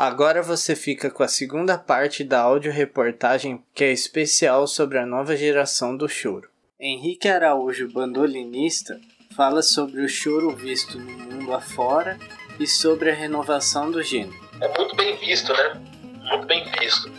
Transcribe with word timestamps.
Agora 0.00 0.40
você 0.44 0.76
fica 0.76 1.10
com 1.10 1.24
a 1.24 1.28
segunda 1.28 1.76
parte 1.76 2.22
da 2.22 2.38
audioreportagem 2.42 3.64
que 3.74 3.82
é 3.82 3.90
especial 3.90 4.64
sobre 4.68 4.96
a 4.96 5.04
nova 5.04 5.36
geração 5.36 5.96
do 5.96 6.08
choro. 6.08 6.48
Henrique 6.78 7.26
Araújo, 7.26 7.92
bandolinista, 7.92 9.00
fala 9.34 9.60
sobre 9.60 10.00
o 10.02 10.08
choro 10.08 10.54
visto 10.54 11.00
no 11.00 11.10
mundo 11.10 11.52
afora 11.52 12.16
e 12.60 12.64
sobre 12.64 13.10
a 13.10 13.12
renovação 13.12 13.90
do 13.90 14.00
gênero. 14.00 14.38
É 14.60 14.68
muito 14.78 14.94
bem 14.94 15.16
visto, 15.16 15.52
né? 15.52 15.82
Muito 16.30 16.46
bem 16.46 16.64
visto. 16.78 17.12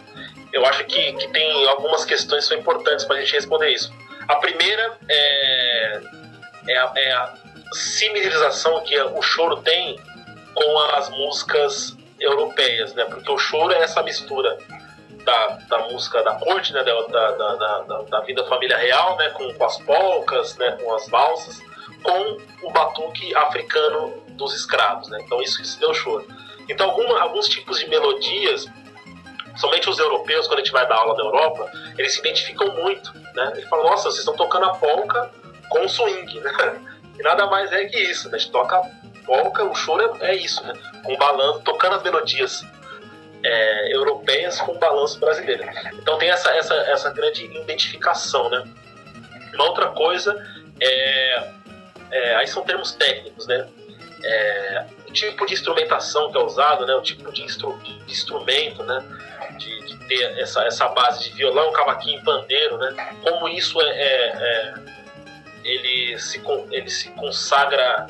Eu 0.54 0.66
acho 0.66 0.86
que, 0.86 1.12
que 1.16 1.28
tem 1.34 1.68
algumas 1.68 2.06
questões 2.06 2.46
que 2.46 2.54
são 2.54 2.60
importantes 2.60 3.04
para 3.04 3.18
a 3.18 3.20
gente 3.20 3.34
responder 3.34 3.74
isso. 3.74 3.94
A 4.26 4.38
primeira 4.38 4.98
é, 5.10 6.02
é, 6.70 6.78
a, 6.78 6.94
é 6.96 7.12
a 7.12 7.34
similarização 7.74 8.82
que 8.86 8.98
o 9.02 9.22
choro 9.22 9.58
tem 9.64 10.00
com 10.54 10.80
as 10.96 11.10
músicas 11.10 11.99
europeias, 12.20 12.94
né? 12.94 13.06
Porque 13.06 13.32
o 13.32 13.38
choro 13.38 13.74
é 13.74 13.82
essa 13.84 14.02
mistura 14.04 14.58
da, 15.24 15.48
da 15.70 15.78
música 15.90 16.24
da 16.24 16.36
corte, 16.36 16.74
né? 16.74 16.84
Da, 16.84 17.02
da, 17.08 17.56
da, 17.56 18.02
da 18.04 18.20
vida 18.22 18.44
família 18.46 18.78
real, 18.78 19.18
né? 19.18 19.30
Com, 19.32 19.54
com 19.54 19.66
as 19.66 19.78
polcas, 19.80 20.58
né? 20.58 20.78
Com 20.82 20.94
as 20.94 21.08
valsas, 21.10 21.62
com 22.04 22.38
o 22.64 22.72
batuque 22.72 23.36
africano 23.36 24.24
dos 24.30 24.54
escravos, 24.56 25.10
né? 25.10 25.20
Então 25.24 25.42
isso, 25.42 25.62
isso 25.62 25.80
deu 25.80 25.94
choro. 25.94 26.28
Então 26.68 26.90
alguma, 26.90 27.20
alguns 27.22 27.48
tipos 27.48 27.80
de 27.80 27.90
melodias, 27.90 28.66
somente 29.58 29.90
os 29.90 30.00
europeus, 30.00 30.48
quando 30.48 30.60
a 30.60 30.64
gente 30.64 30.72
vai 30.72 30.88
dar 30.88 30.96
aula 30.96 31.16
na 31.16 31.24
Europa, 31.24 31.72
eles 31.98 32.14
se 32.14 32.20
identificam 32.20 32.74
muito, 32.76 33.12
né? 33.34 33.52
Eles 33.56 33.68
falam, 33.70 33.86
nossa, 33.86 34.04
vocês 34.04 34.20
estão 34.20 34.36
tocando 34.36 34.66
a 34.66 34.76
polca 34.76 35.32
com 35.70 35.88
swing, 35.88 36.40
né? 36.40 36.82
E 37.20 37.24
nada 37.24 37.48
mais 37.48 37.72
é 37.72 37.86
que 37.86 38.00
isso, 38.00 38.30
né? 38.30 38.38
A 38.38 38.40
gente 38.40 38.52
toca 38.52 38.82
polca, 39.26 39.64
o 39.64 39.76
choro 39.76 40.18
é, 40.22 40.32
é 40.32 40.36
isso, 40.36 40.66
né? 40.66 40.74
Com 41.04 41.16
balanço, 41.18 41.62
tocando 41.62 41.96
as 41.96 42.04
melodias 42.04 42.66
é, 43.44 43.94
europeias 43.94 44.60
com 44.62 44.78
balanço 44.78 45.20
brasileiro. 45.20 45.64
Então 45.94 46.18
tem 46.18 46.30
essa, 46.30 46.50
essa, 46.52 46.74
essa 46.74 47.10
grande 47.12 47.46
identificação, 47.46 48.50
né? 48.50 48.64
Uma 49.54 49.66
outra 49.66 49.88
coisa 49.88 50.36
é, 50.80 51.52
é 52.12 52.36
aí 52.36 52.48
são 52.48 52.64
termos 52.64 52.94
técnicos, 52.94 53.48
né? 53.48 53.68
É, 54.22 54.86
o 55.08 55.14
tipo 55.14 55.46
de 55.46 55.54
instrumentação 55.54 56.32
que 56.32 56.38
é 56.38 56.42
usado, 56.42 56.86
né? 56.86 56.94
O 56.96 57.02
tipo 57.02 57.32
de, 57.32 57.44
instru, 57.44 57.78
de 57.80 58.12
instrumento, 58.12 58.84
né? 58.84 59.04
De, 59.58 59.86
de, 59.86 60.08
ter 60.08 60.40
essa, 60.40 60.64
essa 60.64 60.88
base 60.90 61.24
de 61.24 61.36
violão, 61.36 61.72
cavaquinho, 61.72 62.24
pandeiro, 62.24 62.78
né? 62.78 63.16
Como 63.24 63.48
isso 63.48 63.80
é, 63.82 63.90
é, 63.90 64.34
é 64.36 64.74
ele 65.64 66.18
se 66.18 66.42
ele 66.72 66.90
se 66.90 67.10
consagra 67.12 68.08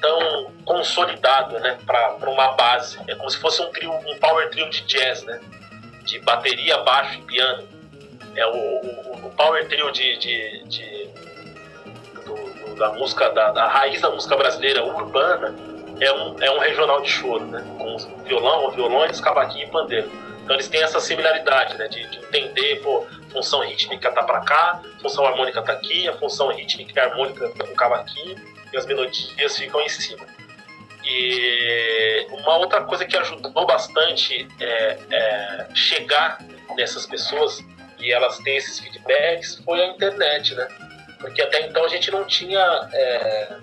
tão 0.00 0.52
consolidado 0.64 1.58
né, 1.60 1.78
para 1.86 2.30
uma 2.30 2.52
base. 2.52 2.98
É 3.06 3.14
como 3.14 3.30
se 3.30 3.38
fosse 3.38 3.60
um 3.62 3.70
trio, 3.70 3.92
um 3.92 4.18
power 4.18 4.48
trio 4.50 4.68
de 4.70 4.82
jazz, 4.82 5.22
né? 5.24 5.40
De 6.04 6.18
bateria, 6.20 6.78
baixo 6.78 7.18
e 7.18 7.22
piano. 7.22 7.68
É 8.34 8.46
o, 8.46 8.50
o, 8.50 9.26
o 9.26 9.30
power 9.36 9.66
trio 9.68 9.90
de, 9.90 10.16
de, 10.18 10.64
de 10.64 11.08
do, 12.24 12.34
do, 12.34 12.74
da 12.76 12.92
música, 12.92 13.30
da, 13.30 13.50
da, 13.50 13.66
raiz 13.68 14.00
da 14.00 14.10
música 14.10 14.36
brasileira 14.36 14.84
urbana 14.84 15.54
é 16.00 16.12
um, 16.12 16.36
é 16.40 16.50
um 16.50 16.58
regional 16.58 17.00
de 17.02 17.08
choro, 17.08 17.44
né? 17.46 17.64
Com 17.78 17.96
violão, 18.24 18.70
violões, 18.70 19.20
cavaquinho 19.20 19.66
e 19.66 19.70
pandeiro. 19.70 20.10
Então 20.42 20.56
eles 20.56 20.68
têm 20.68 20.82
essa 20.82 21.00
similaridade, 21.00 21.76
né? 21.76 21.88
De, 21.88 22.06
de 22.08 22.18
entender, 22.18 22.80
pô, 22.82 23.06
função 23.30 23.60
rítmica 23.60 24.10
tá 24.12 24.22
para 24.22 24.40
cá, 24.40 24.82
função 25.00 25.24
harmônica 25.26 25.62
tá 25.62 25.72
aqui, 25.72 26.08
a 26.08 26.12
função 26.14 26.48
rítmica 26.48 26.92
e 26.94 27.02
harmônica 27.02 27.48
tá 27.50 27.66
com 27.66 27.74
cavaquinho 27.74 28.36
e 28.72 28.76
as 28.76 28.86
melodias 28.86 29.56
ficam 29.56 29.80
em 29.80 29.88
cima. 29.88 30.26
E 31.04 32.26
uma 32.30 32.56
outra 32.58 32.82
coisa 32.82 33.04
que 33.04 33.16
ajudou 33.16 33.66
bastante 33.66 34.46
é, 34.60 34.98
é 35.10 35.66
chegar 35.74 36.38
nessas 36.76 37.06
pessoas 37.06 37.64
e 37.98 38.12
elas 38.12 38.38
têm 38.38 38.56
esses 38.56 38.78
feedbacks 38.78 39.56
foi 39.64 39.82
a 39.82 39.86
internet, 39.88 40.54
né? 40.54 40.68
Porque 41.18 41.42
até 41.42 41.66
então 41.66 41.84
a 41.84 41.88
gente 41.88 42.10
não 42.10 42.24
tinha. 42.24 42.88
É, 42.92 43.56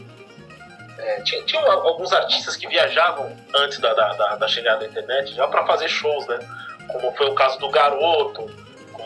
é, 1.00 1.22
tinha, 1.22 1.44
tinha, 1.44 1.62
alguns 1.62 2.12
artistas 2.12 2.56
que 2.56 2.68
viajavam 2.68 3.36
antes 3.56 3.80
da, 3.80 3.94
da, 3.94 4.36
da 4.36 4.48
chegada 4.48 4.80
da 4.80 4.88
internet 4.88 5.34
já 5.34 5.48
para 5.48 5.66
fazer 5.66 5.88
shows, 5.88 6.26
né? 6.28 6.40
Como 6.88 7.12
foi 7.16 7.30
o 7.30 7.36
caso 7.36 7.60
do 7.60 7.70
Garoto, 7.70 8.50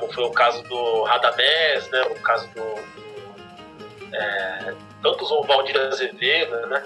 como 0.02 0.12
foi 0.12 0.24
o 0.24 0.32
caso 0.32 0.64
do 0.64 1.04
Radamés, 1.04 1.88
né? 1.90 2.02
O 2.04 2.16
caso 2.22 2.48
do, 2.50 2.64
do 2.64 4.16
é, 4.16 4.74
tantos 5.02 5.30
o 5.30 5.44
Valdir 5.44 5.80
Azevedo, 5.80 6.68
né? 6.68 6.84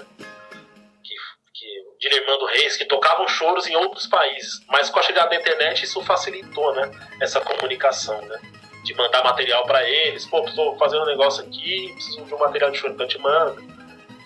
Que, 1.02 1.14
que 1.54 1.80
o 1.80 1.98
Dilemando 1.98 2.44
Reis, 2.46 2.76
que 2.76 2.84
tocavam 2.84 3.26
choros 3.26 3.66
em 3.66 3.74
outros 3.74 4.06
países. 4.06 4.60
Mas 4.68 4.90
com 4.90 5.00
a 5.00 5.02
chegada 5.02 5.30
da 5.30 5.36
internet 5.36 5.84
isso 5.84 6.02
facilitou, 6.02 6.74
né? 6.74 6.90
Essa 7.20 7.40
comunicação, 7.40 8.20
né? 8.22 8.38
De 8.84 8.94
mandar 8.94 9.24
material 9.24 9.64
para 9.64 9.88
eles. 9.88 10.26
Pô, 10.26 10.44
estou 10.44 10.76
fazendo 10.76 11.02
um 11.02 11.06
negócio 11.06 11.42
aqui, 11.42 11.90
preciso 11.94 12.22
de 12.22 12.34
um 12.34 12.38
material 12.38 12.70
de 12.70 12.78
choro, 12.78 12.92
então 12.92 13.08
te 13.08 13.18
manda. 13.18 13.56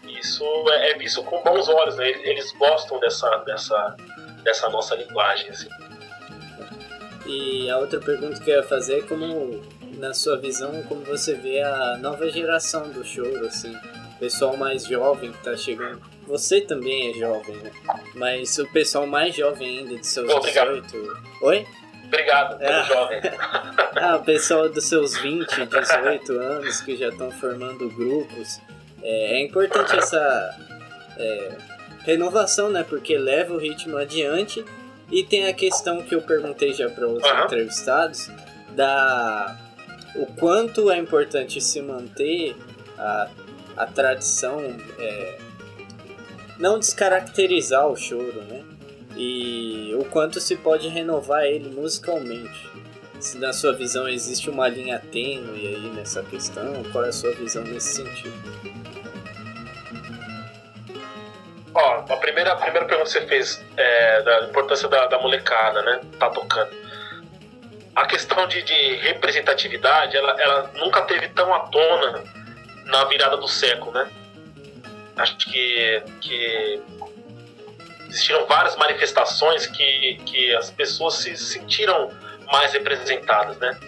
Isso 0.08 0.44
é, 0.70 0.90
é 0.90 0.94
visto 0.94 1.22
com 1.22 1.40
bons 1.44 1.68
olhos, 1.68 1.96
né? 1.96 2.08
Eles 2.08 2.50
gostam 2.52 2.98
dessa, 2.98 3.36
dessa, 3.38 3.96
dessa 4.42 4.68
nossa 4.68 4.96
linguagem, 4.96 5.48
assim. 5.48 5.68
E 7.26 7.68
a 7.70 7.78
outra 7.78 8.00
pergunta 8.00 8.40
que 8.40 8.50
eu 8.50 8.56
ia 8.56 8.62
fazer 8.62 8.98
é 8.98 9.02
como 9.02 9.60
na 9.98 10.14
sua 10.14 10.38
visão, 10.38 10.82
como 10.84 11.02
você 11.02 11.34
vê 11.34 11.60
a 11.60 11.98
nova 11.98 12.28
geração 12.30 12.88
do 12.88 13.04
choro, 13.04 13.46
assim, 13.46 13.74
o 13.74 14.18
pessoal 14.18 14.56
mais 14.56 14.86
jovem 14.86 15.32
que 15.32 15.38
tá 15.38 15.56
chegando. 15.56 16.00
Você 16.26 16.60
também 16.60 17.10
é 17.10 17.14
jovem, 17.14 17.56
né? 17.56 17.70
Mas 18.14 18.56
o 18.58 18.66
pessoal 18.72 19.06
mais 19.06 19.34
jovem 19.34 19.78
ainda, 19.78 19.96
de 19.96 20.06
seus 20.06 20.30
Obrigado. 20.32 20.80
18. 20.80 21.22
Oi? 21.42 21.66
Obrigado, 22.04 22.58
pelo 22.58 22.70
é. 22.70 22.84
jovem. 22.84 23.20
ah, 23.96 24.16
o 24.16 24.24
pessoal 24.24 24.68
dos 24.68 24.84
seus 24.84 25.16
20, 25.16 25.66
18 25.66 26.32
anos 26.32 26.80
que 26.80 26.96
já 26.96 27.08
estão 27.08 27.30
formando 27.30 27.88
grupos. 27.90 28.60
É, 29.02 29.38
é 29.38 29.42
importante 29.42 29.96
essa 29.96 30.56
é, 31.16 31.56
renovação, 32.04 32.70
né? 32.70 32.84
Porque 32.88 33.16
leva 33.16 33.54
o 33.54 33.58
ritmo 33.58 33.96
adiante. 33.96 34.64
E 35.10 35.24
tem 35.24 35.48
a 35.48 35.52
questão 35.52 36.02
que 36.02 36.14
eu 36.14 36.22
perguntei 36.22 36.72
já 36.72 36.88
para 36.88 37.06
os 37.06 37.22
uhum. 37.22 37.44
entrevistados 37.44 38.30
da 38.74 39.58
o 40.14 40.26
quanto 40.26 40.90
é 40.90 40.98
importante 40.98 41.60
se 41.60 41.80
manter 41.80 42.56
a, 42.98 43.28
a 43.76 43.86
tradição, 43.86 44.60
é, 44.98 45.38
não 46.58 46.78
descaracterizar 46.78 47.86
o 47.86 47.96
choro, 47.96 48.42
né? 48.42 48.64
E 49.16 49.94
o 49.98 50.04
quanto 50.04 50.40
se 50.40 50.56
pode 50.56 50.88
renovar 50.88 51.44
ele 51.44 51.68
musicalmente. 51.70 52.68
Se 53.18 53.38
na 53.38 53.52
sua 53.52 53.72
visão 53.72 54.08
existe 54.08 54.48
uma 54.48 54.66
linha 54.68 54.98
tênue 54.98 55.66
aí 55.66 55.92
nessa 55.94 56.22
questão, 56.22 56.82
qual 56.90 57.04
é 57.04 57.08
a 57.08 57.12
sua 57.12 57.32
visão 57.32 57.62
nesse 57.64 57.96
sentido? 57.96 58.99
Primeira, 62.40 62.52
a 62.52 62.56
primeira 62.56 62.86
pergunta 62.86 63.10
que 63.10 63.12
você 63.12 63.26
fez 63.26 63.64
é 63.76 64.22
da 64.22 64.40
importância 64.44 64.88
da, 64.88 65.06
da 65.06 65.18
molecada, 65.18 65.82
né? 65.82 66.00
Tá 66.18 66.30
tocando 66.30 66.70
a 67.94 68.06
questão 68.06 68.46
de, 68.46 68.62
de 68.62 68.94
representatividade, 68.96 70.16
ela, 70.16 70.40
ela, 70.40 70.70
nunca 70.74 71.02
teve 71.02 71.28
tão 71.30 71.52
à 71.52 71.60
tona 71.60 72.24
na 72.86 73.04
virada 73.04 73.36
do 73.36 73.48
século, 73.48 73.92
né? 73.92 74.08
Acho 75.16 75.36
que, 75.36 76.02
que 76.20 76.82
existiram 78.08 78.46
várias 78.46 78.76
manifestações 78.76 79.66
que, 79.66 80.20
que 80.24 80.54
as 80.54 80.70
pessoas 80.70 81.14
se 81.16 81.36
sentiram 81.36 82.10
mais 82.50 82.72
representadas, 82.72 83.58
né? 83.58 83.78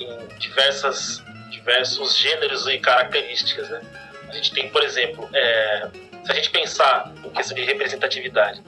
Em 0.00 0.38
diversas, 0.38 1.22
diversos 1.50 2.16
gêneros 2.16 2.66
e 2.66 2.78
características, 2.78 3.68
né? 3.68 3.82
A 4.28 4.32
gente 4.32 4.52
tem, 4.52 4.70
por 4.70 4.82
exemplo, 4.82 5.28
é, 5.34 5.88
se 6.28 6.32
a 6.32 6.34
gente 6.34 6.50
pensar 6.50 7.10
em 7.24 7.30
questão 7.30 7.56
de 7.56 7.64
representatividade, 7.64 8.62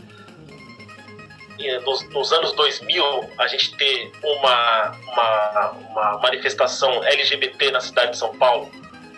nos, 1.84 2.08
nos, 2.08 2.32
anos 2.32 2.52
2000 2.52 3.04
a 3.36 3.46
gente 3.48 3.76
ter 3.76 4.10
uma, 4.22 4.92
uma, 5.12 5.70
uma, 5.70 6.18
manifestação 6.20 7.04
LGBT 7.04 7.70
na 7.70 7.80
cidade 7.82 8.12
de 8.12 8.16
São 8.16 8.34
Paulo, 8.38 8.70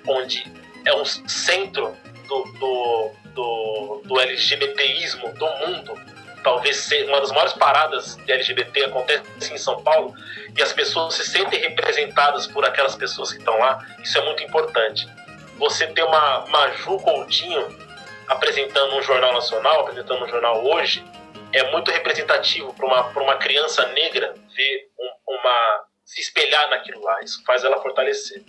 onde 0.08 0.44
é 0.84 0.92
um 0.92 1.04
centro 1.04 1.96
do, 2.26 2.42
do, 2.58 3.10
do, 3.26 4.02
do 4.06 4.20
LGBTismo 4.20 5.32
do 5.34 5.46
mundo, 5.46 5.94
talvez 6.42 6.78
ser 6.78 7.08
uma 7.08 7.20
das 7.20 7.30
maiores 7.30 7.52
paradas 7.52 8.16
de 8.16 8.32
LGBT 8.32 8.86
acontece 8.86 9.54
em 9.54 9.56
São 9.56 9.80
Paulo, 9.84 10.12
e 10.58 10.60
as 10.60 10.72
pessoas 10.72 11.14
se 11.14 11.24
sentem 11.24 11.60
representadas 11.60 12.48
por 12.48 12.64
aquelas 12.64 12.96
pessoas 12.96 13.30
que 13.30 13.38
estão 13.38 13.56
lá, 13.56 13.86
isso 14.02 14.18
é 14.18 14.24
muito 14.24 14.42
importante. 14.42 15.06
Você 15.58 15.86
ter 15.86 16.02
uma 16.02 16.44
Maju 16.48 16.98
Coutinho 16.98 17.82
apresentando 18.28 18.96
um 18.96 19.02
jornal 19.02 19.32
nacional, 19.32 19.80
apresentando 19.80 20.24
um 20.24 20.28
jornal 20.28 20.64
hoje, 20.64 21.04
é 21.52 21.70
muito 21.70 21.90
representativo 21.90 22.72
para 22.74 22.86
uma, 22.86 23.02
uma 23.08 23.36
criança 23.36 23.86
negra 23.88 24.34
ver 24.56 24.88
um, 24.98 25.34
uma 25.34 25.84
se 26.04 26.20
espelhar 26.20 26.69
naquilo 26.70 27.02
lá. 27.02 27.20
Isso 27.22 27.42
faz 27.44 27.64
ela 27.64 27.80
fortalecer. 27.80 28.42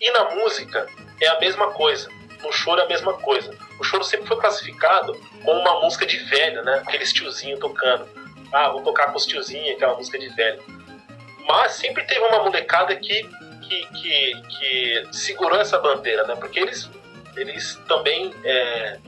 E 0.00 0.10
na 0.10 0.30
música 0.30 0.86
é 1.20 1.28
a 1.28 1.38
mesma 1.38 1.72
coisa. 1.72 2.10
No 2.42 2.52
choro 2.52 2.80
é 2.80 2.84
a 2.84 2.88
mesma 2.88 3.14
coisa. 3.14 3.56
O 3.78 3.84
choro 3.84 4.04
sempre 4.04 4.26
foi 4.26 4.38
classificado 4.38 5.14
como 5.44 5.60
uma 5.60 5.80
música 5.80 6.06
de 6.06 6.18
velho, 6.18 6.62
né? 6.62 6.82
Aquele 6.86 7.04
tiozinho 7.04 7.58
tocando. 7.58 8.06
ah, 8.52 8.70
vou 8.70 8.82
tocar 8.82 9.10
com 9.10 9.16
os 9.16 9.26
tiozinhos, 9.26 9.76
aquela 9.76 9.94
música 9.94 10.18
de 10.18 10.28
velho. 10.30 10.62
Mas 11.46 11.72
sempre 11.72 12.04
teve 12.04 12.20
uma 12.20 12.42
molecada 12.42 12.94
que, 12.96 13.22
que, 13.22 13.86
que, 13.86 14.42
que 14.48 15.08
segurou 15.12 15.58
essa 15.58 15.78
bandeira, 15.78 16.24
né? 16.26 16.36
Porque 16.36 16.60
eles, 16.60 16.90
eles 17.36 17.76
também 17.88 18.34
é, 18.44 18.98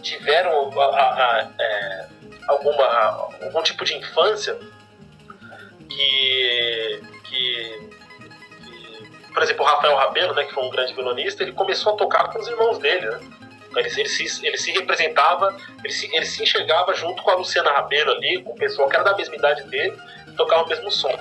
tiveram 0.00 0.70
a, 0.80 0.84
a, 0.84 1.40
a, 1.40 1.48
é, 1.58 2.06
alguma, 2.48 2.84
algum 3.42 3.62
tipo 3.62 3.84
de 3.84 3.96
infância 3.96 4.58
que, 5.88 7.02
que, 7.24 7.90
que, 8.64 9.32
por 9.32 9.42
exemplo, 9.42 9.64
o 9.64 9.68
Rafael 9.68 9.96
Rabelo, 9.96 10.34
né, 10.34 10.44
que 10.44 10.54
foi 10.54 10.64
um 10.64 10.70
grande 10.70 10.94
violonista, 10.94 11.42
ele 11.42 11.52
começou 11.52 11.94
a 11.94 11.96
tocar 11.96 12.30
com 12.30 12.38
os 12.38 12.48
irmãos 12.48 12.78
dele, 12.78 13.06
né? 13.06 13.20
Ele, 13.76 13.88
ele, 13.88 14.08
se, 14.08 14.46
ele 14.46 14.58
se 14.58 14.72
representava, 14.72 15.56
ele 15.84 15.92
se, 15.92 16.12
ele 16.14 16.26
se 16.26 16.42
enxergava 16.42 16.92
junto 16.92 17.22
com 17.22 17.30
a 17.30 17.34
Luciana 17.34 17.70
Rabelo 17.70 18.10
ali, 18.10 18.42
com 18.42 18.50
o 18.50 18.56
pessoal 18.56 18.88
que 18.88 18.96
era 18.96 19.04
da 19.04 19.16
mesma 19.16 19.36
idade 19.36 19.62
dele, 19.64 19.96
tocava 20.36 20.64
o 20.64 20.68
mesmo 20.68 20.90
som. 20.90 21.16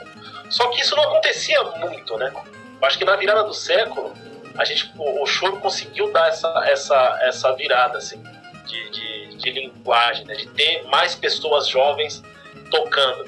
Só 0.49 0.67
que 0.69 0.81
isso 0.81 0.95
não 0.95 1.03
acontecia 1.03 1.61
muito, 1.63 2.17
né? 2.17 2.33
Eu 2.33 2.87
acho 2.87 2.97
que 2.97 3.05
na 3.05 3.15
virada 3.15 3.43
do 3.43 3.53
século, 3.53 4.13
a 4.57 4.65
gente, 4.65 4.91
o, 4.97 5.21
o 5.21 5.27
choro 5.27 5.57
conseguiu 5.57 6.11
dar 6.11 6.29
essa, 6.29 6.63
essa, 6.65 7.19
essa 7.21 7.53
virada, 7.53 7.99
assim, 7.99 8.23
de, 8.69 8.89
de, 8.92 9.38
de 9.38 9.51
linguagem, 9.51 10.25
né? 10.25 10.36
de 10.36 10.48
ter 10.50 10.83
mais 10.83 11.16
pessoas 11.16 11.68
jovens 11.68 12.24
tocando. 12.69 13.25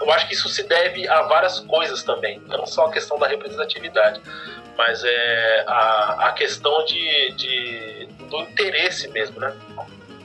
Eu 0.00 0.10
acho 0.12 0.28
que 0.28 0.34
isso 0.34 0.48
se 0.48 0.62
deve 0.64 1.08
a 1.08 1.22
várias 1.22 1.60
coisas 1.60 2.02
também, 2.02 2.40
não 2.46 2.66
só 2.66 2.86
a 2.86 2.92
questão 2.92 3.18
da 3.18 3.26
representatividade, 3.26 4.20
mas 4.76 5.02
é 5.04 5.64
a, 5.66 6.28
a 6.28 6.32
questão 6.32 6.84
de, 6.84 7.32
de, 7.32 8.08
do 8.28 8.38
interesse 8.42 9.08
mesmo, 9.08 9.40
né? 9.40 9.54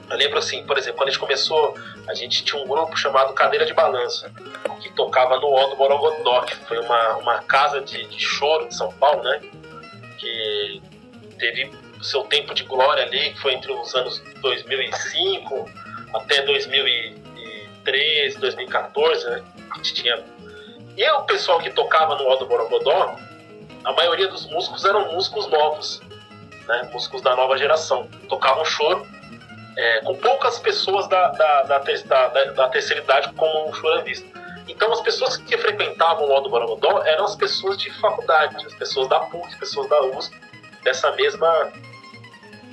Eu 0.10 0.18
lembro 0.18 0.38
assim, 0.38 0.64
por 0.66 0.78
exemplo, 0.78 0.98
quando 0.98 1.08
a 1.08 1.12
gente 1.12 1.20
começou, 1.20 1.76
a 2.08 2.14
gente 2.14 2.44
tinha 2.44 2.62
um 2.62 2.68
grupo 2.68 2.96
chamado 2.96 3.34
Cadeira 3.34 3.66
de 3.66 3.74
Balança, 3.74 4.32
que 4.82 4.92
tocava 4.92 5.40
no 5.40 5.48
O 5.48 6.24
do 6.24 6.46
que 6.46 6.56
foi 6.56 6.80
uma, 6.80 7.16
uma 7.16 7.40
casa 7.40 7.82
de, 7.82 8.06
de 8.06 8.20
choro 8.20 8.68
de 8.68 8.76
São 8.76 8.92
Paulo, 8.94 9.24
né? 9.24 9.42
Que 10.20 10.82
teve 11.40 11.72
seu 12.04 12.24
tempo 12.24 12.54
de 12.54 12.64
glória 12.64 13.04
ali, 13.04 13.34
que 13.34 13.40
foi 13.40 13.54
entre 13.54 13.72
os 13.72 13.94
anos 13.96 14.20
2005 14.42 15.70
até 16.14 16.42
2013, 16.44 18.38
2014, 18.38 19.30
né? 19.30 19.44
Tinha. 19.82 20.24
E 20.96 21.10
o 21.12 21.24
pessoal 21.24 21.60
que 21.60 21.72
tocava 21.72 22.16
no 22.16 22.30
O 22.30 22.36
do 22.36 22.46
Borogodó, 22.46 23.16
a 23.84 23.92
maioria 23.94 24.28
dos 24.28 24.46
músicos 24.48 24.86
eram 24.86 25.12
músicos 25.14 25.48
novos, 25.48 26.02
né? 26.68 26.90
músicos 26.94 27.22
da 27.22 27.36
nova 27.36 27.58
geração. 27.58 28.08
Tocavam 28.30 28.64
choro, 28.64 29.08
é, 29.76 30.02
com 30.02 30.16
poucas 30.16 30.60
pessoas 30.60 31.08
da, 31.08 31.30
da, 31.30 31.64
da, 31.64 31.80
da, 31.80 32.44
da 32.52 32.70
terceira 32.70 33.02
idade 33.02 33.34
como 33.34 33.74
choravista. 33.74 34.28
Então 34.68 34.92
as 34.92 35.02
pessoas 35.02 35.38
que 35.38 35.58
frequentavam 35.58 36.26
o 36.26 36.38
O 36.38 36.42
do 36.42 36.50
Borogodó 36.50 37.02
eram 37.04 37.26
as 37.26 37.36
pessoas 37.36 37.78
de 37.78 37.92
faculdade, 38.00 38.56
as 38.66 38.74
pessoas 38.76 39.10
da 39.10 39.20
PUC, 39.20 39.48
as 39.48 39.56
pessoas 39.56 39.90
da 39.90 40.02
USP, 40.04 40.36
dessa 40.84 41.12
mesma, 41.12 41.72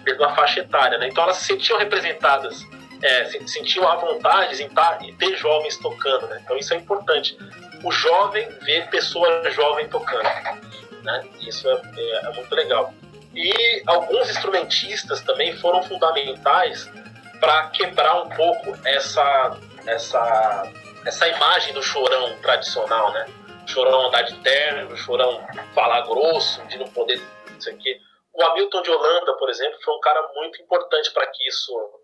mesma 0.05 0.35
faixa 0.35 0.61
etária. 0.61 0.99
Né? 0.99 1.09
Então 1.09 1.25
elas 1.25 1.37
se 1.39 1.47
sentiam 1.47 1.79
representadas, 1.79 2.67
é, 3.03 3.25
sentiam 3.47 3.89
a 3.89 3.97
vontade 3.97 4.63
em, 4.63 4.69
tá, 4.69 4.99
em 5.01 5.15
ter 5.17 5.37
jovens 5.37 5.77
tocando. 5.79 6.27
Né? 6.27 6.41
Então 6.45 6.57
isso 6.57 6.73
é 6.75 6.77
importante. 6.77 7.37
O 7.83 7.91
jovem 7.91 8.49
ver 8.63 8.89
pessoa 8.89 9.49
jovem 9.51 9.89
tocando. 9.89 10.29
Né? 11.03 11.25
Isso 11.41 11.69
é, 11.69 11.81
é, 11.97 12.27
é 12.27 12.33
muito 12.33 12.55
legal. 12.55 12.93
E 13.35 13.83
alguns 13.87 14.29
instrumentistas 14.29 15.21
também 15.23 15.57
foram 15.57 15.83
fundamentais 15.83 16.91
para 17.39 17.69
quebrar 17.69 18.23
um 18.23 18.29
pouco 18.29 18.77
essa, 18.85 19.57
essa, 19.87 20.69
essa 21.07 21.29
imagem 21.29 21.73
do 21.73 21.83
chorão 21.83 22.37
tradicional, 22.43 23.13
né? 23.13 23.27
chorão 23.67 24.09
andar 24.09 24.23
de 24.23 24.35
terno, 24.39 24.97
chorão 24.97 25.47
falar 25.75 26.03
grosso, 26.03 26.63
de 26.67 26.77
não 26.77 26.89
poder 26.89 27.21
isso 27.59 27.71
aqui. 27.71 27.95
O 27.95 28.10
Hamilton 28.39 28.83
de 28.83 28.91
Holanda, 28.91 29.37
por 29.37 29.51
exemplo, 29.51 29.81
foi 29.83 29.95
um 29.95 30.01
cara 30.01 30.33
muito 30.35 30.63
importante 30.63 31.11
para 31.13 31.27
que 31.27 31.47
isso 31.47 32.01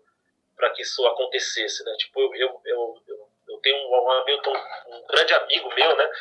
para 0.55 0.71
que 0.71 0.81
isso 0.81 1.05
acontecesse, 1.05 1.83
né? 1.85 1.93
Tipo, 1.99 2.19
eu, 2.19 2.61
eu, 2.65 3.01
eu, 3.05 3.29
eu 3.47 3.57
tenho 3.59 3.77
um 3.77 4.11
Hamilton, 4.11 4.53
um 4.87 5.05
grande 5.05 5.33
amigo 5.35 5.73
meu, 5.75 5.95
né? 5.95 6.11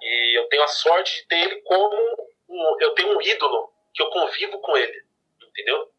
E 0.00 0.38
eu 0.38 0.48
tenho 0.48 0.62
a 0.62 0.68
sorte 0.68 1.20
de 1.20 1.28
ter 1.28 1.36
ele 1.40 1.56
como 1.60 2.28
um, 2.48 2.76
eu 2.80 2.94
tenho 2.94 3.16
um 3.16 3.20
ídolo 3.20 3.70
que 3.94 4.02
eu 4.02 4.08
convivo 4.08 4.58
com 4.60 4.76
ele, 4.76 5.04
entendeu? 5.42 5.92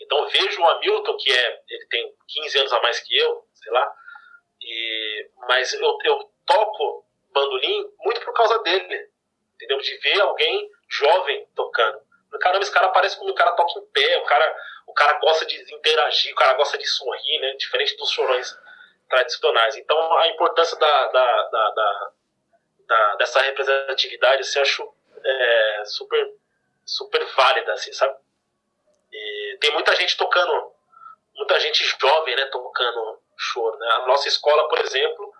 Então 0.00 0.18
eu 0.18 0.28
vejo 0.28 0.60
o 0.60 0.66
Hamilton, 0.66 1.16
que 1.18 1.30
é, 1.30 1.62
ele 1.68 1.86
tem 1.86 2.14
15 2.28 2.58
anos 2.58 2.72
a 2.72 2.80
mais 2.80 3.00
que 3.00 3.16
eu, 3.16 3.46
sei 3.54 3.72
lá, 3.72 3.94
e, 4.60 5.30
mas 5.46 5.72
eu, 5.74 5.98
eu 6.04 6.30
toco 6.46 7.06
bandolim 7.32 7.92
muito 8.00 8.20
por 8.22 8.32
causa 8.32 8.58
dele, 8.62 9.10
entendeu? 9.54 9.78
De 9.78 9.98
ver 9.98 10.20
alguém 10.20 10.70
jovem 10.88 11.46
tocando. 11.54 12.00
Caramba, 12.40 12.62
esse 12.62 12.72
cara 12.72 12.88
parece 12.88 13.16
como 13.18 13.30
o 13.30 13.34
cara 13.34 13.52
toca 13.52 13.78
em 13.78 13.86
pé, 13.86 14.18
o 14.18 14.24
cara, 14.24 14.56
o 14.86 14.92
cara 14.92 15.18
gosta 15.18 15.46
de 15.46 15.74
interagir, 15.74 16.32
o 16.32 16.36
cara 16.36 16.54
gosta 16.54 16.76
de 16.78 16.86
sorrir, 16.86 17.40
né? 17.40 17.52
Diferente 17.54 17.96
dos 17.96 18.10
chorões 18.10 18.56
tradicionais. 19.08 19.76
Então 19.76 20.18
a 20.18 20.28
importância 20.28 20.78
da, 20.78 21.06
da, 21.08 21.42
da, 21.48 21.70
da 21.70 23.16
dessa 23.16 23.40
representatividade, 23.40 24.42
assim, 24.42 24.58
eu 24.58 24.62
acho 24.62 24.94
é, 25.24 25.82
super 25.86 26.34
super 26.84 27.24
válida, 27.34 27.72
assim, 27.72 27.92
sabe? 27.92 28.14
E 29.12 29.58
tem 29.60 29.72
muita 29.72 29.94
gente 29.94 30.16
tocando, 30.16 30.72
muita 31.34 31.58
gente 31.60 31.82
jovem, 32.00 32.36
né, 32.36 32.44
tocando 32.46 33.22
choro, 33.36 33.76
né? 33.78 33.88
A 33.92 34.06
nossa 34.06 34.28
escola, 34.28 34.68
por 34.68 34.78
exemplo, 34.80 35.32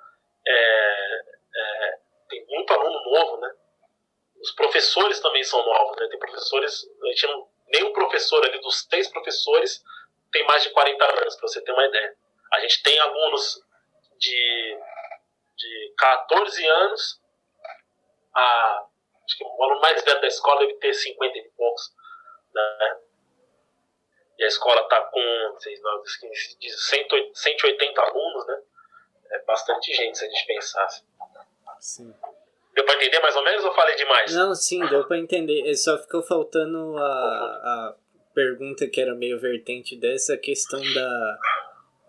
é, 0.47 1.21
é, 1.57 1.99
tem 2.29 2.47
muito 2.47 2.73
aluno 2.73 3.11
novo, 3.11 3.37
né? 3.39 3.55
Os 4.45 4.53
professores 4.53 5.21
também 5.21 5.43
são 5.43 5.65
novos, 5.65 5.97
né? 5.99 6.07
Tem 6.09 6.19
professores, 6.19 6.87
a 7.03 7.07
gente 7.07 7.27
não, 7.27 7.49
nenhum 7.73 7.93
professor 7.93 8.45
ali 8.45 8.61
dos 8.61 8.87
seis 8.91 9.09
professores 9.09 9.83
tem 10.31 10.45
mais 10.47 10.63
de 10.63 10.71
40 10.71 11.05
anos, 11.21 11.37
para 11.37 11.49
você 11.49 11.61
ter 11.63 11.73
uma 11.73 11.85
ideia. 11.85 12.17
A 12.53 12.61
gente 12.61 12.83
tem 12.83 12.99
alunos 13.01 13.61
de, 14.19 14.79
de 15.57 15.95
14 15.97 16.67
anos 16.67 17.21
a 18.35 18.87
Acho 19.25 19.39
que 19.39 19.45
o 19.45 19.63
aluno 19.63 19.81
mais 19.81 20.05
velho 20.05 20.21
da 20.21 20.27
escola 20.27 20.61
deve 20.61 20.75
ter 20.75 20.93
50 20.93 21.39
e 21.39 21.49
poucos. 21.57 21.95
Né? 22.55 22.99
E 24.39 24.45
a 24.45 24.49
escola 24.49 24.83
está 24.83 25.01
com 25.01 25.57
180 25.59 28.03
alunos, 28.03 28.47
né? 28.47 28.63
É 29.31 29.39
bastante 29.45 29.95
gente 29.95 30.19
se 30.19 30.25
a 30.25 30.29
gente 30.29 30.47
pensasse. 30.47 31.03
Sim. 31.81 32.15
Deu 32.75 32.85
para 32.85 32.97
entender 32.97 33.21
mais 33.21 33.37
ou 33.37 33.45
menos 33.45 33.65
ou 33.65 33.75
falei 33.75 33.95
demais? 33.95 34.35
Não, 34.35 34.55
sim, 34.55 34.85
deu 34.87 35.07
para 35.07 35.19
entender. 35.19 35.75
Só 35.77 35.97
ficou 35.99 36.23
faltando 36.23 36.97
a, 36.99 37.03
a 37.03 37.95
pergunta 38.35 38.87
que 38.89 39.01
era 39.01 39.15
meio 39.15 39.39
vertente 39.39 39.97
dessa 39.97 40.37
questão 40.37 40.81
da 40.93 41.39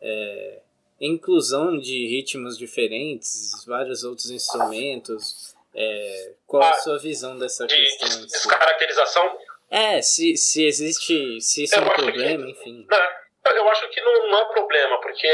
é, 0.01 0.59
inclusão 0.99 1.77
de 1.77 2.07
ritmos 2.07 2.57
diferentes, 2.57 3.63
vários 3.67 4.03
outros 4.03 4.31
instrumentos, 4.31 5.55
é, 5.75 6.31
qual 6.47 6.63
ah, 6.63 6.69
a 6.69 6.73
sua 6.73 6.97
visão 6.97 7.37
dessa 7.37 7.67
de, 7.67 7.75
questão? 7.75 8.09
De 8.09 8.27
descaracterização? 8.27 9.37
É, 9.69 10.01
se, 10.01 10.37
se 10.37 10.65
existe, 10.65 11.41
se 11.41 11.63
isso 11.63 11.75
eu 11.75 11.81
é 11.81 11.85
um 11.85 11.89
problema, 11.89 12.45
que, 12.45 12.51
enfim. 12.51 12.87
Não, 12.89 13.55
eu 13.55 13.69
acho 13.69 13.89
que 13.89 14.01
não, 14.01 14.29
não 14.29 14.39
é 14.39 14.45
problema, 14.53 15.01
porque 15.01 15.27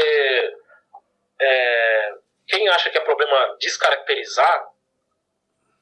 é, 1.40 2.14
quem 2.46 2.68
acha 2.68 2.90
que 2.90 2.98
é 2.98 3.00
problema 3.00 3.56
descaracterizar 3.60 4.71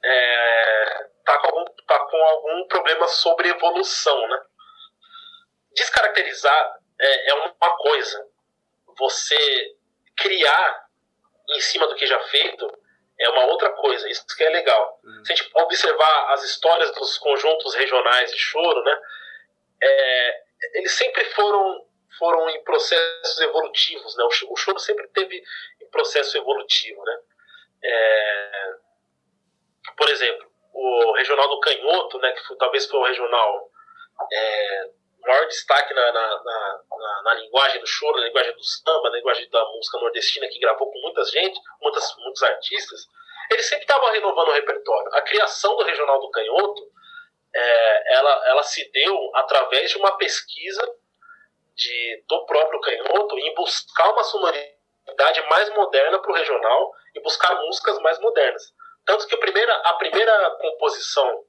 é, 0.04 1.08
tá, 1.24 1.38
com 1.38 1.46
algum, 1.46 1.64
tá 1.86 1.98
com 1.98 2.16
algum 2.16 2.68
problema 2.68 3.06
sobre 3.08 3.48
evolução, 3.48 4.28
né? 4.28 4.42
Descaracterizar 5.74 6.78
é, 7.00 7.30
é 7.30 7.34
uma 7.34 7.76
coisa. 7.76 8.26
Você 8.98 9.76
criar 10.16 10.86
em 11.50 11.60
cima 11.60 11.86
do 11.86 11.94
que 11.94 12.06
já 12.06 12.20
feito 12.24 12.66
é 13.18 13.28
uma 13.28 13.44
outra 13.46 13.70
coisa, 13.72 14.08
isso 14.08 14.24
que 14.34 14.42
é 14.42 14.48
legal. 14.48 14.98
Uhum. 15.04 15.24
Se 15.24 15.32
a 15.32 15.36
gente 15.36 15.50
observar 15.54 16.32
as 16.32 16.42
histórias 16.42 16.90
dos 16.94 17.18
conjuntos 17.18 17.74
regionais 17.74 18.32
de 18.32 18.38
choro, 18.38 18.82
né, 18.82 18.98
é, 19.82 20.42
eles 20.74 20.92
sempre 20.92 21.24
foram, 21.26 21.86
foram 22.18 22.48
em 22.48 22.64
processos 22.64 23.40
evolutivos, 23.40 24.16
né, 24.16 24.24
o, 24.24 24.56
choro 24.56 24.78
sempre 24.78 25.06
teve 25.08 25.42
em 25.82 25.90
processo 25.90 26.38
evolutivo. 26.38 27.02
Né. 27.04 27.18
É, 27.84 28.74
por 29.96 30.08
exemplo, 30.08 30.50
o 30.72 31.12
regional 31.12 31.48
do 31.48 31.60
Canhoto, 31.60 32.18
né, 32.18 32.32
que 32.32 32.46
foi, 32.46 32.56
talvez 32.56 32.86
foi 32.86 33.00
o 33.00 33.04
regional 33.04 33.70
é, 34.32 34.90
maior 35.26 35.46
destaque 35.46 35.92
na, 35.94 36.12
na, 36.12 36.42
na, 36.42 37.22
na, 37.24 37.34
linguagem 37.34 37.80
do 37.80 37.86
choro, 37.86 38.18
na 38.18 38.26
linguagem 38.26 38.54
do 38.54 38.64
samba, 38.64 39.10
na 39.10 39.16
linguagem 39.16 39.48
da 39.50 39.64
música 39.66 39.98
nordestina, 39.98 40.48
que 40.48 40.58
gravou 40.58 40.90
com 40.90 41.00
muita 41.00 41.24
gente, 41.24 41.58
muitas, 41.80 42.16
muitos 42.18 42.42
artistas, 42.42 43.06
ele 43.50 43.62
sempre 43.62 43.84
estava 43.84 44.12
renovando 44.12 44.48
o 44.48 44.52
repertório. 44.52 45.14
A 45.14 45.22
criação 45.22 45.76
do 45.76 45.84
Regional 45.84 46.20
do 46.20 46.30
Canhoto, 46.30 46.82
é, 47.52 48.14
ela, 48.14 48.48
ela 48.48 48.62
se 48.62 48.88
deu 48.92 49.30
através 49.34 49.90
de 49.90 49.98
uma 49.98 50.16
pesquisa 50.16 50.82
de, 51.74 52.24
do 52.28 52.46
próprio 52.46 52.80
Canhoto 52.80 53.38
em 53.38 53.54
buscar 53.54 54.12
uma 54.12 54.22
sonoridade 54.22 54.80
sonoridade 55.10 55.42
mais 55.48 55.68
moderna 55.74 56.18
para 56.18 56.30
o 56.30 56.34
regional 56.34 56.92
e 57.14 57.20
buscar 57.20 57.54
músicas 57.62 57.98
mais 58.00 58.18
modernas. 58.20 58.62
Tanto 59.10 59.26
que 59.26 59.34
a 59.34 59.38
primeira, 59.38 59.74
a 59.74 59.94
primeira 59.94 60.50
composição, 60.60 61.44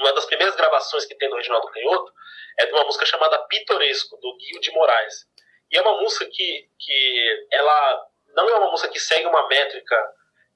uma 0.00 0.14
das 0.14 0.24
primeiras 0.24 0.56
gravações 0.56 1.04
que 1.04 1.14
tem 1.14 1.28
do 1.28 1.36
Canhoto, 1.36 2.10
é 2.58 2.64
de 2.64 2.72
uma 2.72 2.84
música 2.84 3.04
chamada 3.04 3.38
Pitoresco, 3.40 4.16
do 4.16 4.34
Guio 4.38 4.58
de 4.62 4.70
Moraes. 4.70 5.26
E 5.70 5.76
é 5.76 5.82
uma 5.82 6.00
música 6.00 6.24
que, 6.24 6.70
que 6.78 7.46
ela 7.52 8.06
não 8.28 8.48
é 8.48 8.54
uma 8.54 8.70
música 8.70 8.90
que 8.90 8.98
segue 8.98 9.26
uma 9.26 9.46
métrica 9.46 9.94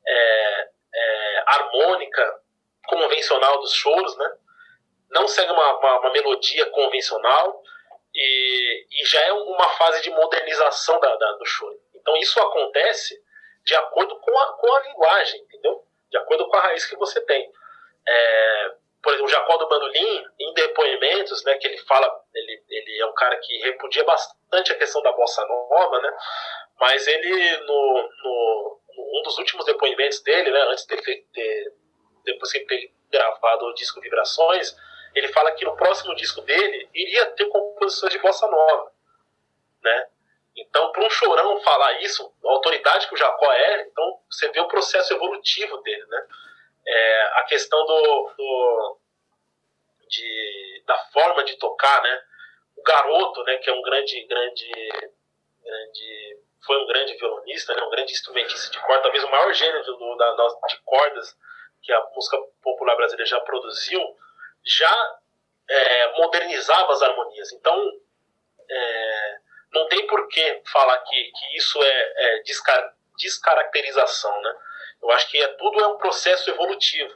é, 0.06 0.68
é, 0.94 1.44
harmônica 1.46 2.40
convencional 2.86 3.60
dos 3.60 3.74
choros, 3.74 4.16
né? 4.16 4.32
Não 5.10 5.28
segue 5.28 5.52
uma, 5.52 5.78
uma, 5.78 6.00
uma 6.00 6.12
melodia 6.12 6.64
convencional 6.70 7.62
e, 8.14 8.86
e, 8.92 9.04
já 9.04 9.20
é 9.20 9.32
uma 9.34 9.68
fase 9.76 10.00
de 10.00 10.08
modernização 10.08 10.98
da, 11.00 11.16
da, 11.16 11.32
do 11.32 11.44
choro. 11.44 11.78
Então 11.96 12.16
isso 12.16 12.40
acontece 12.40 13.14
de 13.62 13.74
acordo 13.74 14.18
com 14.20 14.38
a, 14.38 14.52
com 14.54 14.72
a 14.72 14.80
linguagem? 14.80 15.47
De 16.10 16.18
acordo 16.18 16.48
com 16.48 16.56
a 16.56 16.60
raiz 16.60 16.84
que 16.84 16.96
você 16.96 17.20
tem. 17.22 17.50
É, 18.06 18.74
por 19.02 19.12
exemplo, 19.12 19.26
o 19.26 19.30
Jacó 19.30 19.56
do 19.56 19.68
Bandolim, 19.68 20.24
em 20.38 20.54
depoimentos, 20.54 21.44
né, 21.44 21.56
que 21.58 21.66
ele 21.66 21.78
fala, 21.78 22.10
ele, 22.34 22.62
ele 22.68 23.00
é 23.00 23.06
um 23.06 23.14
cara 23.14 23.36
que 23.36 23.58
repudia 23.58 24.04
bastante 24.04 24.72
a 24.72 24.78
questão 24.78 25.02
da 25.02 25.12
bossa 25.12 25.44
nova, 25.46 26.00
né, 26.00 26.12
mas 26.80 27.06
ele, 27.06 27.56
no, 27.58 28.10
no, 28.22 28.80
um 28.98 29.22
dos 29.22 29.38
últimos 29.38 29.64
depoimentos 29.66 30.20
dele, 30.22 30.50
né, 30.50 30.62
antes 30.68 30.84
de 30.86 30.96
ter, 30.96 31.72
depois 32.24 32.50
que 32.50 32.58
ele 32.58 32.66
ter 32.66 32.92
gravado 33.10 33.66
o 33.66 33.74
disco 33.74 34.00
Vibrações, 34.00 34.76
ele 35.14 35.28
fala 35.28 35.52
que 35.52 35.64
no 35.64 35.76
próximo 35.76 36.14
disco 36.14 36.40
dele 36.42 36.88
iria 36.94 37.26
ter 37.32 37.46
composições 37.46 38.12
de 38.12 38.18
bossa 38.18 38.46
nova, 38.46 38.92
né? 39.82 40.08
Então, 40.58 40.90
para 40.90 41.04
um 41.04 41.10
chorão 41.10 41.60
falar 41.60 42.00
isso, 42.02 42.34
a 42.44 42.50
autoridade 42.50 43.06
que 43.06 43.14
o 43.14 43.16
Jacó 43.16 43.52
é, 43.52 43.82
então 43.82 44.20
você 44.28 44.48
vê 44.48 44.60
o 44.60 44.68
processo 44.68 45.14
evolutivo 45.14 45.78
dele, 45.78 46.04
né? 46.06 46.26
É, 46.86 47.22
a 47.34 47.44
questão 47.44 47.78
do, 47.84 48.32
do 48.36 48.98
de, 50.08 50.82
da 50.86 50.98
forma 51.12 51.44
de 51.44 51.56
tocar, 51.58 52.02
né? 52.02 52.22
O 52.76 52.82
garoto, 52.82 53.42
né? 53.44 53.58
Que 53.58 53.70
é 53.70 53.72
um 53.72 53.82
grande, 53.82 54.26
grande, 54.26 54.70
grande, 55.62 56.38
foi 56.66 56.82
um 56.82 56.86
grande 56.86 57.14
violonista, 57.14 57.74
né? 57.74 57.82
Um 57.82 57.90
grande 57.90 58.12
instrumentista 58.12 58.72
de 58.72 58.80
corda, 58.84 59.02
talvez 59.02 59.22
o 59.22 59.30
maior 59.30 59.52
gênero 59.52 59.84
do, 59.84 60.16
da, 60.16 60.48
de 60.68 60.78
cordas 60.84 61.36
que 61.82 61.92
a 61.92 62.04
música 62.14 62.36
popular 62.62 62.96
brasileira 62.96 63.30
já 63.30 63.40
produziu, 63.40 64.00
já 64.64 65.18
é, 65.68 66.18
modernizava 66.18 66.92
as 66.92 67.02
harmonias. 67.02 67.52
Então, 67.52 67.92
é, 68.68 69.38
não 69.72 69.86
tem 69.88 70.06
por 70.06 70.26
que 70.28 70.62
falar 70.66 70.98
que, 70.98 71.32
que 71.32 71.56
isso 71.56 71.82
é, 71.82 72.12
é 72.16 72.42
descar 72.42 72.94
descaracterização, 73.18 74.40
né? 74.42 74.54
Eu 75.02 75.10
acho 75.10 75.28
que 75.28 75.38
é, 75.38 75.48
tudo 75.54 75.80
é 75.80 75.88
um 75.88 75.98
processo 75.98 76.48
evolutivo. 76.50 77.12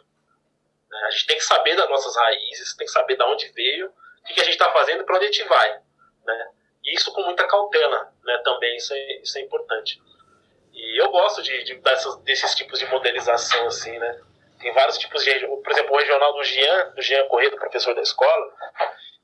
Né? 0.91 0.99
A 1.07 1.11
gente 1.11 1.27
tem 1.27 1.37
que 1.37 1.45
saber 1.45 1.77
das 1.77 1.89
nossas 1.89 2.17
raízes, 2.17 2.77
tem 2.77 2.87
que 2.87 2.93
saber 2.93 3.17
de 3.17 3.23
onde 3.23 3.49
veio, 3.53 3.87
o 3.87 4.25
que, 4.25 4.35
que 4.35 4.41
a 4.41 4.45
gente 4.45 4.55
está 4.55 4.71
fazendo 4.73 5.03
e 5.03 5.05
para 5.05 5.17
onde 5.17 5.27
a 5.27 5.31
gente 5.31 5.45
vai, 5.45 5.81
né? 6.25 6.51
E 6.85 6.95
isso 6.95 7.13
com 7.13 7.23
muita 7.23 7.47
cautela, 7.47 8.13
né? 8.25 8.39
Também 8.45 8.77
isso 8.77 8.93
é, 8.93 9.21
isso 9.21 9.39
é 9.39 9.43
importante. 9.43 10.01
E 10.73 11.01
eu 11.01 11.11
gosto 11.11 11.43
de, 11.43 11.65
de 11.65 11.75
dessas, 11.77 12.17
desses 12.23 12.55
tipos 12.55 12.79
de 12.79 12.87
modernização, 12.87 13.67
assim, 13.67 13.97
né? 13.99 14.21
Tem 14.59 14.73
vários 14.73 14.97
tipos 14.99 15.23
de. 15.25 15.47
Por 15.47 15.73
exemplo, 15.73 15.93
o 15.93 15.99
regional 15.99 16.33
do 16.35 16.45
Jean, 16.45 16.91
do 16.91 17.03
Jean 17.03 17.27
Corrêa, 17.29 17.51
do 17.51 17.57
professor 17.57 17.95
da 17.95 18.03
escola, 18.03 18.53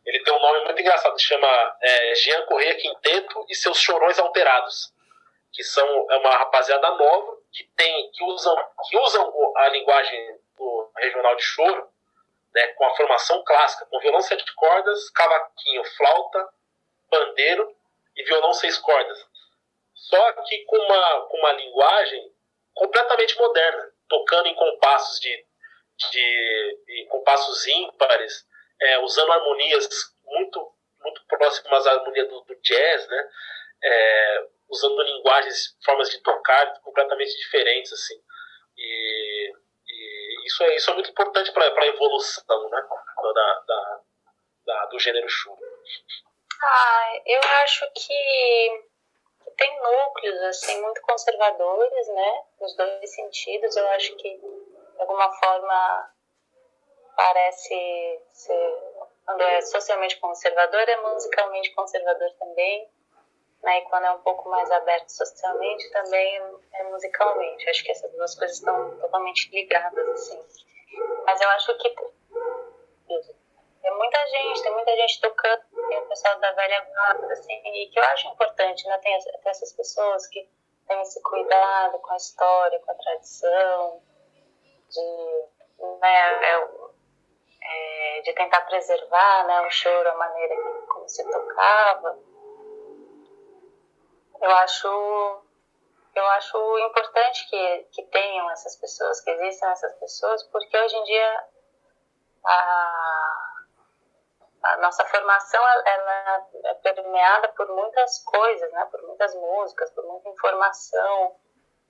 ele 0.08 0.24
tem 0.24 0.32
um 0.32 0.40
nome 0.40 0.64
muito 0.64 0.80
engraçado, 0.80 1.20
chama 1.20 1.76
é, 1.82 2.14
Jean 2.14 2.46
Corrêa 2.46 2.74
Quinteto 2.76 3.44
e 3.46 3.54
seus 3.54 3.78
Chorões 3.78 4.18
Alterados, 4.18 4.90
que 5.52 5.62
são 5.62 5.86
é 6.10 6.16
uma 6.16 6.30
rapaziada 6.30 6.90
nova 6.92 7.36
que 7.52 7.64
tem 7.76 8.10
que 8.12 8.24
usam 8.24 8.56
que 8.88 8.96
usam 8.96 9.52
a 9.56 9.68
linguagem 9.68 10.40
do 10.56 10.90
regional 10.96 11.36
de 11.36 11.42
choro, 11.42 11.88
né, 12.54 12.68
com 12.68 12.86
a 12.86 12.96
formação 12.96 13.44
clássica, 13.44 13.84
com 13.84 14.00
violão 14.00 14.22
sete 14.22 14.50
cordas, 14.54 15.10
cavaquinho, 15.10 15.84
flauta, 15.84 16.48
pandeiro 17.10 17.76
e 18.16 18.24
violão 18.24 18.54
seis 18.54 18.78
cordas. 18.78 19.18
Só 19.94 20.32
que 20.32 20.64
com 20.64 20.76
uma 20.78 21.20
com 21.26 21.36
uma 21.36 21.52
linguagem 21.52 22.32
completamente 22.74 23.36
moderna 23.36 23.92
tocando 24.08 24.46
em 24.46 24.54
compassos 24.54 25.20
de, 25.20 25.44
de 26.12 26.78
em 26.88 27.06
compassos 27.08 27.66
ímpares, 27.66 28.47
é, 28.80 28.98
usando 29.00 29.32
harmonias 29.32 29.88
muito 30.24 30.74
muito 31.00 31.24
próximas 31.26 31.86
à 31.86 31.92
harmonia 31.92 32.24
do, 32.26 32.40
do 32.42 32.54
jazz, 32.60 33.08
né? 33.08 33.28
É, 33.82 34.46
usando 34.68 35.00
linguagens, 35.02 35.76
formas 35.84 36.10
de 36.10 36.20
tocar 36.22 36.80
completamente 36.80 37.36
diferentes, 37.36 37.92
assim. 37.92 38.20
E, 38.76 39.52
e 39.88 40.46
isso, 40.46 40.62
é, 40.64 40.76
isso 40.76 40.90
é 40.90 40.94
muito 40.94 41.10
importante 41.10 41.52
para 41.52 41.64
a 41.64 41.86
evolução, 41.86 42.68
né? 42.68 42.82
Da, 43.34 43.64
da, 43.66 44.00
da, 44.66 44.86
do 44.86 44.98
gênero 44.98 45.28
choro. 45.28 45.60
Ah, 46.62 47.20
eu 47.24 47.40
acho 47.62 47.88
que 47.94 48.88
tem 49.56 49.80
núcleos 49.80 50.40
assim 50.42 50.80
muito 50.82 51.00
conservadores, 51.02 52.08
né? 52.08 52.42
Nos 52.60 52.76
dois 52.76 53.14
sentidos, 53.14 53.76
eu 53.76 53.88
acho 53.90 54.14
que 54.16 54.36
de 54.38 55.00
alguma 55.00 55.32
forma 55.38 56.10
parece 57.18 58.20
ser 58.30 58.78
é 59.40 59.60
socialmente 59.60 60.18
conservador 60.20 60.88
é 60.88 60.96
musicalmente 61.02 61.74
conservador 61.74 62.30
também, 62.38 62.88
né? 63.62 63.78
E 63.78 63.82
quando 63.82 64.04
é 64.04 64.12
um 64.12 64.20
pouco 64.20 64.48
mais 64.48 64.70
aberto 64.70 65.10
socialmente 65.10 65.90
também 65.90 66.40
é 66.74 66.84
musicalmente. 66.84 67.68
Acho 67.68 67.84
que 67.84 67.90
essas 67.90 68.10
duas 68.12 68.34
coisas 68.36 68.56
estão 68.56 68.96
totalmente 68.98 69.50
ligadas 69.50 70.08
assim. 70.10 70.42
Mas 71.26 71.40
eu 71.40 71.48
acho 71.50 71.76
que 71.76 71.90
tem 73.82 73.96
muita 73.96 74.26
gente, 74.28 74.62
tem 74.62 74.72
muita 74.72 74.96
gente 74.96 75.20
tocando, 75.20 75.62
tem 75.88 75.98
o 75.98 76.06
pessoal 76.06 76.38
da 76.38 76.52
velha 76.52 76.80
guarda, 76.84 77.32
assim, 77.32 77.60
e 77.64 77.90
que 77.90 77.98
eu 77.98 78.04
acho 78.04 78.28
importante, 78.28 78.86
né? 78.86 78.98
Tem, 78.98 79.18
essas 79.44 79.72
pessoas 79.72 80.26
que 80.28 80.48
têm 80.86 81.00
esse 81.02 81.20
cuidado 81.22 81.98
com 81.98 82.12
a 82.12 82.16
história, 82.16 82.78
com 82.80 82.90
a 82.90 82.94
tradição, 82.94 84.02
de, 84.88 85.46
né, 86.00 86.38
é, 87.60 88.20
de 88.22 88.32
tentar 88.34 88.60
preservar 88.62 89.46
né, 89.46 89.60
o 89.66 89.70
choro, 89.70 90.08
a 90.08 90.14
maneira 90.14 90.54
como 90.88 91.08
se 91.08 91.24
tocava. 91.30 92.18
Eu 94.40 94.50
acho 94.50 95.42
eu 96.14 96.26
acho 96.30 96.78
importante 96.78 97.48
que, 97.48 97.78
que 97.92 98.02
tenham 98.06 98.50
essas 98.50 98.74
pessoas, 98.76 99.20
que 99.20 99.30
existam 99.30 99.70
essas 99.70 99.94
pessoas, 100.00 100.42
porque 100.44 100.76
hoje 100.76 100.96
em 100.96 101.04
dia 101.04 101.44
a, 102.44 103.48
a 104.64 104.76
nossa 104.78 105.04
formação 105.04 105.62
ela 105.86 106.46
é 106.64 106.74
permeada 106.74 107.48
por 107.50 107.68
muitas 107.68 108.24
coisas, 108.24 108.72
né? 108.72 108.88
por 108.90 109.00
muitas 109.02 109.34
músicas, 109.34 109.90
por 109.92 110.04
muita 110.06 110.28
informação. 110.30 111.36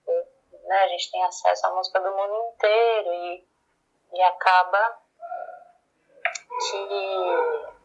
Né? 0.07 0.77
A 0.77 0.89
gente 0.89 1.11
tem 1.11 1.25
acesso 1.25 1.67
à 1.67 1.71
música 1.71 2.01
do 2.01 2.11
mundo 2.11 2.53
inteiro 2.55 3.13
e, 3.13 3.49
e 4.13 4.23
acaba 4.23 4.99
que 6.59 7.79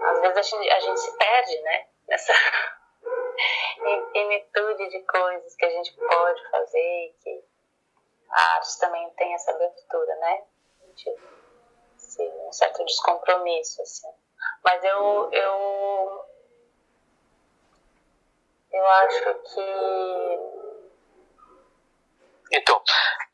às 0.00 0.20
vezes 0.20 0.36
a 0.36 0.42
gente, 0.42 0.70
a 0.70 0.80
gente 0.80 1.00
se 1.00 1.16
perde 1.16 1.60
né? 1.60 1.86
nessa 2.08 2.32
infinitude 3.86 4.88
de 4.90 5.02
coisas 5.04 5.54
que 5.54 5.64
a 5.64 5.70
gente 5.70 5.94
pode 5.94 6.50
fazer 6.50 7.16
que 7.22 7.44
a 8.30 8.54
arte 8.56 8.78
também 8.78 9.10
tem 9.10 9.34
essa 9.34 9.50
abertura, 9.52 10.16
né? 10.16 10.42
Um 12.20 12.52
certo 12.52 12.84
descompromisso, 12.84 13.80
assim. 13.82 14.08
Mas 14.64 14.82
eu, 14.84 15.30
eu, 15.32 16.24
eu 18.72 18.86
acho 18.86 19.34
que. 19.34 20.38
Então, 22.52 22.82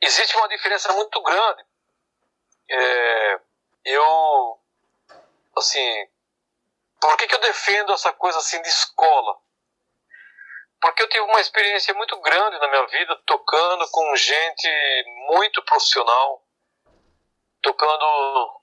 existe 0.01 0.37
uma 0.37 0.49
diferença 0.49 0.93
muito 0.93 1.23
grande. 1.23 1.65
É, 2.71 3.41
eu, 3.85 4.61
assim, 5.57 6.09
por 7.01 7.17
que, 7.17 7.27
que 7.27 7.35
eu 7.35 7.41
defendo 7.41 7.93
essa 7.93 8.13
coisa 8.13 8.39
assim 8.39 8.61
de 8.63 8.69
escola? 8.69 9.39
Porque 10.81 11.03
eu 11.03 11.09
tive 11.09 11.23
uma 11.25 11.41
experiência 11.41 11.95
muito 11.95 12.19
grande 12.21 12.59
na 12.59 12.69
minha 12.69 12.87
vida 12.87 13.17
tocando 13.27 13.91
com 13.91 14.17
gente 14.17 14.69
muito 15.29 15.63
profissional, 15.65 16.47
tocando 17.63 18.63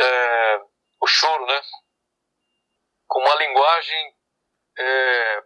é, 0.00 0.60
o 1.00 1.06
choro, 1.06 1.46
né? 1.46 1.60
Com 3.06 3.20
uma 3.20 3.34
linguagem 3.36 4.16
é, 4.78 5.42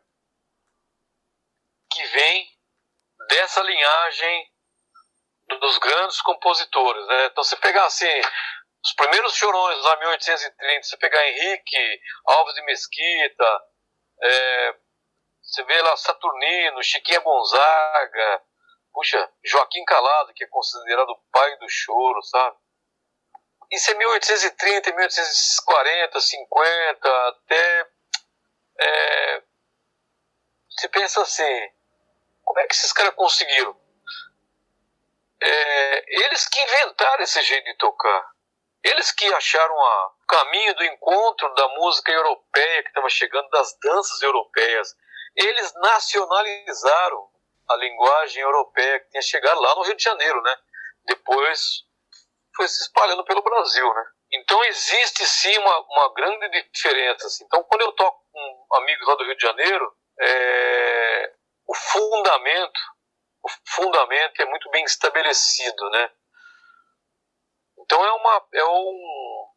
que 1.91 2.05
vem 2.07 2.49
dessa 3.29 3.63
linhagem 3.63 4.52
dos 5.61 5.79
grandes 5.79 6.21
compositores, 6.23 7.07
né? 7.07 7.27
Então, 7.27 7.45
você 7.45 7.57
pegar 7.57 7.85
assim, 7.87 8.21
os 8.85 8.93
primeiros 8.95 9.35
chorões 9.35 9.79
lá 9.83 9.97
1830, 9.97 10.83
você 10.83 10.97
pegar 10.97 11.29
Henrique, 11.29 12.01
Alves 12.27 12.55
de 12.55 12.63
Mesquita, 12.63 13.63
é, 14.23 14.75
Você 15.43 15.63
vê 15.65 15.83
lá 15.83 15.97
Saturnino, 15.97 16.83
Chiquinha 16.83 17.21
Gonzaga, 17.21 18.43
puxa, 18.93 19.31
Joaquim 19.45 19.85
Calado, 19.85 20.33
que 20.35 20.45
é 20.45 20.49
considerado 20.49 21.11
o 21.11 21.21
pai 21.33 21.57
do 21.59 21.69
choro, 21.69 22.23
sabe? 22.23 22.57
Isso 23.71 23.91
é 23.91 23.95
1830, 23.95 24.93
1840, 24.93 26.21
50, 26.21 27.29
até. 27.29 27.91
É, 28.81 29.43
você 30.71 30.89
pensa 30.89 31.23
assim, 31.23 31.71
como 32.45 32.61
é 32.61 32.67
que 32.67 32.75
esses 32.75 32.93
caras 32.93 33.15
conseguiram? 33.15 33.82
É, 35.45 36.25
eles 36.25 36.47
que 36.49 36.61
inventaram 36.61 37.23
esse 37.23 37.43
jeito 37.43 37.65
de 37.65 37.77
tocar. 37.77 38.31
Eles 38.85 39.11
que 39.13 39.27
acharam 39.35 39.75
o 39.75 40.11
caminho 40.29 40.75
do 40.75 40.85
encontro 40.85 41.53
da 41.55 41.69
música 41.69 42.13
europeia 42.13 42.83
que 42.83 42.89
estava 42.89 43.09
chegando, 43.09 43.49
das 43.51 43.77
danças 43.83 44.23
europeias. 44.23 44.95
Eles 45.37 45.73
nacionalizaram 45.75 47.29
a 47.71 47.77
linguagem 47.77 48.43
europeia 48.43 49.01
que 49.01 49.11
tinha 49.11 49.23
chegado 49.23 49.61
lá 49.61 49.75
no 49.75 49.83
Rio 49.83 49.97
de 49.97 50.03
Janeiro, 50.03 50.41
né? 50.43 50.57
Depois 51.07 51.85
foi 52.57 52.69
se 52.69 52.83
espalhando 52.83 53.25
pelo 53.25 53.43
Brasil, 53.43 53.95
né? 53.95 54.05
Então 54.35 54.63
existe 54.65 55.27
sim 55.27 55.57
uma, 55.59 55.79
uma 55.81 56.15
grande 56.15 56.69
diferença. 56.73 57.27
Assim. 57.27 57.45
Então 57.45 57.63
quando 57.65 57.83
eu 57.83 57.93
toco 57.93 58.23
com 58.33 58.77
amigos 58.77 59.07
lá 59.07 59.15
do 59.15 59.25
Rio 59.25 59.37
de 59.37 59.43
Janeiro, 59.43 59.97
é, 60.21 61.33
o 61.67 61.75
fundamento, 61.75 62.81
o 63.43 63.49
fundamento 63.67 64.41
é 64.41 64.47
muito 64.47 64.71
bem 64.71 64.85
estabelecido, 64.85 65.91
né? 65.91 66.11
Então 67.79 68.05
é 68.05 68.13
uma, 68.13 68.49
é 68.55 68.65
um, 68.65 69.49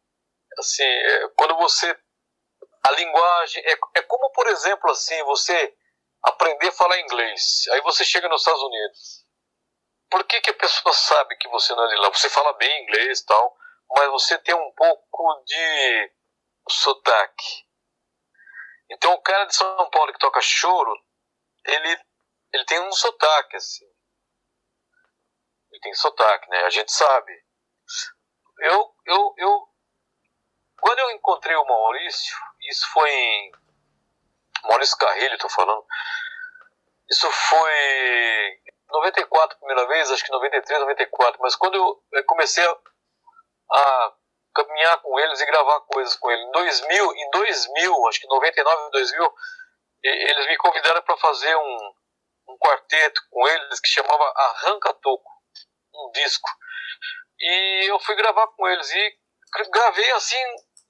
assim, 0.58 0.82
é, 0.82 1.28
quando 1.36 1.56
você, 1.56 1.98
a 2.82 2.90
linguagem, 2.92 3.62
é, 3.64 3.78
é 3.94 4.02
como 4.02 4.30
por 4.32 4.46
exemplo 4.48 4.90
assim, 4.90 5.22
você 5.24 5.76
aprender 6.22 6.68
a 6.68 6.72
falar 6.72 6.98
inglês, 7.00 7.64
aí 7.72 7.80
você 7.82 8.04
chega 8.04 8.28
nos 8.28 8.40
Estados 8.40 8.62
Unidos, 8.62 9.26
por 10.10 10.24
que, 10.24 10.40
que 10.40 10.50
a 10.50 10.54
pessoa 10.54 10.92
sabe 10.94 11.36
que 11.36 11.48
você 11.48 11.74
não 11.74 11.84
é 11.84 11.88
de 11.88 11.96
lá? 11.96 12.10
Você 12.10 12.28
fala 12.28 12.52
bem 12.54 12.82
inglês 12.82 13.22
tal, 13.22 13.56
mas 13.96 14.10
você 14.10 14.38
tem 14.38 14.54
um 14.54 14.72
pouco 14.72 15.44
de 15.44 16.12
sotaque. 16.68 17.66
Então 18.90 19.12
o 19.14 19.22
cara 19.22 19.44
de 19.44 19.54
São 19.54 19.90
Paulo 19.90 20.12
que 20.12 20.18
toca 20.18 20.40
choro, 20.40 20.92
ele, 21.64 22.00
ele 22.56 22.64
tem 22.64 22.80
um 22.80 22.92
sotaque, 22.92 23.56
assim. 23.56 23.86
Ele 25.70 25.80
tem 25.80 25.94
sotaque, 25.94 26.48
né? 26.48 26.64
A 26.64 26.70
gente 26.70 26.90
sabe. 26.90 27.32
Eu, 28.60 28.94
eu, 29.04 29.34
eu, 29.36 29.68
quando 30.80 30.98
eu 31.00 31.10
encontrei 31.10 31.54
o 31.54 31.66
Maurício, 31.66 32.36
isso 32.70 32.90
foi 32.92 33.10
em 33.10 33.52
Maurício 34.64 34.96
Carrilho, 34.96 35.34
estou 35.34 35.50
falando. 35.50 35.84
Isso 37.10 37.30
foi 37.30 38.60
94 38.88 39.58
primeira 39.58 39.86
vez, 39.86 40.10
acho 40.10 40.24
que 40.24 40.32
93, 40.32 40.80
94. 40.80 41.40
Mas 41.40 41.54
quando 41.54 41.74
eu 41.76 42.24
comecei 42.24 42.66
a, 42.66 42.78
a 43.72 44.12
caminhar 44.54 45.02
com 45.02 45.20
eles 45.20 45.40
e 45.40 45.46
gravar 45.46 45.80
coisas 45.82 46.16
com 46.16 46.30
eles, 46.30 46.46
em 46.46 46.52
2000, 46.52 47.14
em 47.16 47.30
2000, 47.30 48.08
acho 48.08 48.20
que 48.20 48.26
99, 48.26 48.90
2000, 48.92 49.34
eles 50.02 50.46
me 50.46 50.56
convidaram 50.56 51.02
para 51.02 51.16
fazer 51.18 51.54
um, 51.54 51.94
um 52.56 52.58
quarteto 52.58 53.20
com 53.30 53.46
eles 53.46 53.80
que 53.80 53.88
chamava 53.88 54.32
Arranca 54.36 54.94
Toco, 54.94 55.30
um 55.94 56.10
disco. 56.12 56.48
E 57.38 57.90
eu 57.90 58.00
fui 58.00 58.14
gravar 58.16 58.46
com 58.48 58.66
eles 58.68 58.90
e 58.90 59.18
gravei 59.70 60.10
assim, 60.12 60.42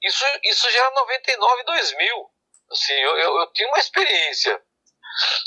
isso, 0.02 0.24
isso 0.44 0.70
já 0.70 0.78
era 0.80 0.90
99, 0.92 1.64
2000. 1.64 2.30
Assim, 2.70 2.94
eu, 2.94 3.16
eu, 3.18 3.38
eu 3.38 3.52
tinha 3.52 3.68
uma 3.68 3.78
experiência. 3.78 4.62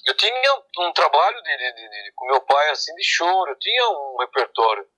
Eu 0.06 0.16
tinha 0.16 0.64
um 0.80 0.94
trabalho 0.94 1.42
de, 1.44 1.58
de, 1.58 1.74
de, 1.74 1.90
de, 1.90 2.12
com 2.16 2.26
meu 2.26 2.42
pai 2.42 2.70
assim 2.72 2.94
de 2.96 3.04
choro, 3.04 3.52
eu 3.52 3.60
tinha 3.60 3.90
um 3.90 4.18
repertório, 4.20 4.90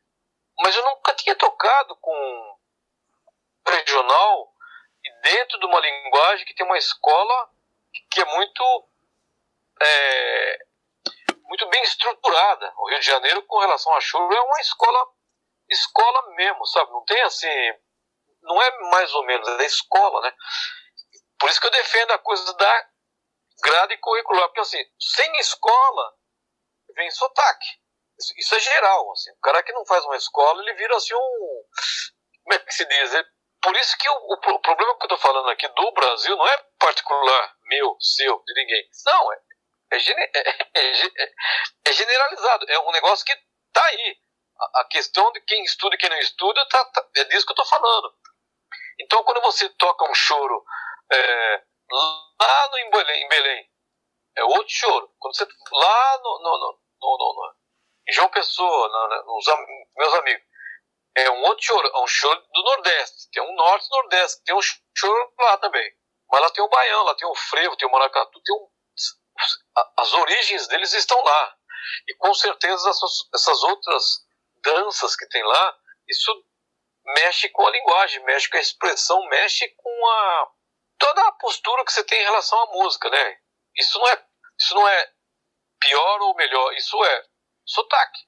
mas 0.59 0.73
eu 0.75 0.83
nunca 0.83 1.13
tinha 1.15 1.35
tocado 1.35 1.95
com 1.97 2.57
regional 3.67 4.53
e 5.03 5.11
dentro 5.23 5.59
de 5.59 5.65
uma 5.65 5.79
linguagem 5.79 6.45
que 6.45 6.53
tem 6.53 6.65
uma 6.65 6.77
escola 6.77 7.49
que 8.09 8.21
é 8.21 8.25
muito 8.25 8.89
é, 9.81 10.59
muito 11.51 11.67
bem 11.67 11.83
estruturada. 11.83 12.73
O 12.77 12.89
Rio 12.89 12.99
de 13.01 13.05
Janeiro, 13.05 13.43
com 13.43 13.59
relação 13.59 13.93
a 13.93 13.99
choro, 13.99 14.33
é 14.33 14.41
uma 14.41 14.61
escola 14.61 15.05
escola 15.69 16.33
mesmo, 16.35 16.65
sabe? 16.65 16.91
Não 16.91 17.03
tem 17.03 17.21
assim, 17.23 17.73
não 18.41 18.61
é 18.61 18.79
mais 18.89 19.13
ou 19.13 19.25
menos, 19.25 19.47
é 19.47 19.65
escola, 19.65 20.21
né? 20.21 20.33
Por 21.37 21.49
isso 21.49 21.59
que 21.59 21.67
eu 21.67 21.71
defendo 21.71 22.11
a 22.11 22.19
coisa 22.19 22.53
da 22.53 22.87
grade 23.61 23.97
curricular, 23.97 24.47
porque 24.47 24.61
assim, 24.61 24.81
sem 24.97 25.37
escola 25.39 26.13
vem 26.95 27.11
sotaque. 27.11 27.67
Isso, 28.37 28.55
é 28.55 28.59
geral, 28.59 29.11
assim. 29.11 29.31
O 29.31 29.39
cara 29.41 29.63
que 29.63 29.73
não 29.73 29.85
faz 29.85 30.05
uma 30.05 30.15
escola, 30.15 30.61
ele 30.61 30.75
vira 30.75 30.95
assim 30.95 31.13
um. 31.13 31.63
Como 32.43 32.53
é 32.53 32.59
que 32.59 32.73
se 32.73 32.85
diz? 32.85 33.13
É, 33.13 33.25
por 33.61 33.75
isso 33.75 33.97
que 33.97 34.07
o, 34.07 34.13
o, 34.13 34.59
problema 34.59 34.95
que 34.97 35.03
eu 35.03 35.15
estou 35.15 35.17
falando 35.17 35.49
aqui 35.49 35.67
do 35.67 35.91
Brasil 35.91 36.37
não 36.37 36.47
é 36.47 36.57
particular, 36.79 37.55
meu, 37.63 37.97
seu, 37.99 38.41
de 38.45 38.53
ninguém. 38.53 38.87
Não, 39.05 39.33
é, 39.33 39.37
é, 39.91 40.39
é, 40.39 41.23
é, 41.23 41.33
é 41.85 41.93
generalizado. 41.93 42.65
É 42.69 42.79
um 42.79 42.91
negócio 42.91 43.25
que 43.25 43.33
está 43.33 43.85
aí. 43.85 44.17
A, 44.59 44.81
a, 44.81 44.85
questão 44.85 45.31
de 45.31 45.41
quem 45.41 45.63
estuda 45.63 45.95
e 45.95 45.97
quem 45.97 46.09
não 46.09 46.17
estuda, 46.19 46.67
tá, 46.69 46.85
tá, 46.85 47.07
é 47.17 47.23
disso 47.25 47.45
que 47.45 47.51
eu 47.51 47.61
estou 47.61 47.65
falando. 47.65 48.13
Então, 48.99 49.23
quando 49.23 49.41
você 49.41 49.67
toca 49.69 50.09
um 50.09 50.13
choro 50.13 50.63
é, 51.11 51.63
lá 51.91 52.69
no, 52.69 52.77
em, 52.77 52.89
Belém, 52.91 53.23
em 53.23 53.27
Belém, 53.27 53.69
é 54.37 54.43
outro 54.43 54.69
choro. 54.69 55.11
Quando 55.19 55.35
você 55.35 55.47
lá 55.71 56.17
no, 56.19 56.39
no, 56.39 56.57
no, 56.59 56.79
no, 57.01 57.17
no 57.17 57.55
em 58.07 58.13
João 58.13 58.29
Pessoa, 58.29 58.87
no, 58.87 59.35
nos 59.35 59.45
meus 59.97 60.13
amigos, 60.13 60.43
é 61.15 61.29
um 61.29 61.41
outro 61.43 61.65
choro, 61.65 61.87
é 61.87 61.99
um 61.99 62.07
choro 62.07 62.41
do 62.53 62.63
Nordeste. 62.63 63.29
Tem 63.31 63.43
um 63.43 63.53
Norte 63.55 63.89
Nordeste, 63.89 64.43
tem 64.43 64.55
um 64.55 64.61
choro 64.61 65.33
lá 65.39 65.57
também. 65.57 65.91
Mas 66.31 66.41
lá 66.41 66.49
tem 66.51 66.63
o 66.63 66.69
baião, 66.69 67.03
lá 67.03 67.15
tem 67.15 67.27
o 67.27 67.35
frevo, 67.35 67.75
tem 67.75 67.87
o 67.87 67.91
maracatu, 67.91 68.41
tem 68.41 68.55
um, 68.55 68.69
as 69.97 70.13
origens 70.13 70.67
deles 70.67 70.93
estão 70.93 71.21
lá. 71.23 71.55
E 72.07 72.15
com 72.15 72.33
certeza 72.33 72.89
essas, 72.89 73.63
outras 73.63 74.03
danças 74.63 75.15
que 75.15 75.27
tem 75.27 75.43
lá, 75.43 75.77
isso 76.07 76.45
mexe 77.15 77.49
com 77.49 77.65
a 77.65 77.71
linguagem, 77.71 78.23
mexe 78.23 78.49
com 78.49 78.57
a 78.57 78.61
expressão, 78.61 79.27
mexe 79.27 79.67
com 79.75 80.07
a 80.07 80.51
toda 80.97 81.27
a 81.27 81.31
postura 81.33 81.83
que 81.83 81.91
você 81.91 82.03
tem 82.03 82.21
em 82.21 82.25
relação 82.25 82.59
à 82.59 82.67
música, 82.73 83.09
né? 83.09 83.37
Isso 83.75 83.97
não 83.97 84.07
é, 84.07 84.25
isso 84.59 84.75
não 84.75 84.87
é 84.87 85.11
pior 85.79 86.21
ou 86.21 86.35
melhor, 86.35 86.73
isso 86.73 87.03
é 87.03 87.23
sotaque. 87.65 88.19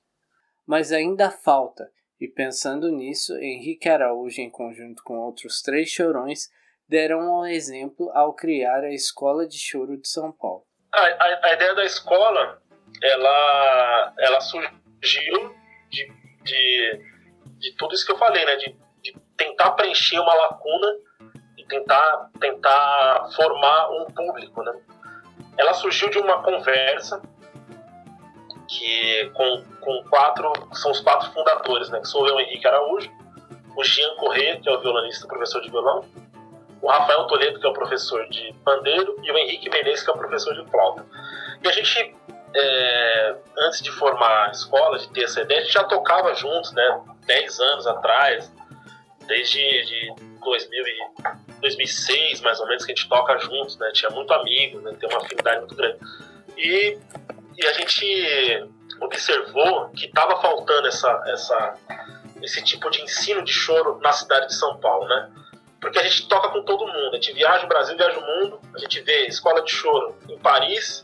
Mas 0.65 0.91
ainda 0.91 1.29
falta, 1.29 1.91
e 2.19 2.27
pensando 2.27 2.89
nisso, 2.89 3.35
Henrique 3.37 3.89
Araújo, 3.89 4.41
em 4.41 4.49
conjunto 4.49 5.03
com 5.03 5.19
outros 5.19 5.61
três 5.61 5.89
chorões, 5.89 6.49
deram 6.87 7.19
um 7.19 7.45
exemplo 7.45 8.09
ao 8.11 8.33
criar 8.33 8.83
a 8.83 8.93
Escola 8.93 9.47
de 9.47 9.59
Choro 9.59 9.97
de 9.97 10.07
São 10.07 10.31
Paulo. 10.31 10.65
A, 10.93 11.47
a, 11.47 11.53
ideia 11.53 11.73
da 11.73 11.83
escola, 11.85 12.61
ela, 13.01 14.13
ela 14.19 14.41
surgiu 14.41 15.55
de, 15.89 16.13
de, 16.43 17.01
de 17.59 17.75
tudo 17.77 17.95
isso 17.95 18.05
que 18.05 18.11
eu 18.11 18.17
falei, 18.17 18.45
né? 18.45 18.55
De, 18.57 18.75
de 19.01 19.15
tentar 19.35 19.71
preencher 19.71 20.19
uma 20.19 20.33
lacuna 20.33 20.87
e 21.57 21.65
tentar, 21.65 22.29
tentar 22.39 23.27
formar 23.35 23.89
um 23.91 24.05
público, 24.05 24.61
né? 24.63 24.73
Ela 25.57 25.73
surgiu 25.73 26.09
de 26.09 26.19
uma 26.19 26.43
conversa 26.43 27.21
que 28.67 29.29
com, 29.33 29.63
com 29.81 30.03
quatro, 30.09 30.51
são 30.73 30.91
os 30.91 30.99
quatro 30.99 31.31
fundadores, 31.31 31.89
né? 31.89 31.99
Que 31.99 32.07
sou 32.07 32.27
eu, 32.27 32.39
Henrique 32.39 32.67
Araújo, 32.67 33.11
o 33.75 33.83
Jean 33.83 34.15
Corrêa, 34.15 34.59
que 34.59 34.69
é 34.69 34.71
o 34.71 34.81
violonista, 34.81 35.27
professor 35.27 35.61
de 35.61 35.69
violão, 35.69 36.05
o 36.83 36.89
Rafael 36.89 37.25
Toledo, 37.27 37.61
que 37.61 37.65
é 37.65 37.69
o 37.69 37.73
professor 37.73 38.27
de 38.27 38.53
pandeiro, 38.65 39.15
e 39.23 39.31
o 39.31 39.37
Henrique 39.37 39.69
Menezes, 39.69 40.03
que 40.03 40.09
é 40.09 40.13
o 40.13 40.17
professor 40.17 40.53
de 40.53 40.69
flauta. 40.69 41.05
E 41.63 41.67
a 41.69 41.71
gente, 41.71 42.13
é, 42.53 43.35
antes 43.59 43.81
de 43.81 43.89
formar 43.89 44.49
a 44.49 44.51
escola, 44.51 44.99
de 44.99 45.07
ter 45.13 45.23
essa 45.23 45.39
ideia, 45.39 45.61
a 45.61 45.63
gente 45.63 45.73
já 45.73 45.85
tocava 45.85 46.35
juntos, 46.35 46.73
né? 46.73 47.01
Dez 47.25 47.57
anos 47.57 47.87
atrás, 47.87 48.51
desde 49.27 49.59
de 49.85 50.13
2000 50.43 50.83
e 50.85 51.61
2006, 51.61 52.41
mais 52.41 52.59
ou 52.59 52.67
menos, 52.67 52.83
que 52.83 52.91
a 52.91 52.95
gente 52.95 53.07
toca 53.07 53.37
juntos, 53.37 53.77
né? 53.77 53.89
Tinha 53.93 54.11
muito 54.11 54.33
amigo, 54.33 54.81
né? 54.81 54.91
Tem 54.99 55.07
uma 55.07 55.19
afinidade 55.19 55.59
muito 55.59 55.75
grande. 55.75 55.99
E, 56.57 56.97
e 57.57 57.65
a 57.65 57.71
gente 57.71 58.67
observou 58.99 59.87
que 59.91 60.07
estava 60.07 60.35
faltando 60.41 60.89
essa, 60.89 61.23
essa, 61.27 61.75
esse 62.41 62.61
tipo 62.61 62.89
de 62.89 63.01
ensino 63.01 63.41
de 63.41 63.53
choro 63.53 64.01
na 64.01 64.11
cidade 64.11 64.47
de 64.47 64.55
São 64.55 64.77
Paulo, 64.81 65.07
né? 65.07 65.31
Porque 65.83 65.99
a 65.99 66.03
gente 66.03 66.29
toca 66.29 66.47
com 66.47 66.63
todo 66.63 66.87
mundo, 66.87 67.09
a 67.11 67.15
gente 67.15 67.33
viaja 67.33 67.65
o 67.65 67.67
Brasil, 67.67 67.97
viaja 67.97 68.17
o 68.17 68.21
mundo, 68.21 68.57
a 68.73 68.79
gente 68.79 69.01
vê 69.01 69.27
escola 69.27 69.61
de 69.61 69.69
choro 69.69 70.17
em 70.29 70.39
Paris, 70.39 71.03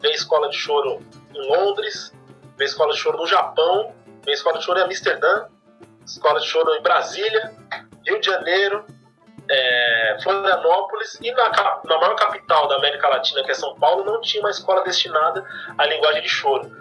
vê 0.00 0.10
escola 0.12 0.48
de 0.48 0.56
choro 0.56 1.02
em 1.34 1.48
Londres, 1.48 2.14
vê 2.56 2.64
escola 2.64 2.94
de 2.94 2.98
choro 2.98 3.18
no 3.18 3.26
Japão, 3.26 3.94
vê 4.24 4.32
escola 4.32 4.58
de 4.58 4.64
choro 4.64 4.78
em 4.78 4.84
Amsterdã, 4.84 5.48
escola 6.06 6.40
de 6.40 6.46
choro 6.46 6.74
em 6.76 6.80
Brasília, 6.80 7.52
Rio 8.06 8.18
de 8.18 8.24
Janeiro, 8.24 8.86
é, 9.50 10.16
Florianópolis 10.22 11.18
e 11.20 11.30
na, 11.32 11.50
na 11.84 11.98
maior 11.98 12.16
capital 12.16 12.68
da 12.68 12.76
América 12.76 13.08
Latina, 13.08 13.44
que 13.44 13.50
é 13.50 13.54
São 13.54 13.74
Paulo, 13.74 14.02
não 14.02 14.22
tinha 14.22 14.42
uma 14.42 14.50
escola 14.50 14.82
destinada 14.82 15.44
à 15.76 15.84
linguagem 15.84 16.22
de 16.22 16.28
choro. 16.30 16.74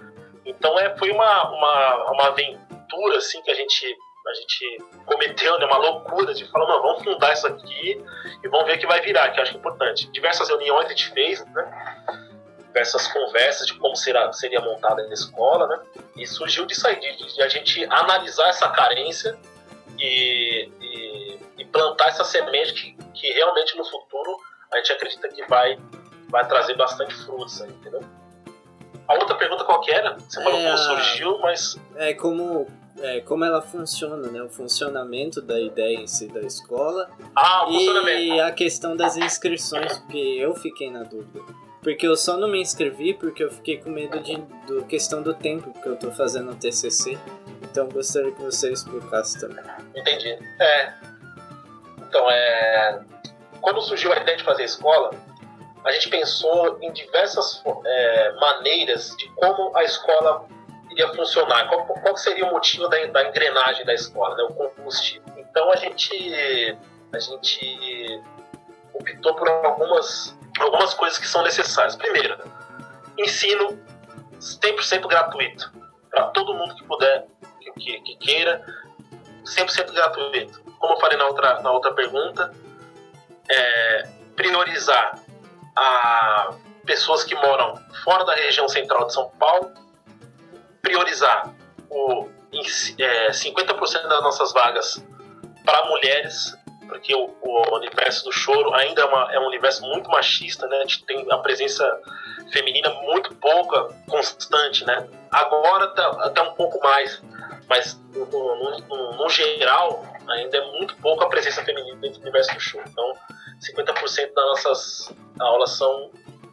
Então 0.45 0.79
é, 0.79 0.97
foi 0.97 1.11
uma, 1.11 1.49
uma, 1.49 2.11
uma 2.11 2.27
aventura 2.27 3.17
assim, 3.17 3.41
que 3.41 3.51
a 3.51 3.55
gente, 3.55 3.93
a 4.27 4.33
gente 4.33 4.77
cometeu, 5.05 5.59
né, 5.59 5.65
uma 5.65 5.77
loucura 5.77 6.33
de 6.33 6.45
falar, 6.49 6.67
não, 6.67 6.81
vamos 6.81 7.03
fundar 7.03 7.33
isso 7.33 7.47
aqui 7.47 8.03
e 8.43 8.47
vamos 8.47 8.65
ver 8.65 8.77
o 8.77 8.79
que 8.79 8.88
vai 8.88 9.01
virar, 9.01 9.29
que 9.31 9.39
eu 9.39 9.43
acho 9.43 9.55
importante. 9.55 10.09
Diversas 10.11 10.49
reuniões 10.49 10.85
a 10.88 10.89
gente 10.89 11.09
fez, 11.09 11.45
né? 11.53 12.25
diversas 12.75 13.07
conversas 13.07 13.67
de 13.67 13.73
como 13.75 13.95
será, 13.95 14.31
seria 14.33 14.59
montada 14.59 15.01
a 15.01 15.13
escola, 15.13 15.65
né? 15.65 15.79
E 16.17 16.27
surgiu 16.27 16.65
disso 16.65 16.85
aí, 16.85 16.99
de, 16.99 17.33
de 17.33 17.41
a 17.41 17.47
gente 17.47 17.85
analisar 17.85 18.49
essa 18.49 18.67
carência 18.69 19.38
e, 19.97 20.69
e, 20.81 21.39
e 21.57 21.65
plantar 21.65 22.09
essa 22.09 22.25
semente 22.25 22.73
que, 22.73 22.97
que, 23.13 23.31
realmente 23.31 23.77
no 23.77 23.85
futuro 23.85 24.38
a 24.73 24.77
gente 24.77 24.91
acredita 24.91 25.29
que 25.29 25.45
vai, 25.45 25.79
vai 26.27 26.45
trazer 26.47 26.75
bastante 26.75 27.13
frutos 27.23 27.61
aí, 27.61 27.69
entendeu? 27.69 28.03
A 29.07 29.13
outra 29.13 29.35
pergunta 29.35 29.63
qual 29.63 29.79
que 29.79 29.91
era? 29.91 30.17
Você 30.17 30.43
falou 30.43 30.59
é, 30.59 30.63
como 30.65 30.77
surgiu, 30.77 31.39
mas... 31.39 31.77
É 31.95 32.13
como, 32.13 32.67
é, 33.01 33.19
como 33.21 33.43
ela 33.43 33.62
funciona, 33.62 34.29
né? 34.29 34.41
O 34.41 34.49
funcionamento 34.49 35.41
da 35.41 35.60
ideia 35.60 35.97
em 35.97 36.08
si 36.08 36.27
da 36.27 36.41
escola. 36.41 37.10
Ah, 37.36 37.65
o 37.67 37.71
e 37.71 37.73
funcionamento. 37.73 38.21
E 38.21 38.39
a 38.39 38.51
questão 38.51 38.95
das 38.95 39.17
inscrições, 39.17 39.97
porque 39.99 40.17
eu 40.17 40.55
fiquei 40.55 40.89
na 40.89 41.03
dúvida. 41.03 41.41
Porque 41.81 42.08
eu 42.08 42.15
só 42.15 42.36
não 42.38 42.47
me 42.47 42.60
inscrevi 42.60 43.13
porque 43.13 43.43
eu 43.43 43.51
fiquei 43.51 43.77
com 43.77 43.91
medo 43.91 44.19
de 44.19 44.38
do 44.65 44.84
questão 44.86 45.21
do 45.21 45.34
tempo, 45.36 45.71
porque 45.71 45.88
eu 45.88 45.95
tô 45.95 46.12
fazendo 46.12 46.51
o 46.51 46.55
TCC. 46.55 47.17
Então 47.62 47.88
gostaria 47.89 48.31
que 48.31 48.41
você 48.41 48.71
explicasse 48.71 49.39
também. 49.39 49.63
Entendi. 49.95 50.29
É. 50.60 50.93
Então, 51.99 52.29
é. 52.31 53.01
Quando 53.62 53.81
surgiu 53.81 54.12
a 54.13 54.17
ideia 54.17 54.38
de 54.38 54.43
fazer 54.43 54.63
escola, 54.63 55.12
a 55.84 55.91
gente 55.91 56.10
pensou 56.10 56.79
em 56.81 56.91
diversas 56.91 57.62
é, 57.86 58.34
maneiras 58.39 59.15
de 59.17 59.29
como 59.36 59.75
a 59.75 59.84
escola 59.84 60.47
iria 60.95 61.13
funcionar, 61.13 61.67
qual, 61.67 61.86
qual 61.86 62.17
seria 62.17 62.45
o 62.45 62.51
motivo 62.51 62.88
da, 62.88 63.05
da 63.08 63.27
engrenagem 63.27 63.86
da 63.86 63.93
escola, 63.93 64.36
né, 64.36 64.43
o 64.43 64.53
combustível. 64.53 65.23
Então 65.38 65.69
a 65.71 65.75
gente, 65.75 66.77
a 67.13 67.19
gente 67.19 68.23
optou 68.93 69.36
por 69.36 69.47
algumas, 69.49 70.36
algumas 70.60 70.93
coisas 70.93 71.19
que 71.19 71.27
são 71.27 71.43
necessárias. 71.43 71.95
Primeiro, 71.97 72.38
ensino 73.17 73.77
100% 74.39 75.05
gratuito 75.08 75.71
para 76.10 76.27
todo 76.27 76.53
mundo 76.53 76.73
que 76.75 76.84
puder, 76.86 77.27
que, 77.60 77.71
que, 77.73 78.01
que 78.01 78.15
queira, 78.17 78.65
100% 79.43 79.91
gratuito. 79.93 80.63
Como 80.79 80.93
eu 80.93 80.99
falei 80.99 81.17
na 81.17 81.25
outra, 81.25 81.62
na 81.62 81.71
outra 81.71 81.93
pergunta, 81.93 82.53
é, 83.49 84.10
priorizar 84.36 85.19
a 85.75 86.53
pessoas 86.86 87.23
que 87.25 87.36
moram 87.36 87.75
fora 88.03 88.23
da 88.23 88.34
região 88.34 88.67
central 88.69 89.08
de 89.08 89.13
São 89.13 89.29
Paulo, 89.31 89.73
priorizar 90.85 91.51
o, 91.89 92.29
é, 92.99 93.31
50% 93.31 94.07
das 94.07 94.23
nossas 94.23 94.53
vagas 94.53 95.03
para 95.65 95.85
mulheres, 95.87 96.55
porque 96.87 97.15
o, 97.15 97.35
o, 97.41 97.75
universo 97.75 98.25
do 98.25 98.31
choro 98.31 98.71
ainda 98.75 99.01
é, 99.01 99.05
uma, 99.05 99.33
é, 99.33 99.39
um 99.39 99.47
universo 99.47 99.81
muito 99.81 100.07
machista, 100.09 100.67
né? 100.67 100.77
A 100.77 100.81
gente 100.81 101.03
tem 101.05 101.25
a 101.31 101.39
presença 101.39 101.83
feminina 102.51 102.89
muito 103.01 103.33
pouca, 103.35 103.89
constante, 104.07 104.85
né? 104.85 105.09
Agora 105.31 105.87
tá 105.87 106.07
até 106.19 106.41
um 106.43 106.53
pouco 106.53 106.79
mais, 106.83 107.19
mas 107.67 107.99
no, 108.13 108.25
no, 108.87 109.13
no, 109.17 109.29
geral 109.29 110.05
ainda 110.27 110.57
é 110.57 110.71
muito 110.73 110.95
pouco 110.97 111.23
a 111.23 111.29
presença 111.29 111.63
feminina 111.63 111.97
dentro 111.97 112.19
do 112.19 112.23
universo 112.23 112.53
do 112.53 112.59
choro. 112.59 112.85
Então, 112.87 113.13
50% 113.59 114.33
das 114.33 114.45
nossas 114.45 115.15
aulas 115.39 115.71
são, 115.71 116.11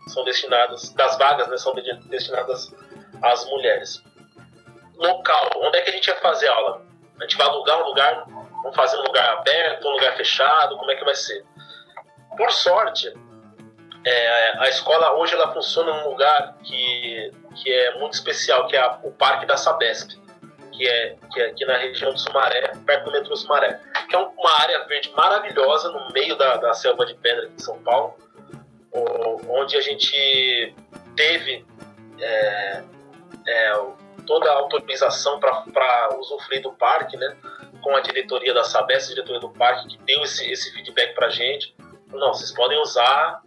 são 0.08 0.24
destinadas, 0.24 0.88
das 0.94 1.18
vagas 1.18 1.48
né, 1.48 1.58
são 1.58 1.74
destinadas 2.08 2.72
às 3.22 3.44
mulheres. 3.44 4.02
Local, 5.02 5.50
onde 5.56 5.78
é 5.78 5.82
que 5.82 5.90
a 5.90 5.92
gente 5.92 6.10
vai 6.10 6.20
fazer 6.20 6.48
aula? 6.48 6.82
A 7.18 7.22
gente 7.22 7.36
vai 7.36 7.46
alugar 7.46 7.82
um 7.82 7.86
lugar, 7.86 8.24
vamos 8.26 8.76
fazer 8.76 8.96
um 8.98 9.02
lugar 9.02 9.38
aberto, 9.38 9.86
um 9.86 9.92
lugar 9.92 10.16
fechado, 10.16 10.76
como 10.76 10.90
é 10.90 10.96
que 10.96 11.04
vai 11.04 11.14
ser? 11.14 11.44
Por 12.36 12.50
sorte, 12.50 13.12
é, 14.04 14.58
a 14.58 14.68
escola 14.68 15.14
hoje 15.14 15.34
ela 15.34 15.52
funciona 15.52 15.92
num 15.92 16.10
lugar 16.10 16.56
que, 16.64 17.32
que 17.56 17.72
é 17.72 17.98
muito 17.98 18.14
especial, 18.14 18.66
que 18.66 18.76
é 18.76 18.80
a, 18.80 18.98
o 19.02 19.12
Parque 19.12 19.46
da 19.46 19.56
Sabesp 19.56 20.22
que 20.72 20.88
é, 20.88 21.16
que 21.32 21.40
é 21.40 21.46
aqui 21.46 21.64
na 21.64 21.76
região 21.76 22.12
de 22.12 22.20
Sumaré, 22.20 22.72
perto 22.84 23.04
do 23.04 23.12
metrô 23.12 23.36
Sumaré, 23.36 23.78
que 24.08 24.16
é 24.16 24.18
uma 24.18 24.60
área 24.60 24.84
verde 24.84 25.12
maravilhosa 25.14 25.90
no 25.90 26.10
meio 26.12 26.34
da, 26.36 26.56
da 26.56 26.74
selva 26.74 27.06
de 27.06 27.14
pedra 27.14 27.44
aqui 27.44 27.54
em 27.54 27.62
São 27.62 27.78
Paulo, 27.82 28.16
onde 29.48 29.76
a 29.76 29.80
gente 29.80 30.74
teve 31.14 31.64
é, 32.18 32.82
é, 33.46 33.72
toda 34.26 34.50
a 34.50 34.54
autorização 34.54 35.38
para 35.38 36.08
usufruir 36.18 36.62
do 36.62 36.72
parque, 36.72 37.16
né, 37.16 37.36
com 37.82 37.96
a 37.96 38.00
diretoria 38.00 38.54
da 38.54 38.64
Sabesp, 38.64 39.10
diretoria 39.10 39.40
do 39.40 39.50
parque, 39.50 39.88
que 39.88 39.98
deu 40.04 40.22
esse, 40.22 40.50
esse 40.50 40.72
feedback 40.72 41.14
para 41.14 41.28
gente. 41.30 41.74
Não, 42.08 42.32
vocês 42.32 42.52
podem 42.52 42.78
usar, 42.80 43.42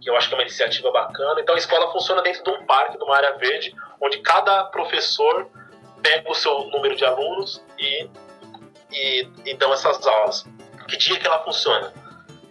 que 0.00 0.08
eu 0.08 0.16
acho 0.16 0.28
que 0.28 0.34
é 0.34 0.36
uma 0.38 0.42
iniciativa 0.42 0.90
bacana. 0.90 1.40
Então 1.40 1.54
a 1.54 1.58
escola 1.58 1.90
funciona 1.92 2.22
dentro 2.22 2.42
de 2.42 2.50
um 2.50 2.66
parque, 2.66 2.98
de 2.98 3.04
uma 3.04 3.16
área 3.16 3.36
verde, 3.38 3.74
onde 4.00 4.18
cada 4.18 4.64
professor 4.64 5.50
pega 6.02 6.30
o 6.30 6.34
seu 6.34 6.66
número 6.66 6.96
de 6.96 7.04
alunos 7.04 7.64
e, 7.78 8.08
e, 8.90 9.28
e 9.46 9.54
dão 9.54 9.72
essas 9.72 10.06
aulas. 10.06 10.44
Que 10.88 10.96
dia 10.96 11.18
que 11.18 11.26
ela 11.26 11.42
funciona? 11.44 11.92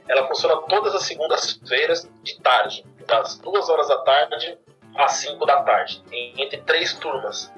Ela 0.08 0.28
funciona 0.28 0.58
todas 0.64 0.96
as 0.96 1.04
segundas-feiras 1.04 2.10
de 2.24 2.42
tarde, 2.42 2.86
das 3.06 3.38
duas 3.40 3.70
horas 3.70 3.88
da 3.88 3.98
tarde 4.00 4.58
às 4.96 5.14
5 5.14 5.46
da 5.46 5.62
tarde, 5.64 6.02
entre 6.12 6.58
três 6.62 6.94
turmas. 6.94 7.52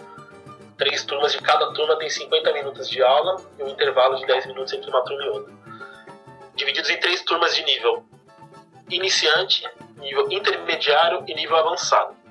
Três 0.78 1.04
turmas 1.06 1.32
de 1.32 1.40
cada 1.40 1.72
turma 1.74 1.98
tem 1.98 2.10
50 2.10 2.52
minutos 2.54 2.90
de 2.90 3.02
aula 3.02 3.42
e 3.60 3.64
um 3.64 3.70
intervalo 3.70 4.16
de 4.18 4.26
10 4.26 4.48
minutos 4.48 4.74
entre 4.74 4.90
uma 4.90 5.04
turma 5.04 5.24
e 5.24 5.30
outra. 5.30 5.54
Divididos 6.56 6.90
em 6.90 7.00
três 7.00 7.22
turmas 7.24 7.56
de 7.56 7.64
nível 7.64 8.04
iniciante, 8.90 9.64
nível 9.98 10.32
intermediário 10.32 11.24
e 11.28 11.34
nível 11.34 11.56
avançado 11.58 12.24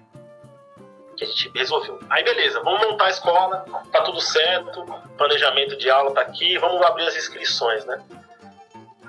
que 1.17 1.25
a 1.25 1.27
gente 1.27 1.51
resolveu. 1.55 1.99
Aí 2.11 2.25
beleza, 2.25 2.61
vamos 2.61 2.81
montar 2.87 3.07
a 3.07 3.11
escola, 3.11 3.65
tá 3.91 4.03
tudo 4.03 4.21
certo, 4.21 4.85
planejamento 5.17 5.77
de 5.77 5.91
aula 5.91 6.12
tá 6.12 6.23
aqui, 6.23 6.59
vamos 6.59 6.83
abrir 6.83 7.07
as 7.07 7.17
inscrições, 7.17 7.85
né? 7.85 8.03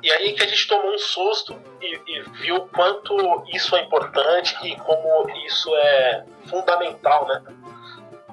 E 0.03 0.11
aí 0.11 0.33
que 0.33 0.43
a 0.43 0.47
gente 0.47 0.67
tomou 0.67 0.93
um 0.93 0.97
susto 0.97 1.57
e, 1.81 1.99
e 2.07 2.21
viu 2.41 2.67
quanto 2.67 3.15
isso 3.47 3.73
é 3.73 3.81
importante 3.83 4.53
e 4.61 4.75
como 4.75 5.29
isso 5.45 5.73
é 5.77 6.25
fundamental, 6.47 7.25
né? 7.25 7.41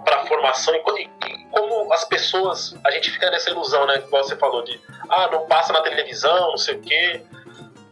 Para 0.04 0.22
a 0.22 0.26
formação 0.26 0.74
e, 0.74 1.08
como 1.50 1.92
as 1.92 2.04
pessoas, 2.04 2.74
a 2.84 2.90
gente 2.90 3.12
fica 3.12 3.30
nessa 3.30 3.50
ilusão, 3.50 3.86
né? 3.86 3.98
Igual 3.98 4.24
você 4.24 4.34
falou 4.34 4.64
de, 4.64 4.80
ah, 5.08 5.28
não 5.30 5.46
passa 5.46 5.72
na 5.72 5.80
televisão, 5.80 6.50
não 6.50 6.58
sei 6.58 6.74
o 6.74 6.80
quê. 6.82 7.22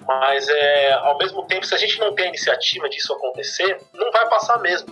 Mas 0.05 0.49
é, 0.49 0.95
ao 0.95 1.17
mesmo 1.19 1.47
tempo, 1.47 1.65
se 1.65 1.75
a 1.75 1.79
gente 1.79 2.01
não 2.01 2.15
tem 2.15 2.25
a 2.25 2.29
iniciativa 2.29 2.89
disso 2.89 3.13
acontecer, 3.13 3.81
não 3.95 4.11
vai 4.11 4.29
passar 4.29 4.59
mesmo. 4.59 4.89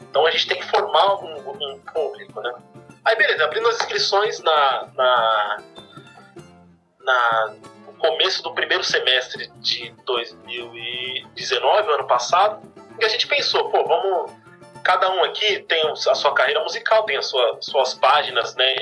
Então 0.00 0.26
a 0.26 0.30
gente 0.32 0.48
tem 0.48 0.58
que 0.58 0.66
formar 0.66 1.22
um, 1.22 1.36
um 1.50 1.78
público, 1.92 2.40
né? 2.40 2.52
Aí 3.04 3.14
beleza, 3.14 3.44
abrindo 3.44 3.68
as 3.68 3.76
inscrições 3.76 4.40
na, 4.40 4.88
na, 4.94 5.62
na, 7.00 7.54
começo 8.02 8.42
do 8.42 8.52
primeiro 8.52 8.82
semestre 8.82 9.48
de 9.60 9.94
2019, 10.04 11.92
ano 11.92 12.06
passado, 12.06 12.60
e 13.00 13.04
a 13.04 13.08
gente 13.08 13.26
pensou, 13.26 13.70
pô, 13.70 13.84
vamos. 13.84 14.42
Cada 14.82 15.08
um 15.12 15.22
aqui 15.22 15.60
tem 15.60 15.88
a 15.88 15.94
sua 15.94 16.34
carreira 16.34 16.60
musical, 16.60 17.04
tem 17.04 17.16
as 17.16 17.26
sua, 17.26 17.56
suas 17.60 17.94
páginas, 17.94 18.56
né? 18.56 18.74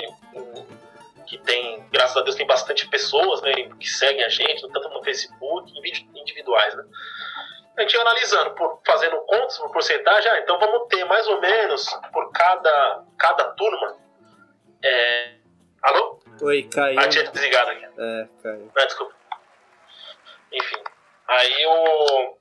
Que 1.27 1.37
tem, 1.37 1.85
graças 1.93 2.17
a 2.17 2.23
Deus, 2.23 2.35
tem 2.35 2.47
bastante 2.47 2.89
pessoas 2.89 3.43
né, 3.43 3.53
que 3.79 3.87
seguem 3.87 4.25
a 4.25 4.31
gente, 4.31 4.67
tanto 4.73 4.89
no 4.89 5.05
Facebook, 5.05 5.71
em 5.71 5.83
vídeos 5.83 6.07
individuais, 6.17 6.75
né? 6.75 6.85
a 7.77 7.83
gente 7.83 7.95
ia 7.95 8.01
analisando, 8.01 8.55
por, 8.55 8.81
fazendo 8.85 9.17
contas 9.23 9.59
por 9.59 9.71
porcentagem, 9.73 10.31
ah, 10.31 10.41
então 10.41 10.59
vamos 10.59 10.89
ter 10.89 11.05
mais 11.05 11.27
ou 11.29 11.41
menos 11.41 11.87
por 12.13 12.31
cada, 12.33 13.05
cada 13.19 13.45
turma. 13.55 13.97
É... 14.83 15.37
Alô? 15.83 16.20
Oi, 16.43 16.63
caiu. 16.65 16.99
Ah, 16.99 17.09
tinha 17.09 17.25
desligado 17.31 17.71
aqui. 17.71 17.85
É, 17.85 18.29
caiu. 18.43 18.73
Ah, 18.77 18.85
desculpa. 18.85 19.15
Enfim. 20.53 20.83
Aí 21.29 21.67
o. 21.67 22.37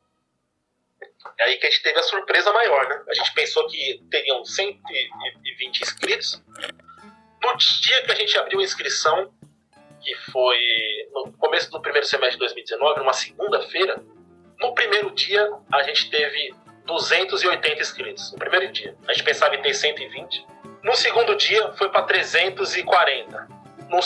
É 1.37 1.43
aí 1.43 1.57
que 1.57 1.67
a 1.67 1.69
gente 1.69 1.83
teve 1.83 1.99
a 1.99 2.03
surpresa 2.03 2.51
maior, 2.53 2.87
né? 2.87 3.03
A 3.09 3.13
gente 3.13 3.33
pensou 3.33 3.67
que 3.67 4.01
teriam 4.09 4.43
120 4.43 5.81
inscritos. 5.81 6.41
No 7.43 7.55
dia 7.57 8.03
que 8.03 8.11
a 8.11 8.15
gente 8.15 8.37
abriu 8.37 8.59
a 8.59 8.63
inscrição, 8.63 9.33
que 10.01 10.15
foi 10.31 10.59
no 11.11 11.33
começo 11.33 11.69
do 11.71 11.81
primeiro 11.81 12.07
semestre 12.07 12.35
de 12.35 12.39
2019, 12.39 12.99
numa 12.99 13.13
segunda-feira, 13.13 14.01
no 14.59 14.73
primeiro 14.73 15.11
dia, 15.11 15.49
a 15.71 15.83
gente 15.83 16.09
teve 16.09 16.53
280 16.85 17.81
inscritos. 17.81 18.31
No 18.31 18.39
primeiro 18.39 18.71
dia. 18.71 18.95
A 19.07 19.13
gente 19.13 19.23
pensava 19.23 19.55
em 19.55 19.61
ter 19.61 19.73
120. 19.73 20.45
No 20.83 20.95
segundo 20.95 21.35
dia, 21.35 21.73
foi 21.73 21.89
para 21.89 22.03
340. 22.03 23.58
No, 23.89 23.99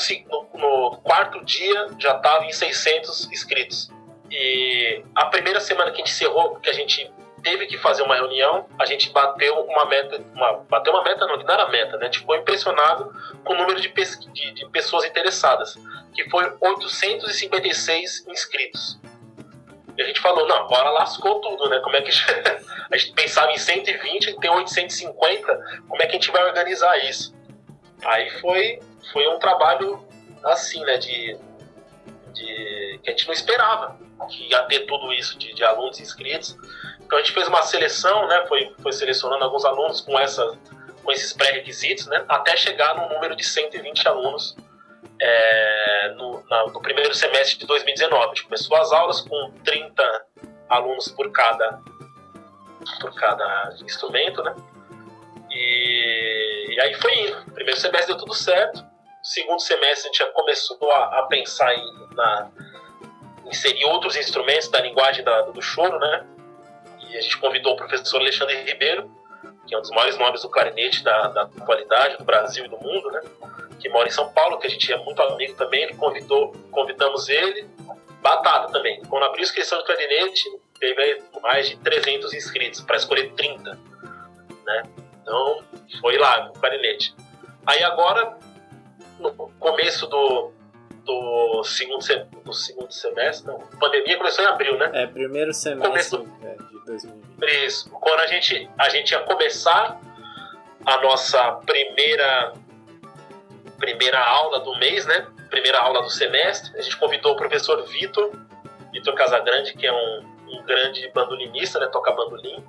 no, 0.53 0.97
quarto 1.03 1.43
dia 1.43 1.89
já 1.99 2.15
estava 2.15 2.45
em 2.45 2.51
600 2.51 3.31
inscritos. 3.31 3.91
E 4.31 5.03
a 5.13 5.25
primeira 5.25 5.59
semana 5.59 5.91
que 5.91 6.01
a 6.01 6.05
gente 6.05 6.11
encerrou, 6.11 6.55
que 6.55 6.69
a 6.69 6.73
gente 6.73 7.11
teve 7.43 7.67
que 7.67 7.77
fazer 7.77 8.01
uma 8.01 8.15
reunião, 8.15 8.65
a 8.79 8.85
gente 8.85 9.11
bateu 9.11 9.59
uma 9.65 9.85
meta, 9.85 10.23
uma, 10.33 10.53
bateu 10.69 10.93
uma 10.93 11.03
meta 11.03 11.27
não, 11.27 11.37
que 11.37 11.43
não 11.43 11.53
era 11.53 11.67
meta, 11.67 11.97
né? 11.97 12.03
A 12.03 12.05
gente 12.05 12.19
ficou 12.19 12.35
impressionado 12.35 13.13
com 13.43 13.53
o 13.53 13.57
número 13.57 13.79
de, 13.81 13.89
de, 13.89 14.51
de 14.53 14.69
pessoas 14.69 15.03
interessadas, 15.03 15.77
que 16.13 16.27
foi 16.29 16.51
856 16.61 18.27
inscritos. 18.27 18.97
E 19.97 20.01
a 20.01 20.05
gente 20.05 20.21
falou, 20.21 20.47
não, 20.47 20.55
agora 20.55 20.89
lascou 20.89 21.39
tudo, 21.41 21.69
né? 21.69 21.79
Como 21.83 21.95
é 21.95 22.01
que 22.01 22.09
a 22.91 22.97
gente 22.97 23.13
pensava 23.13 23.51
em 23.51 23.57
120 23.57 24.29
e 24.29 24.39
tem 24.39 24.49
850, 24.49 25.81
como 25.87 26.01
é 26.01 26.05
que 26.05 26.11
a 26.11 26.19
gente 26.19 26.31
vai 26.31 26.43
organizar 26.45 26.97
isso? 27.05 27.35
Aí 28.03 28.29
foi, 28.39 28.79
foi 29.11 29.27
um 29.27 29.39
trabalho 29.39 30.05
assim, 30.43 30.83
né, 30.83 30.97
de, 30.97 31.37
de 32.33 32.99
que 33.03 33.09
a 33.09 33.11
gente 33.11 33.27
não 33.27 33.33
esperava 33.33 33.97
que 34.29 34.49
ia 34.49 34.63
ter 34.63 34.81
tudo 34.81 35.11
isso 35.13 35.37
de, 35.37 35.53
de 35.53 35.63
alunos 35.63 35.99
inscritos. 35.99 36.57
Então 37.01 37.17
a 37.17 37.21
gente 37.21 37.33
fez 37.33 37.47
uma 37.47 37.61
seleção, 37.63 38.27
né, 38.27 38.45
foi, 38.47 38.73
foi 38.81 38.91
selecionando 38.91 39.43
alguns 39.43 39.65
alunos 39.65 40.01
com, 40.01 40.19
essa, 40.19 40.57
com 41.03 41.11
esses 41.11 41.33
pré-requisitos, 41.33 42.07
né, 42.07 42.23
até 42.27 42.55
chegar 42.55 42.95
no 42.95 43.13
número 43.13 43.35
de 43.35 43.43
120 43.43 44.07
alunos 44.07 44.55
é, 45.19 46.13
no, 46.15 46.43
na, 46.49 46.67
no, 46.67 46.81
primeiro 46.81 47.13
semestre 47.13 47.57
de 47.57 47.65
2019. 47.65 48.23
A 48.23 48.27
gente 48.29 48.43
começou 48.43 48.75
as 48.77 48.91
aulas 48.91 49.21
com 49.21 49.51
30 49.63 50.25
alunos 50.69 51.07
por 51.09 51.31
cada, 51.31 51.79
por 52.99 53.13
cada 53.15 53.75
instrumento, 53.83 54.41
né? 54.43 54.55
E, 55.51 56.75
e 56.75 56.81
aí 56.81 56.93
foi 56.95 57.13
indo. 57.19 57.51
Primeiro 57.53 57.79
semestre 57.79 58.07
deu 58.07 58.17
tudo 58.17 58.33
certo. 58.33 58.83
Segundo 59.23 59.61
semestre 59.61 60.09
a 60.09 60.11
gente 60.11 60.17
já 60.17 60.27
começou 60.31 60.91
a, 60.91 61.19
a 61.19 61.23
pensar 61.23 61.73
em 61.73 62.07
na, 62.13 62.51
inserir 63.45 63.85
outros 63.85 64.17
instrumentos 64.17 64.67
da 64.67 64.81
linguagem 64.81 65.23
da, 65.23 65.43
do 65.43 65.61
choro, 65.61 65.97
né? 65.97 66.27
E 66.99 67.17
a 67.17 67.21
gente 67.21 67.37
convidou 67.37 67.73
o 67.73 67.77
professor 67.77 68.19
Alexandre 68.19 68.61
Ribeiro, 68.63 69.09
que 69.65 69.73
é 69.73 69.77
um 69.77 69.81
dos 69.81 69.91
maiores 69.91 70.17
nomes 70.17 70.41
do 70.41 70.49
clarinete 70.49 71.03
da, 71.03 71.27
da 71.29 71.41
atualidade 71.43 72.17
do 72.17 72.25
Brasil 72.25 72.65
e 72.65 72.67
do 72.67 72.77
mundo, 72.77 73.09
né? 73.11 73.21
Que 73.79 73.87
mora 73.87 74.07
em 74.07 74.11
São 74.11 74.31
Paulo, 74.33 74.59
que 74.59 74.67
a 74.67 74.69
gente 74.69 74.91
é 74.91 74.97
muito 74.97 75.21
amigo 75.21 75.55
também. 75.55 75.83
Ele 75.83 75.95
convidou, 75.95 76.51
convidamos 76.69 77.29
ele. 77.29 77.69
Batata 78.21 78.71
também. 78.71 79.01
Quando 79.03 79.23
abriu 79.23 79.41
a 79.41 79.43
inscrição 79.43 79.77
do 79.77 79.85
clarinete, 79.85 80.49
teve 80.79 81.21
mais 81.41 81.69
de 81.69 81.77
300 81.77 82.33
inscritos 82.33 82.81
para 82.81 82.97
escolher 82.97 83.33
30, 83.33 83.77
né? 84.65 84.83
Então, 85.21 85.63
foi 86.01 86.17
lá 86.17 86.49
o 86.49 86.59
clarinete. 86.59 87.15
Aí 87.65 87.83
agora, 87.83 88.37
no 89.23 89.49
começo 89.59 90.07
do, 90.07 90.51
do, 91.03 91.63
segundo, 91.63 92.03
do 92.43 92.53
segundo 92.53 92.91
semestre, 92.91 93.47
não, 93.47 93.61
a 93.61 93.77
pandemia 93.77 94.17
começou 94.17 94.43
em 94.43 94.47
abril, 94.47 94.77
né? 94.77 94.91
É, 94.93 95.07
primeiro 95.07 95.53
semestre 95.53 95.87
começo, 95.87 96.27
é, 96.43 96.55
de 96.55 96.85
2020. 96.85 97.65
Isso. 97.65 97.89
Quando 97.89 98.19
a 98.19 98.27
gente, 98.27 98.69
a 98.77 98.89
gente 98.89 99.11
ia 99.11 99.19
começar 99.21 99.99
a 100.85 101.01
nossa 101.01 101.53
primeira, 101.65 102.53
primeira 103.77 104.19
aula 104.19 104.59
do 104.59 104.77
mês, 104.77 105.05
né? 105.05 105.27
Primeira 105.49 105.79
aula 105.79 106.01
do 106.01 106.09
semestre, 106.09 106.77
a 106.77 106.81
gente 106.81 106.97
convidou 106.97 107.33
o 107.33 107.35
professor 107.35 107.81
Vitor, 107.83 108.31
Vitor 108.91 109.13
Casagrande, 109.15 109.73
que 109.73 109.85
é 109.85 109.91
um, 109.91 110.23
um 110.47 110.63
grande 110.63 111.09
bandolinista, 111.13 111.79
né? 111.79 111.87
Toca 111.87 112.11
bandolim 112.11 112.63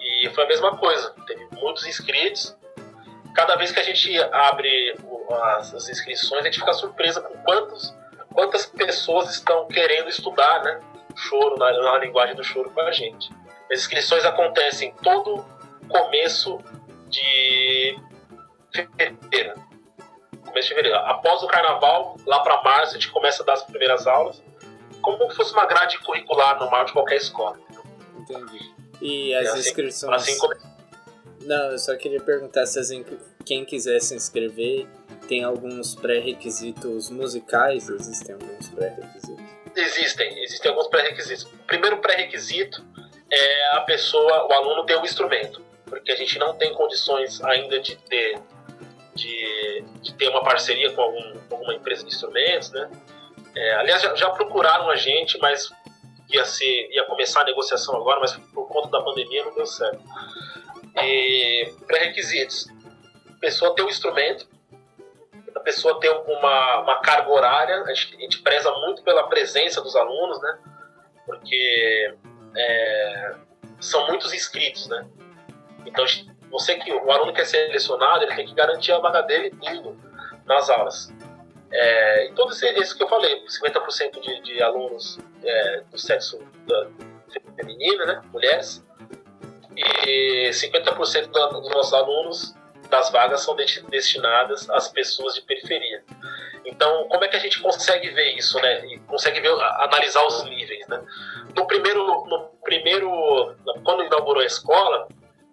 e 0.00 0.30
foi 0.30 0.44
a 0.44 0.46
mesma 0.46 0.76
coisa, 0.76 1.12
teve 1.26 1.48
muitos 1.52 1.86
inscritos. 1.86 2.56
Cada 3.36 3.54
vez 3.56 3.70
que 3.70 3.78
a 3.78 3.82
gente 3.82 4.18
abre 4.32 4.96
as, 5.58 5.74
as 5.74 5.88
inscrições, 5.90 6.40
a 6.40 6.44
gente 6.44 6.58
fica 6.58 6.72
surpresa 6.72 7.20
com 7.20 7.36
quantos, 7.42 7.94
quantas 8.32 8.64
pessoas 8.64 9.30
estão 9.30 9.68
querendo 9.68 10.08
estudar 10.08 10.62
né, 10.62 10.80
choro, 11.14 11.58
na, 11.58 11.70
na 11.70 11.98
linguagem 11.98 12.34
do 12.34 12.42
choro 12.42 12.70
com 12.70 12.80
a 12.80 12.90
gente. 12.90 13.30
As 13.70 13.80
inscrições 13.80 14.24
acontecem 14.24 14.94
todo 15.02 15.44
começo 15.86 16.58
de 17.08 17.98
fevereiro. 18.72 19.54
Começo 20.46 20.68
de 20.68 20.74
fevereiro. 20.74 20.96
Após 21.00 21.42
o 21.42 21.46
carnaval, 21.46 22.16
lá 22.24 22.40
para 22.40 22.62
março, 22.62 22.92
a 22.92 22.94
gente 22.94 23.10
começa 23.10 23.42
a 23.42 23.46
dar 23.46 23.52
as 23.52 23.64
primeiras 23.64 24.06
aulas, 24.06 24.42
como 25.02 25.30
se 25.30 25.36
fosse 25.36 25.52
uma 25.52 25.66
grade 25.66 25.98
curricular 25.98 26.58
normal 26.58 26.86
de 26.86 26.92
qualquer 26.92 27.16
escola. 27.16 27.58
Entendi. 28.18 28.74
E 29.02 29.34
as 29.34 29.48
assim, 29.48 29.58
inscrições. 29.58 30.22
Assim 30.22 30.38
como... 30.38 30.54
Não, 31.46 31.70
eu 31.70 31.78
só 31.78 31.96
queria 31.96 32.20
perguntar 32.20 32.66
se 32.66 33.04
quem 33.44 33.64
quiser 33.64 34.00
se 34.00 34.16
inscrever 34.16 34.88
tem 35.28 35.44
alguns 35.44 35.94
pré-requisitos 35.94 37.08
musicais? 37.08 37.88
Existem 37.88 38.34
alguns 38.34 38.68
pré-requisitos? 38.68 39.44
Existem, 39.76 40.42
existem 40.42 40.70
alguns 40.72 40.88
pré-requisitos. 40.88 41.44
O 41.44 41.66
primeiro 41.66 41.98
pré-requisito 41.98 42.84
é 43.30 43.76
a 43.76 43.80
pessoa, 43.82 44.48
o 44.48 44.52
aluno 44.52 44.84
ter 44.86 44.98
um 44.98 45.04
instrumento, 45.04 45.62
porque 45.84 46.10
a 46.10 46.16
gente 46.16 46.36
não 46.36 46.54
tem 46.54 46.74
condições 46.74 47.40
ainda 47.44 47.78
de 47.78 47.96
ter 47.96 48.40
de, 49.14 49.84
de 50.02 50.14
ter 50.14 50.28
uma 50.28 50.42
parceria 50.42 50.92
com 50.92 51.00
algum, 51.00 51.32
alguma 51.50 51.74
empresa 51.74 52.02
de 52.02 52.08
instrumentos, 52.08 52.70
né? 52.70 52.90
É, 53.54 53.74
aliás, 53.76 54.02
já, 54.02 54.14
já 54.14 54.30
procuraram 54.30 54.90
a 54.90 54.96
gente, 54.96 55.38
mas 55.38 55.70
ia 56.30 56.44
ser 56.44 56.90
ia 56.90 57.04
começar 57.04 57.42
a 57.42 57.44
negociação 57.44 57.96
agora, 57.96 58.20
mas 58.20 58.36
por 58.52 58.68
conta 58.68 58.88
da 58.88 59.00
pandemia 59.00 59.44
não 59.44 59.54
deu 59.54 59.64
certo. 59.64 60.02
E 61.02 61.72
pré-requisitos: 61.86 62.66
a 63.30 63.40
pessoa 63.40 63.74
ter 63.74 63.82
um 63.82 63.88
instrumento, 63.88 64.48
a 65.54 65.60
pessoa 65.60 66.00
ter 66.00 66.10
uma, 66.10 66.80
uma 66.80 67.00
carga 67.00 67.30
horária. 67.30 67.82
A 67.82 67.94
gente, 67.94 68.16
a 68.16 68.20
gente 68.20 68.42
preza 68.42 68.70
muito 68.72 69.02
pela 69.02 69.28
presença 69.28 69.80
dos 69.80 69.94
alunos, 69.96 70.40
né? 70.40 70.58
Porque 71.24 72.14
é, 72.56 73.34
são 73.80 74.06
muitos 74.06 74.32
inscritos, 74.32 74.88
né? 74.88 75.06
Então, 75.84 76.04
você 76.50 76.76
que 76.76 76.92
o 76.92 77.10
aluno 77.10 77.32
quer 77.32 77.44
ser 77.44 77.66
selecionado, 77.66 78.24
ele 78.24 78.34
tem 78.34 78.46
que 78.46 78.54
garantir 78.54 78.92
a 78.92 78.98
vaga 78.98 79.22
dele 79.22 79.52
indo 79.62 79.96
nas 80.44 80.70
aulas. 80.70 81.12
É, 81.70 82.26
e 82.26 82.32
tudo 82.32 82.52
isso 82.52 82.96
que 82.96 83.02
eu 83.02 83.08
falei, 83.08 83.44
50% 83.44 84.20
de, 84.20 84.40
de 84.42 84.62
alunos 84.62 85.18
é, 85.44 85.80
do 85.90 85.98
sexo 85.98 86.38
da, 86.66 86.88
feminino, 87.56 88.06
né, 88.06 88.22
mulheres, 88.32 88.85
e 89.76 90.50
50% 90.50 91.28
dos 91.28 91.70
nossos 91.70 91.92
alunos 91.92 92.54
das 92.88 93.10
vagas 93.10 93.42
são 93.42 93.54
destinadas 93.56 94.68
às 94.70 94.88
pessoas 94.88 95.34
de 95.34 95.42
periferia. 95.42 96.04
Então, 96.64 97.06
como 97.08 97.24
é 97.24 97.28
que 97.28 97.36
a 97.36 97.40
gente 97.40 97.60
consegue 97.60 98.10
ver 98.10 98.36
isso, 98.36 98.58
né? 98.60 98.86
E 98.86 98.98
consegue 99.00 99.40
ver, 99.40 99.50
analisar 99.50 100.24
os 100.26 100.44
níveis, 100.44 100.86
né? 100.88 101.00
No 101.54 101.66
primeiro, 101.66 102.04
no 102.26 102.50
primeiro, 102.62 103.54
quando 103.84 104.04
inaugurou 104.04 104.42
a 104.42 104.46
escola, 104.46 105.08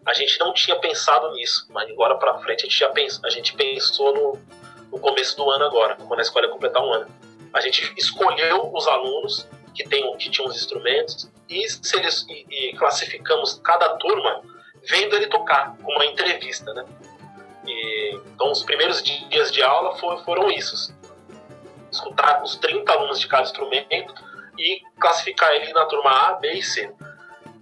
a 0.05 0.13
gente 0.13 0.39
não 0.39 0.53
tinha 0.53 0.75
pensado 0.77 1.31
nisso, 1.33 1.67
mas 1.69 1.89
agora 1.89 2.15
para 2.15 2.37
frente 2.39 2.61
a 2.61 2.69
gente 2.69 2.79
já 2.79 2.89
pensa, 2.89 3.21
a 3.23 3.29
gente 3.29 3.53
pensou 3.55 4.13
no, 4.13 4.39
no 4.91 4.99
começo 4.99 5.35
do 5.37 5.49
ano 5.49 5.65
agora, 5.65 5.95
quando 5.95 6.19
a 6.19 6.23
escola 6.23 6.45
ia 6.45 6.51
completar 6.51 6.83
um 6.83 6.91
ano. 6.91 7.07
A 7.53 7.61
gente 7.61 7.93
escolheu 7.97 8.71
os 8.73 8.87
alunos 8.87 9.47
que, 9.73 9.87
tem, 9.87 10.15
que 10.17 10.29
tinham 10.29 10.47
os 10.47 10.55
instrumentos 10.55 11.29
e, 11.49 11.65
e, 11.65 12.69
e 12.69 12.77
classificamos 12.77 13.59
cada 13.63 13.89
turma 13.97 14.41
vendo 14.87 15.15
ele 15.15 15.27
tocar, 15.27 15.75
com 15.77 15.91
uma 15.91 16.05
entrevista, 16.05 16.73
né? 16.73 16.85
E, 17.65 18.19
então, 18.33 18.51
os 18.51 18.63
primeiros 18.63 19.01
dias 19.01 19.51
de 19.51 19.61
aula 19.61 19.95
foram, 19.97 20.23
foram 20.23 20.51
isso. 20.51 20.93
Escutar 21.91 22.43
os 22.43 22.55
30 22.57 22.91
alunos 22.91 23.19
de 23.19 23.27
cada 23.27 23.43
instrumento 23.43 24.13
e 24.57 24.81
classificar 24.99 25.51
ele 25.53 25.71
na 25.73 25.85
turma 25.85 26.09
A, 26.11 26.33
B 26.33 26.51
e 26.53 26.61
C. 26.63 26.91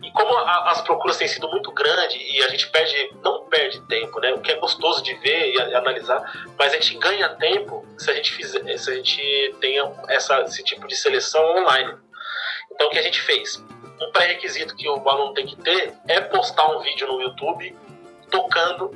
E 0.01 0.11
como 0.11 0.35
a, 0.35 0.71
as 0.71 0.81
procuras 0.81 1.17
têm 1.17 1.27
sido 1.27 1.47
muito 1.49 1.71
grandes 1.71 2.19
e 2.19 2.43
a 2.43 2.47
gente 2.49 2.69
perde, 2.69 3.15
não 3.23 3.45
perde 3.45 3.79
tempo, 3.81 4.19
né? 4.19 4.33
O 4.33 4.41
que 4.41 4.51
é 4.51 4.55
gostoso 4.55 5.03
de 5.03 5.13
ver 5.15 5.53
e 5.53 5.75
analisar, 5.75 6.49
mas 6.57 6.73
a 6.73 6.75
gente 6.77 6.97
ganha 6.97 7.29
tempo 7.35 7.85
se 7.97 8.09
a 8.09 8.13
gente 8.13 8.31
fizer, 8.31 8.77
se 8.77 8.89
a 8.89 8.95
gente 8.95 9.55
tenha 9.61 9.91
essa, 10.09 10.41
esse 10.41 10.63
tipo 10.63 10.87
de 10.87 10.95
seleção 10.95 11.43
online. 11.57 11.93
Então 12.71 12.87
o 12.87 12.89
que 12.89 12.99
a 12.99 13.03
gente 13.03 13.21
fez? 13.21 13.63
Um 14.01 14.11
pré-requisito 14.11 14.75
que 14.75 14.89
o 14.89 15.07
aluno 15.07 15.33
tem 15.33 15.45
que 15.45 15.55
ter 15.57 15.93
é 16.07 16.19
postar 16.19 16.67
um 16.75 16.79
vídeo 16.79 17.07
no 17.07 17.21
YouTube 17.21 17.77
tocando 18.31 18.89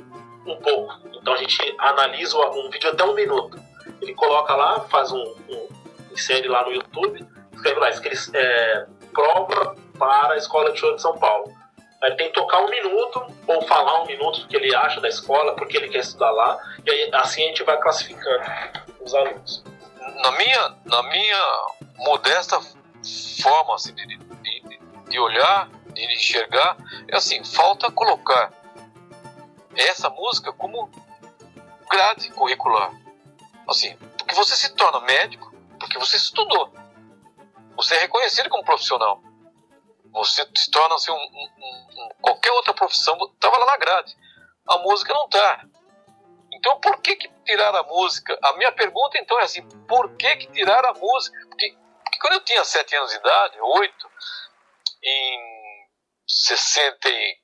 um 0.44 0.56
pouco. 0.56 0.98
Então 1.14 1.34
a 1.34 1.36
gente 1.36 1.76
analisa 1.78 2.36
um 2.38 2.68
vídeo 2.68 2.90
até 2.90 3.04
um 3.04 3.14
minuto. 3.14 3.58
Ele 4.02 4.14
coloca 4.14 4.56
lá, 4.56 4.80
faz 4.88 5.12
um, 5.12 5.22
um 5.48 5.68
insere 6.12 6.48
lá 6.48 6.64
no 6.64 6.72
YouTube, 6.72 7.24
escreve 7.52 7.78
lá, 7.78 7.90
escreve, 7.90 8.16
é, 8.34 8.86
prova 9.12 9.76
para 9.96 10.34
a 10.34 10.36
Escola 10.36 10.72
de 10.72 10.78
Show 10.78 10.94
de 10.94 11.02
São 11.02 11.16
Paulo. 11.18 11.52
Aí 12.02 12.14
tem 12.16 12.28
que 12.28 12.34
tocar 12.34 12.60
um 12.60 12.68
minuto 12.68 13.26
ou 13.46 13.62
falar 13.62 14.02
um 14.02 14.06
minuto 14.06 14.40
do 14.40 14.48
que 14.48 14.56
ele 14.56 14.74
acha 14.74 15.00
da 15.00 15.08
escola, 15.08 15.54
porque 15.54 15.76
ele 15.76 15.88
quer 15.88 16.00
estudar 16.00 16.30
lá, 16.30 16.58
e 16.84 16.90
aí, 16.90 17.10
assim 17.14 17.44
a 17.44 17.46
gente 17.48 17.62
vai 17.64 17.78
classificando 17.78 18.44
os 19.00 19.14
alunos. 19.14 19.64
Na 20.22 20.30
minha, 20.32 20.76
na 20.84 21.02
minha 21.04 21.66
modesta 21.96 22.60
forma 23.42 23.74
assim, 23.74 23.94
de, 23.94 24.06
de, 24.06 24.80
de 25.08 25.18
olhar, 25.18 25.68
de 25.92 26.04
enxergar, 26.12 26.76
é 27.08 27.16
assim, 27.16 27.42
falta 27.44 27.90
colocar 27.90 28.52
essa 29.74 30.10
música 30.10 30.52
como 30.52 30.90
grade 31.90 32.30
curricular. 32.30 32.92
Assim, 33.68 33.96
Porque 34.18 34.34
você 34.34 34.54
se 34.54 34.74
torna 34.74 35.00
médico 35.00 35.52
porque 35.78 35.98
você 35.98 36.16
estudou. 36.16 36.72
Você 37.76 37.94
é 37.94 38.00
reconhecido 38.00 38.48
como 38.48 38.64
profissional. 38.64 39.22
Você 40.16 40.48
se 40.56 40.70
torna 40.70 40.94
assim, 40.94 41.10
um, 41.10 41.14
um, 41.14 42.04
um, 42.04 42.08
qualquer 42.22 42.50
outra 42.52 42.72
profissão, 42.72 43.16
estava 43.34 43.58
lá 43.58 43.66
na 43.66 43.76
grade. 43.76 44.16
A 44.66 44.78
música 44.78 45.12
não 45.12 45.26
está. 45.26 45.62
Então, 46.52 46.80
por 46.80 47.00
que, 47.02 47.16
que 47.16 47.28
tirar 47.44 47.74
a 47.76 47.82
música? 47.82 48.38
A 48.42 48.54
minha 48.54 48.72
pergunta, 48.72 49.18
então, 49.18 49.38
é 49.38 49.42
assim: 49.42 49.62
por 49.86 50.16
que, 50.16 50.36
que 50.36 50.52
tirar 50.52 50.84
a 50.86 50.94
música? 50.94 51.38
Porque, 51.48 51.76
porque 52.02 52.18
quando 52.18 52.32
eu 52.32 52.44
tinha 52.44 52.64
sete 52.64 52.96
anos 52.96 53.10
de 53.10 53.18
idade, 53.18 53.60
oito, 53.60 54.10
em 55.04 55.86
67, 56.26 57.40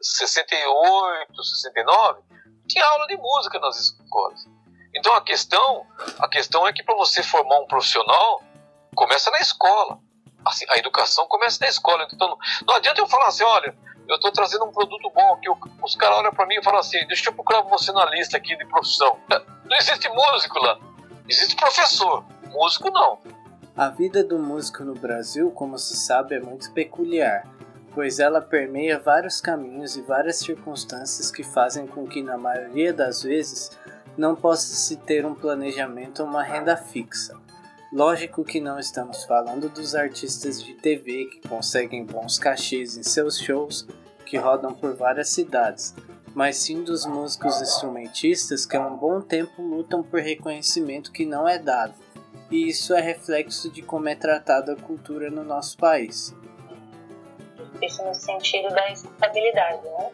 68, 0.00 1.44
69, 1.44 2.22
tinha 2.68 2.86
aula 2.86 3.06
de 3.08 3.16
música 3.16 3.58
nas 3.58 3.76
escolas. 3.78 4.40
Então 4.94 5.12
a 5.14 5.22
questão, 5.22 5.84
a 6.20 6.28
questão 6.28 6.66
é 6.66 6.72
que 6.72 6.84
para 6.84 6.94
você 6.94 7.22
formar 7.24 7.58
um 7.58 7.66
profissional, 7.66 8.40
começa 8.94 9.30
na 9.32 9.38
escola. 9.40 9.98
Assim, 10.44 10.64
a 10.70 10.78
educação 10.78 11.26
começa 11.26 11.58
na 11.60 11.68
escola. 11.68 12.06
Então 12.12 12.38
não, 12.66 12.74
adianta 12.74 13.00
eu 13.00 13.06
falar 13.06 13.26
assim, 13.26 13.44
olha, 13.44 13.74
eu 14.08 14.16
estou 14.16 14.30
trazendo 14.30 14.64
um 14.64 14.72
produto 14.72 15.10
bom 15.14 15.34
aqui, 15.34 15.48
os 15.82 15.96
caras 15.96 16.18
olham 16.18 16.32
para 16.32 16.46
mim 16.46 16.56
e 16.56 16.62
falam 16.62 16.80
assim, 16.80 17.06
deixa 17.06 17.30
eu 17.30 17.34
procurar 17.34 17.62
você 17.62 17.90
na 17.92 18.04
lista 18.10 18.36
aqui 18.36 18.56
de 18.56 18.66
profissão. 18.66 19.18
Não 19.64 19.76
existe 19.76 20.08
músico 20.08 20.58
lá, 20.58 20.78
existe 21.28 21.56
professor, 21.56 22.24
músico 22.50 22.90
não. 22.90 23.18
A 23.76 23.88
vida 23.88 24.22
do 24.22 24.38
músico 24.38 24.84
no 24.84 24.94
Brasil, 24.94 25.50
como 25.50 25.78
se 25.78 25.96
sabe, 25.96 26.36
é 26.36 26.40
muito 26.40 26.70
peculiar, 26.72 27.44
pois 27.94 28.20
ela 28.20 28.40
permeia 28.40 28.98
vários 28.98 29.40
caminhos 29.40 29.96
e 29.96 30.02
várias 30.02 30.36
circunstâncias 30.36 31.30
que 31.30 31.42
fazem 31.42 31.86
com 31.86 32.06
que, 32.06 32.22
na 32.22 32.36
maioria 32.36 32.92
das 32.92 33.22
vezes, 33.22 33.76
não 34.16 34.36
possa 34.36 34.74
se 34.74 34.96
ter 34.98 35.26
um 35.26 35.34
planejamento 35.34 36.22
ou 36.22 36.28
uma 36.28 36.42
renda 36.42 36.76
fixa. 36.76 37.36
Lógico 37.94 38.42
que 38.42 38.60
não 38.60 38.76
estamos 38.80 39.22
falando 39.22 39.68
dos 39.68 39.94
artistas 39.94 40.60
de 40.60 40.74
TV 40.74 41.26
que 41.26 41.48
conseguem 41.48 42.04
bons 42.04 42.40
cachês 42.40 42.96
em 42.96 43.04
seus 43.04 43.38
shows 43.38 43.86
que 44.26 44.36
rodam 44.36 44.74
por 44.74 44.96
várias 44.96 45.28
cidades, 45.28 45.94
mas 46.34 46.56
sim 46.56 46.82
dos 46.82 47.06
músicos 47.06 47.62
instrumentistas 47.62 48.66
que 48.66 48.76
há 48.76 48.84
um 48.84 48.96
bom 48.96 49.20
tempo 49.20 49.62
lutam 49.62 50.02
por 50.02 50.18
reconhecimento 50.18 51.12
que 51.12 51.24
não 51.24 51.48
é 51.48 51.56
dado, 51.56 51.94
e 52.50 52.68
isso 52.68 52.92
é 52.94 53.00
reflexo 53.00 53.70
de 53.70 53.80
como 53.80 54.08
é 54.08 54.16
tratada 54.16 54.72
a 54.72 54.76
cultura 54.76 55.30
no 55.30 55.44
nosso 55.44 55.78
país. 55.78 56.34
Isso 57.80 58.04
no 58.04 58.12
sentido 58.12 58.70
da 58.70 58.90
estabilidade, 58.90 59.84
né? 59.84 60.10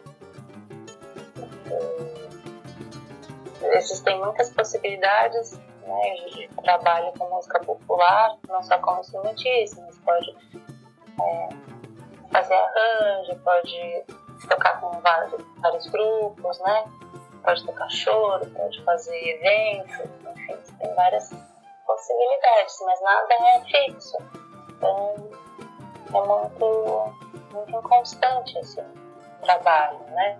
Existem 3.73 4.19
muitas 4.19 4.51
possibilidades 4.51 5.59
né, 5.91 6.15
de 6.31 6.47
trabalho 6.63 7.11
com 7.17 7.29
música 7.29 7.59
popular, 7.59 8.37
não 8.47 8.63
só 8.63 8.77
como 8.79 9.01
instrumentista, 9.01 9.81
mas 9.81 9.97
pode 9.99 10.35
é, 11.21 11.49
fazer 12.31 12.53
arranjo, 12.53 13.35
pode 13.43 14.05
tocar 14.47 14.79
com 14.79 14.89
vários, 15.01 15.43
vários 15.57 15.87
grupos, 15.87 16.59
né? 16.61 16.85
Pode 17.43 17.65
tocar 17.65 17.89
choro, 17.89 18.45
pode 18.51 18.83
fazer 18.83 19.15
evento, 19.15 20.09
enfim, 20.35 20.57
tem 20.79 20.95
várias 20.95 21.33
possibilidades, 21.85 22.77
mas 22.85 23.01
nada 23.01 23.33
é 23.33 23.61
fixo. 23.61 24.17
Então 24.69 25.15
é 26.07 26.27
muito, 26.27 27.13
muito 27.53 27.71
inconstante 27.71 28.57
esse 28.59 28.83
trabalho, 29.41 29.99
né? 30.11 30.39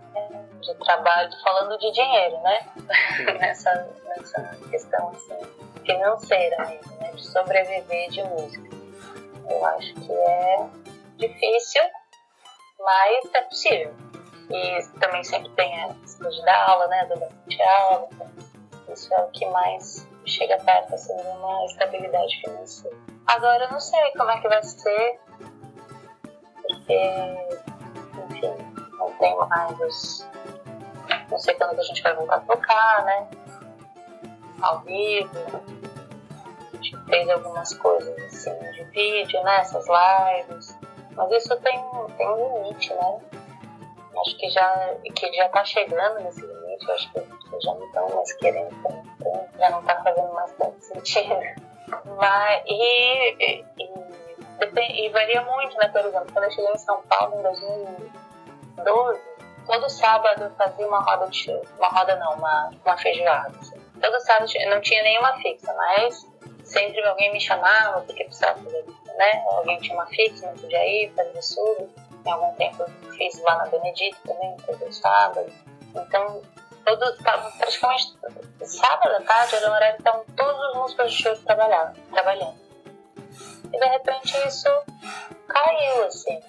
De 0.62 0.76
trabalho, 0.76 1.32
falando 1.44 1.78
de 1.80 1.92
dinheiro, 1.92 2.40
né? 2.42 2.60
nessa, 3.40 3.90
nessa 4.06 4.42
questão 4.70 5.10
assim, 5.10 5.40
financeira 5.86 6.66
mesmo, 6.68 6.98
né? 6.98 7.12
De 7.14 7.26
sobreviver 7.26 8.10
de 8.10 8.24
música. 8.24 8.70
Eu 9.50 9.66
acho 9.66 9.94
que 9.96 10.12
é 10.12 10.68
difícil, 11.18 11.82
mas 12.80 13.34
é 13.34 13.42
possível. 13.42 13.96
E 14.50 15.00
também 15.00 15.24
sempre 15.24 15.50
tem 15.52 15.84
a 15.84 15.94
questão 15.96 16.30
de 16.30 16.42
dar 16.44 16.70
aula, 16.70 16.88
né? 16.88 17.06
Do 17.06 17.20
bastante 17.20 17.62
aula. 17.62 18.10
Então 18.12 18.32
isso 18.94 19.14
é 19.14 19.22
o 19.22 19.28
que 19.30 19.46
mais 19.48 20.08
chega 20.26 20.58
perto 20.58 20.94
assim, 20.94 21.16
de 21.16 21.28
uma 21.28 21.66
estabilidade 21.66 22.42
financeira. 22.42 22.98
Agora 23.28 23.66
eu 23.66 23.72
não 23.72 23.80
sei 23.80 24.12
como 24.18 24.30
é 24.30 24.40
que 24.42 24.48
vai 24.48 24.64
ser, 24.64 25.20
porque, 26.68 27.00
enfim, 28.30 28.56
não 28.98 29.12
tem 29.14 29.36
mais 29.38 29.80
os. 29.80 30.31
Não 31.32 31.40
sei 31.40 31.54
quando 31.56 31.80
a 31.80 31.84
gente 31.84 32.04
vai 32.04 32.14
voltar 32.14 32.36
a 32.36 32.40
tocar, 32.42 33.06
né? 33.06 33.28
Ao 34.62 34.82
vivo. 34.82 35.32
A 36.74 36.76
gente 36.76 36.98
fez 37.06 37.30
algumas 37.30 37.74
coisas 37.76 38.18
assim 38.26 38.54
de 38.74 38.84
vídeo, 38.92 39.42
né? 39.44 39.62
Essas 39.62 39.86
lives. 39.88 40.78
Mas 41.12 41.32
isso 41.32 41.56
tem, 41.62 41.82
tem 42.18 42.30
um 42.30 42.64
limite, 42.64 42.94
né? 42.94 43.20
Acho 44.20 44.38
que 44.38 44.50
já, 44.50 44.96
que 45.16 45.34
já 45.34 45.48
tá 45.50 45.64
chegando 45.64 46.20
nesse 46.22 46.42
limite. 46.42 46.92
Acho 46.92 47.14
que 47.14 47.20
vocês 47.22 47.64
já 47.64 47.74
não 47.76 47.86
estão 47.86 48.10
mais 48.10 48.34
querendo 48.34 48.84
tanto, 48.84 49.58
já 49.58 49.70
não 49.70 49.84
tá 49.84 50.04
fazendo 50.04 50.34
mais 50.34 50.52
tanto 50.54 50.82
sentido. 50.82 51.40
Mas, 52.18 52.64
e, 52.66 53.36
e, 53.40 53.66
e, 53.80 55.06
e 55.06 55.10
varia 55.10 55.42
muito, 55.44 55.78
né? 55.78 55.88
Por 55.88 56.02
exemplo, 56.02 56.28
quando 56.34 56.46
eu 56.46 56.52
cheguei 56.52 56.72
em 56.72 56.78
São 56.78 57.02
Paulo 57.04 57.40
em 57.40 57.44
2012, 57.44 59.31
todo 59.66 59.90
sábado 59.90 60.52
fazia 60.58 60.88
uma 60.88 61.00
roda 61.00 61.28
de 61.30 61.38
show. 61.38 61.66
Uma 61.78 61.90
roda 61.90 62.16
não, 62.16 62.34
uma, 62.34 62.72
uma 62.86 62.98
feijoada. 62.98 63.58
Assim. 63.60 63.80
Todo 64.02 64.20
sábado 64.22 64.52
não 64.70 64.82
tinha 64.82 65.04
nenhuma 65.04 65.34
fixa, 65.38 65.74
mas 65.74 66.28
sempre 66.64 67.04
alguém 67.06 67.32
me 67.32 67.40
chamava 67.40 68.02
porque 68.02 68.24
precisava 68.24 68.60
fazer, 68.64 68.86
né? 69.18 69.44
Alguém 69.52 69.78
tinha 69.80 69.96
uma 69.96 70.08
fixa, 70.08 70.48
não 70.48 70.56
podia 70.56 70.86
ir, 70.86 71.14
fazer 71.14 71.42
sub. 71.42 71.90
Em 72.26 72.32
algum 72.32 72.54
tempo 72.56 72.84
eu 72.84 73.12
fiz 73.14 73.42
lá 73.44 73.58
na 73.58 73.66
Benedito 73.66 74.18
também, 74.26 74.56
todo 74.58 74.92
sábado. 74.94 75.52
Então, 75.96 76.42
todo, 76.86 77.24
praticamente 77.24 78.18
sábado 78.64 79.16
à 79.16 79.22
tarde 79.22 79.56
era 79.56 79.70
o 79.70 79.74
horário 79.74 79.96
que 79.96 80.02
estavam 80.02 80.26
todos 80.36 80.70
os 80.70 80.76
músicos 80.78 81.12
de 81.12 81.24
show 81.24 81.36
trabalhando. 81.38 82.56
E 83.74 83.80
de 83.80 83.86
repente 83.86 84.48
isso 84.48 84.70
caiu, 85.48 86.04
assim. 86.06 86.42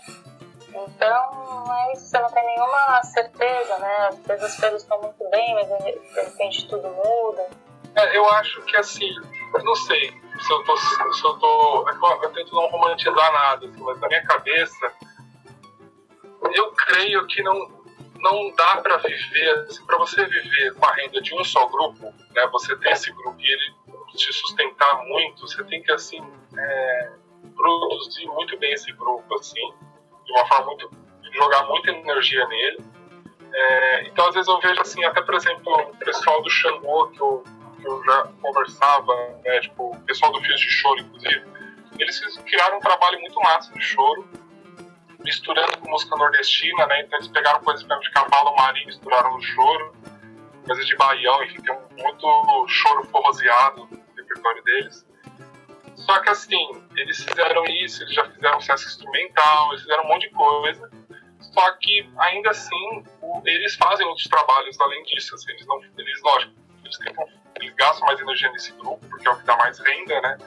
Então, 0.74 1.64
isso, 1.92 2.06
você 2.06 2.18
não 2.18 2.30
tem 2.30 2.44
nenhuma 2.46 3.02
certeza, 3.04 3.78
né? 3.78 4.08
Às 4.08 4.18
vezes 4.26 4.44
as 4.44 4.60
coisas 4.60 4.82
estão 4.82 5.00
muito 5.00 5.30
bem, 5.30 5.54
mas 5.54 5.68
de 5.68 6.20
repente 6.20 6.68
tudo 6.68 6.88
muda. 6.88 7.48
É, 7.94 8.16
eu 8.16 8.28
acho 8.30 8.62
que 8.62 8.76
assim, 8.76 9.12
não 9.62 9.74
sei 9.74 10.10
se 10.40 10.52
eu 10.52 10.64
tô. 10.64 10.76
Se 10.76 11.24
eu, 11.24 11.38
tô 11.38 11.88
é 11.88 12.24
eu 12.24 12.32
tento 12.32 12.54
não 12.54 12.68
romantizar 12.68 13.32
nada, 13.32 13.66
assim, 13.66 13.82
mas 13.82 14.00
na 14.00 14.08
minha 14.08 14.24
cabeça, 14.24 14.92
eu 16.54 16.72
creio 16.72 17.26
que 17.26 17.42
não, 17.42 17.54
não 18.16 18.50
dá 18.56 18.78
para 18.78 18.96
viver, 18.96 19.66
assim, 19.68 19.84
para 19.84 19.98
você 19.98 20.24
viver 20.24 20.74
com 20.74 20.86
a 20.86 20.94
renda 20.94 21.20
de 21.20 21.34
um 21.34 21.44
só 21.44 21.66
grupo, 21.66 22.12
né? 22.34 22.46
Você 22.50 22.74
ter 22.76 22.92
esse 22.92 23.12
grupo 23.12 23.38
e 23.38 23.52
ele 23.52 23.74
te 24.16 24.32
sustentar 24.32 25.04
muito, 25.04 25.46
você 25.46 25.62
tem 25.64 25.82
que 25.82 25.92
assim 25.92 26.22
é, 26.56 27.12
produzir 27.54 28.26
muito 28.26 28.58
bem 28.58 28.72
esse 28.72 28.92
grupo, 28.92 29.34
assim 29.34 29.72
de 30.32 30.40
uma 30.40 30.46
forma 30.46 30.66
muito. 30.66 30.90
jogar 31.34 31.64
muita 31.64 31.90
energia 31.90 32.46
nele. 32.48 32.84
É, 33.54 34.06
então, 34.06 34.26
às 34.28 34.34
vezes, 34.34 34.48
eu 34.48 34.58
vejo, 34.60 34.80
assim, 34.80 35.04
até 35.04 35.20
por 35.20 35.34
exemplo, 35.34 35.74
o 35.74 35.96
pessoal 35.98 36.42
do 36.42 36.50
Xangô, 36.50 37.08
que 37.08 37.20
eu, 37.20 37.44
que 37.80 37.86
eu 37.86 38.02
já 38.04 38.28
conversava, 38.40 39.14
né, 39.44 39.60
tipo, 39.60 39.94
o 39.94 40.00
pessoal 40.00 40.32
do 40.32 40.40
Fios 40.40 40.60
de 40.60 40.70
Choro, 40.70 41.00
inclusive, 41.00 41.44
eles 41.98 42.36
criaram 42.46 42.78
um 42.78 42.80
trabalho 42.80 43.20
muito 43.20 43.38
massa 43.40 43.72
de 43.72 43.80
choro, 43.80 44.26
misturando 45.20 45.78
com 45.78 45.90
música 45.90 46.16
nordestina, 46.16 46.86
né? 46.86 47.02
Então, 47.02 47.18
eles 47.18 47.28
pegaram 47.28 47.60
coisas 47.60 47.86
de 47.86 48.10
cavalo 48.10 48.56
marinho, 48.56 48.86
misturaram 48.86 49.34
no 49.34 49.42
choro, 49.42 49.94
coisas 50.66 50.86
de 50.86 50.96
baião, 50.96 51.44
enfim, 51.44 51.60
tem 51.60 51.74
um, 51.74 52.02
muito 52.02 52.66
choro 52.68 53.04
forroseado 53.08 53.86
no 53.90 54.00
repertório 54.16 54.64
deles. 54.64 55.06
Só 56.06 56.18
que 56.20 56.30
assim, 56.30 56.84
eles 56.96 57.22
fizeram 57.22 57.64
isso, 57.64 58.02
eles 58.02 58.14
já 58.14 58.28
fizeram 58.30 58.60
sucesso 58.60 58.86
instrumental, 58.86 59.68
eles 59.70 59.82
fizeram 59.82 60.04
um 60.04 60.08
monte 60.08 60.28
de 60.28 60.34
coisa. 60.34 60.90
Só 61.40 61.72
que 61.72 62.10
ainda 62.18 62.50
assim, 62.50 63.04
eles 63.44 63.74
fazem 63.76 64.06
outros 64.06 64.26
trabalhos 64.26 64.80
além 64.80 65.02
disso. 65.04 65.34
Assim, 65.34 65.50
eles 65.52 65.66
não, 65.66 65.82
eles, 65.98 66.22
lógico, 66.22 66.52
eles, 66.84 66.98
tentam, 66.98 67.24
eles 67.60 67.74
gastam 67.74 68.06
mais 68.06 68.20
energia 68.20 68.50
nesse 68.52 68.72
grupo, 68.72 69.06
porque 69.08 69.28
é 69.28 69.30
o 69.30 69.36
que 69.36 69.44
dá 69.44 69.56
mais 69.56 69.78
renda, 69.78 70.20
né? 70.20 70.38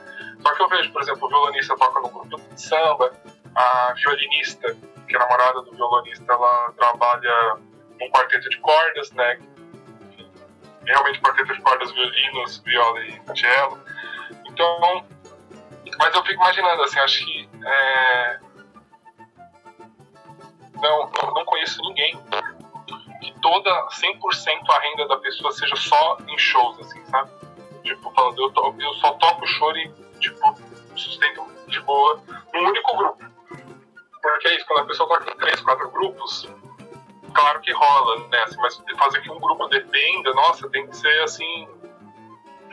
Só 0.42 0.54
que 0.54 0.62
eu 0.62 0.70
vejo, 0.70 0.92
por 0.92 1.02
exemplo, 1.02 1.26
o 1.26 1.30
violonista 1.30 1.76
toca 1.76 2.00
no 2.02 2.10
grupo 2.10 2.54
de 2.54 2.62
samba, 2.62 3.12
a 3.56 3.94
violinista, 3.94 4.76
que 5.08 5.16
é 5.16 5.20
namorada 5.20 5.62
do 5.62 5.72
violonista, 5.72 6.26
ela 6.32 6.74
trabalha 6.78 7.58
num 8.00 8.10
quarteto 8.10 8.50
de 8.50 8.58
cordas, 8.60 9.12
né? 9.12 9.40
Realmente 10.86 11.20
quarteto 11.22 11.54
de 11.54 11.62
cordas, 11.62 11.92
violinos, 11.92 12.58
viola 12.60 13.00
e 13.02 13.40
cello. 13.40 13.80
Então, 14.46 15.06
mas 15.98 16.14
eu 16.14 16.24
fico 16.24 16.42
imaginando, 16.42 16.84
assim, 16.84 17.00
acho 17.00 17.26
que. 17.26 17.50
É... 17.64 18.40
Não, 20.82 21.10
não 21.34 21.46
conheço 21.46 21.82
ninguém 21.82 22.18
que 23.22 23.34
toda 23.42 23.88
100% 23.88 24.70
a 24.70 24.80
renda 24.80 25.08
da 25.08 25.18
pessoa 25.18 25.52
seja 25.52 25.76
só 25.76 26.18
em 26.28 26.38
shows, 26.38 26.80
assim, 26.80 27.04
sabe? 27.06 27.32
Tipo, 27.84 28.12
falando, 28.12 28.42
eu, 28.42 28.52
to, 28.52 28.76
eu 28.80 28.94
só 28.96 29.14
toco 29.14 29.46
choro 29.48 29.78
e, 29.78 29.92
tipo, 30.20 30.56
sustento 30.96 31.46
de 31.68 31.80
boa 31.82 32.22
num 32.54 32.68
único 32.68 32.98
grupo. 32.98 33.26
Porque 34.22 34.48
é 34.48 34.56
isso, 34.58 34.66
quando 34.66 34.84
a 34.84 34.86
pessoa 34.88 35.08
toca 35.08 35.32
em 35.32 35.38
três, 35.38 35.62
quatro 35.62 35.90
grupos, 35.92 36.48
claro 37.34 37.62
que 37.62 37.72
rola, 37.72 38.28
né? 38.30 38.44
Assim, 38.44 38.58
mas 38.58 38.82
fazer 38.98 39.22
que 39.22 39.32
um 39.32 39.40
grupo 39.40 39.68
dependa, 39.68 40.34
nossa, 40.34 40.70
tem 40.70 40.88
que 40.88 40.98
ser 40.98 41.22
assim. 41.24 41.68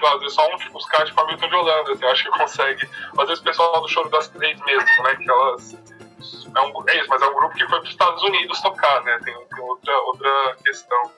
Fazer 0.03 0.31
só 0.31 0.53
um, 0.53 0.57
tipo, 0.57 0.77
os 0.77 0.87
caras 0.87 1.09
tipo 1.09 1.21
Hamilton 1.21 1.49
de 1.49 1.55
Holanda, 1.55 1.93
assim, 1.93 2.05
acho 2.05 2.25
que 2.25 2.39
consegue. 2.39 2.91
Às 3.19 3.29
vezes 3.29 3.41
o 3.41 3.45
pessoal 3.45 3.81
do 3.81 3.89
Choro 3.89 4.11
das 4.11 4.29
Três 4.29 4.61
mesmo, 4.61 5.03
né? 5.03 5.17
Que 5.17 5.31
elas. 5.31 5.75
É, 5.75 6.61
um, 6.61 6.89
é 6.89 6.99
isso, 6.99 7.09
mas 7.09 7.23
é 7.23 7.27
um 7.27 7.35
grupo 7.35 7.55
que 7.55 7.67
foi 7.67 7.79
para 7.79 7.85
os 7.85 7.91
Estados 7.91 8.23
Unidos 8.23 8.61
tocar, 8.61 9.03
né? 9.03 9.19
Tem, 9.25 9.35
tem 9.35 9.61
outra, 9.61 9.97
outra 10.03 10.57
questão. 10.65 11.11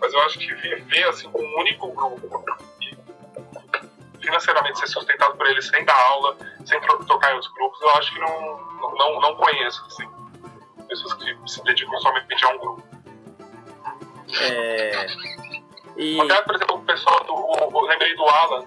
Mas 0.00 0.12
eu 0.12 0.20
acho 0.22 0.38
que 0.38 0.54
viver 0.54 1.04
assim 1.08 1.30
com 1.30 1.42
um 1.42 1.60
único 1.60 1.92
grupo 1.92 2.44
e 2.80 2.96
financeiramente 4.20 4.78
ser 4.78 4.86
sustentado 4.88 5.36
por 5.36 5.46
ele 5.46 5.62
sem 5.62 5.84
dar 5.84 5.98
aula, 6.08 6.36
sem 6.64 6.80
tocar 7.06 7.30
em 7.30 7.34
outros 7.34 7.52
grupos, 7.54 7.80
eu 7.80 7.90
acho 7.96 8.12
que 8.12 8.20
não, 8.20 8.60
não, 8.96 9.20
não 9.20 9.36
conheço, 9.36 9.84
assim 9.86 10.20
pessoas 10.90 11.14
que 11.14 11.36
se 11.46 11.62
dedicam 11.62 11.98
somente 12.00 12.44
a 12.44 12.48
um 12.48 12.58
grupo. 12.58 12.82
É. 14.42 15.06
E... 16.00 16.18
Até, 16.18 16.40
por 16.40 16.54
exemplo, 16.54 16.76
o 16.76 16.84
pessoal 16.86 17.22
do. 17.24 17.34
Eu 17.60 17.80
lembrei 17.82 18.16
do 18.16 18.24
Alan. 18.24 18.64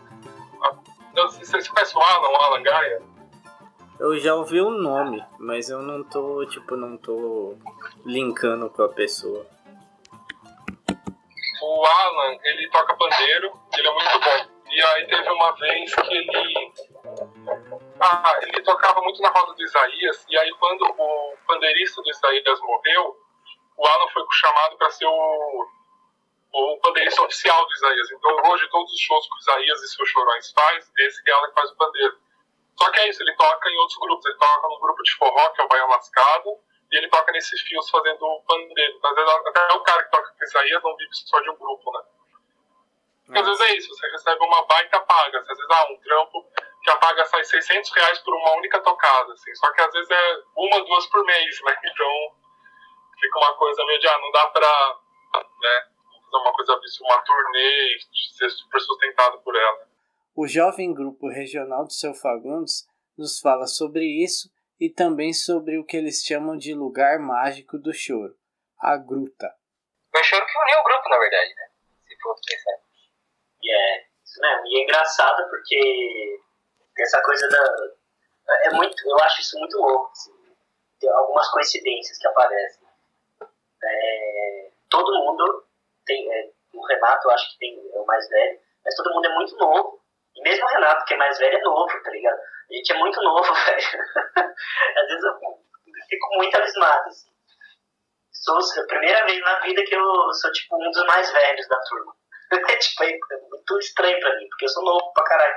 Você 1.15 1.67
conhece 1.67 1.97
o 1.97 1.99
Alan, 1.99 2.29
o 2.29 2.35
Alan 2.35 2.61
Gaia? 2.61 3.01
Eu 3.99 4.19
já 4.19 4.35
ouvi 4.35 4.61
o 4.61 4.69
nome, 4.69 5.23
mas 5.39 5.67
eu 5.69 5.81
não 5.81 6.03
tô, 6.03 6.45
tipo, 6.45 6.75
não 6.75 6.95
tô 6.95 7.57
linkando 8.05 8.69
com 8.69 8.83
a 8.83 8.89
pessoa. 8.89 9.47
O 11.63 11.85
Alan, 11.85 12.37
ele 12.43 12.69
toca 12.69 12.95
pandeiro, 12.95 13.51
ele 13.77 13.87
é 13.87 13.93
muito 13.93 14.19
bom. 14.19 14.53
E 14.69 14.81
aí 14.81 15.07
teve 15.07 15.29
uma 15.29 15.51
vez 15.53 15.95
que 15.95 16.13
ele 16.13 16.73
ah, 17.99 18.39
ele 18.43 18.61
tocava 18.61 19.01
muito 19.01 19.21
na 19.21 19.29
roda 19.29 19.53
do 19.53 19.63
Isaías, 19.63 20.25
e 20.29 20.37
aí 20.37 20.51
quando 20.59 20.83
o 20.83 21.33
pandeirista 21.47 22.01
do 22.01 22.09
Isaías 22.09 22.59
morreu, 22.61 23.15
o 23.77 23.87
Alan 23.87 24.07
foi 24.11 24.23
chamado 24.31 24.77
para 24.77 24.89
ser 24.91 25.05
o, 25.05 25.67
o 26.53 26.77
pandeirista 26.77 27.21
oficial 27.23 27.65
do 27.65 27.73
Isaías. 27.73 28.11
Então 28.11 28.51
hoje 28.51 28.69
todos 28.69 28.93
os 28.93 28.99
shows 28.99 29.27
que 29.27 29.35
o 29.35 29.39
Isaías 29.39 29.81
e 29.81 29.87
seus 29.87 30.09
chorões 30.09 30.51
faz, 30.51 30.91
esse 30.99 31.29
é 31.29 31.33
Alan 31.33 31.47
que 31.47 31.53
faz 31.55 31.71
o 31.71 31.75
pandeiro. 31.75 32.17
Só 32.77 32.91
que 32.91 32.99
é 32.99 33.09
isso, 33.09 33.21
ele 33.23 33.35
toca 33.35 33.69
em 33.69 33.77
outros 33.77 33.97
grupos, 33.97 34.25
ele 34.25 34.37
toca 34.37 34.67
no 34.67 34.79
grupo 34.79 35.03
de 35.03 35.15
forró, 35.15 35.49
que 35.49 35.61
é 35.61 35.65
o 35.65 35.67
Baião 35.67 35.89
Lascado, 35.89 36.57
e 36.91 36.97
ele 36.97 37.09
toca 37.09 37.31
nesses 37.31 37.61
fios 37.61 37.89
fazendo 37.89 38.23
o 38.23 38.41
pandeiro. 38.43 38.99
Às 39.03 39.15
vezes 39.15 39.31
até 39.31 39.73
o 39.73 39.79
cara 39.81 40.03
que 40.03 40.11
toca 40.11 40.31
com 40.31 40.43
Isaías 40.43 40.83
não 40.83 40.95
vive 40.95 41.09
só 41.13 41.39
de 41.39 41.49
um 41.49 41.55
grupo, 41.57 41.91
né? 41.91 42.03
Porque 43.25 43.39
às 43.39 43.45
vezes 43.45 43.61
é 43.61 43.77
isso, 43.77 43.89
você 43.89 44.07
recebe 44.09 44.45
uma 44.45 44.65
baita 44.65 44.99
paga, 44.99 45.39
às 45.39 45.47
vezes, 45.47 45.65
ah, 45.69 45.87
um 45.91 45.97
trampo 45.97 46.45
que 46.83 46.89
a 46.91 46.97
paga 46.97 47.25
sai 47.25 47.43
600 47.43 47.91
reais 47.91 48.19
por 48.19 48.35
uma 48.35 48.57
única 48.57 48.79
tocada, 48.81 49.31
assim. 49.33 49.55
Só 49.55 49.71
que 49.71 49.81
às 49.81 49.93
vezes 49.93 50.11
é 50.11 50.39
uma, 50.55 50.83
duas 50.83 51.05
por 51.07 51.23
mês, 51.25 51.61
né? 51.63 51.75
Então 51.85 52.35
fica 53.19 53.39
uma 53.39 53.53
coisa 53.55 53.85
meio 53.85 53.99
de, 53.99 54.07
ah, 54.07 54.17
não 54.19 54.31
dá 54.31 54.47
pra, 54.47 54.97
né? 55.61 55.92
Fazer 56.33 56.45
uma 56.45 56.53
coisa, 56.53 56.79
uma 57.01 57.21
turnê 57.21 57.95
e 57.95 58.37
ser 58.37 58.49
super 58.49 58.81
sustentado 58.81 59.37
por 59.41 59.55
ela. 59.55 59.87
O 60.35 60.47
jovem 60.47 60.91
grupo 60.91 61.29
regional 61.29 61.85
do 61.85 61.93
Seu 61.93 62.15
Fagundes 62.15 62.87
nos 63.15 63.39
fala 63.39 63.67
sobre 63.67 64.03
isso 64.03 64.51
e 64.79 64.89
também 64.89 65.31
sobre 65.31 65.77
o 65.77 65.85
que 65.85 65.95
eles 65.95 66.23
chamam 66.23 66.57
de 66.57 66.73
lugar 66.73 67.19
mágico 67.19 67.77
do 67.77 67.93
choro, 67.93 68.35
a 68.79 68.97
gruta. 68.97 69.53
Foi 70.11 70.21
o 70.21 70.23
choro 70.23 70.45
que 70.47 70.57
uniu 70.57 70.79
o 70.79 70.83
grupo, 70.83 71.09
na 71.09 71.19
verdade, 71.19 71.53
né? 71.53 71.69
Se 72.07 72.17
for 72.19 72.35
pensar. 72.35 72.79
E 73.61 73.71
é, 73.71 74.07
isso 74.25 74.41
mesmo. 74.41 74.65
E 74.65 74.79
é 74.79 74.83
engraçado 74.83 75.47
porque 75.49 76.41
tem 76.95 77.03
essa 77.03 77.21
coisa 77.21 77.47
da. 77.47 77.75
É 78.63 78.71
muito, 78.71 79.07
eu 79.07 79.19
acho 79.19 79.39
isso 79.41 79.59
muito 79.59 79.77
louco. 79.77 80.09
Assim. 80.11 80.33
Tem 80.99 81.11
algumas 81.11 81.47
coincidências 81.51 82.17
que 82.17 82.27
aparecem. 82.27 82.87
É, 83.83 84.71
todo 84.89 85.13
mundo 85.13 85.65
tem. 86.05 86.31
É, 86.31 86.49
o 86.73 86.85
Renato, 86.87 87.27
eu 87.27 87.31
acho 87.31 87.51
que 87.53 87.59
tem, 87.59 87.91
é 87.93 87.99
o 87.99 88.05
mais 88.05 88.27
velho, 88.29 88.59
mas 88.83 88.95
todo 88.95 89.13
mundo 89.13 89.25
é 89.25 89.35
muito 89.35 89.55
novo. 89.57 90.01
E 90.35 90.41
mesmo 90.41 90.65
o 90.65 90.69
Renato, 90.69 91.05
que 91.05 91.13
é 91.13 91.17
mais 91.17 91.37
velho, 91.37 91.57
é 91.57 91.61
novo, 91.61 92.03
tá 92.03 92.09
ligado? 92.09 92.39
A 92.39 92.73
gente 92.73 92.91
é 92.91 92.97
muito 92.97 93.21
novo, 93.21 93.53
velho. 93.53 93.87
Às 94.97 95.07
vezes 95.07 95.23
eu 95.23 95.39
fico 96.09 96.35
muito 96.37 96.55
abismado, 96.55 97.09
assim. 97.09 97.31
Sou 98.31 98.57
a 98.57 98.87
primeira 98.87 99.25
vez 99.25 99.39
na 99.39 99.59
vida 99.59 99.83
que 99.85 99.95
eu 99.95 100.33
sou, 100.33 100.51
tipo, 100.51 100.75
um 100.75 100.91
dos 100.91 101.05
mais 101.05 101.31
velhos 101.31 101.67
da 101.67 101.79
turma. 101.81 102.13
é, 102.51 102.75
tipo, 102.77 103.03
é 103.03 103.39
muito 103.49 103.79
estranho 103.79 104.19
pra 104.19 104.35
mim, 104.35 104.47
porque 104.49 104.65
eu 104.65 104.69
sou 104.69 104.83
novo 104.83 105.13
pra 105.13 105.23
caralho. 105.23 105.55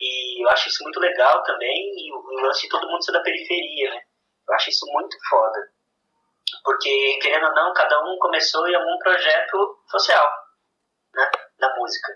E 0.00 0.44
eu 0.44 0.50
acho 0.50 0.68
isso 0.68 0.82
muito 0.82 1.00
legal 1.00 1.42
também, 1.44 1.92
e 1.96 2.12
o 2.12 2.40
lance 2.44 2.62
de 2.62 2.68
todo 2.68 2.88
mundo 2.88 3.04
ser 3.04 3.12
da 3.12 3.22
periferia, 3.22 3.90
né? 3.90 4.02
Eu 4.48 4.54
acho 4.56 4.70
isso 4.70 4.84
muito 4.92 5.16
foda. 5.30 5.70
Porque, 6.64 7.18
querendo 7.20 7.46
ou 7.46 7.54
não, 7.54 7.72
cada 7.74 7.98
um 8.04 8.16
começou 8.18 8.66
em 8.68 8.74
algum 8.74 8.98
projeto 8.98 9.78
social, 9.86 10.30
né? 11.14 11.30
Na 11.58 11.74
música. 11.76 12.12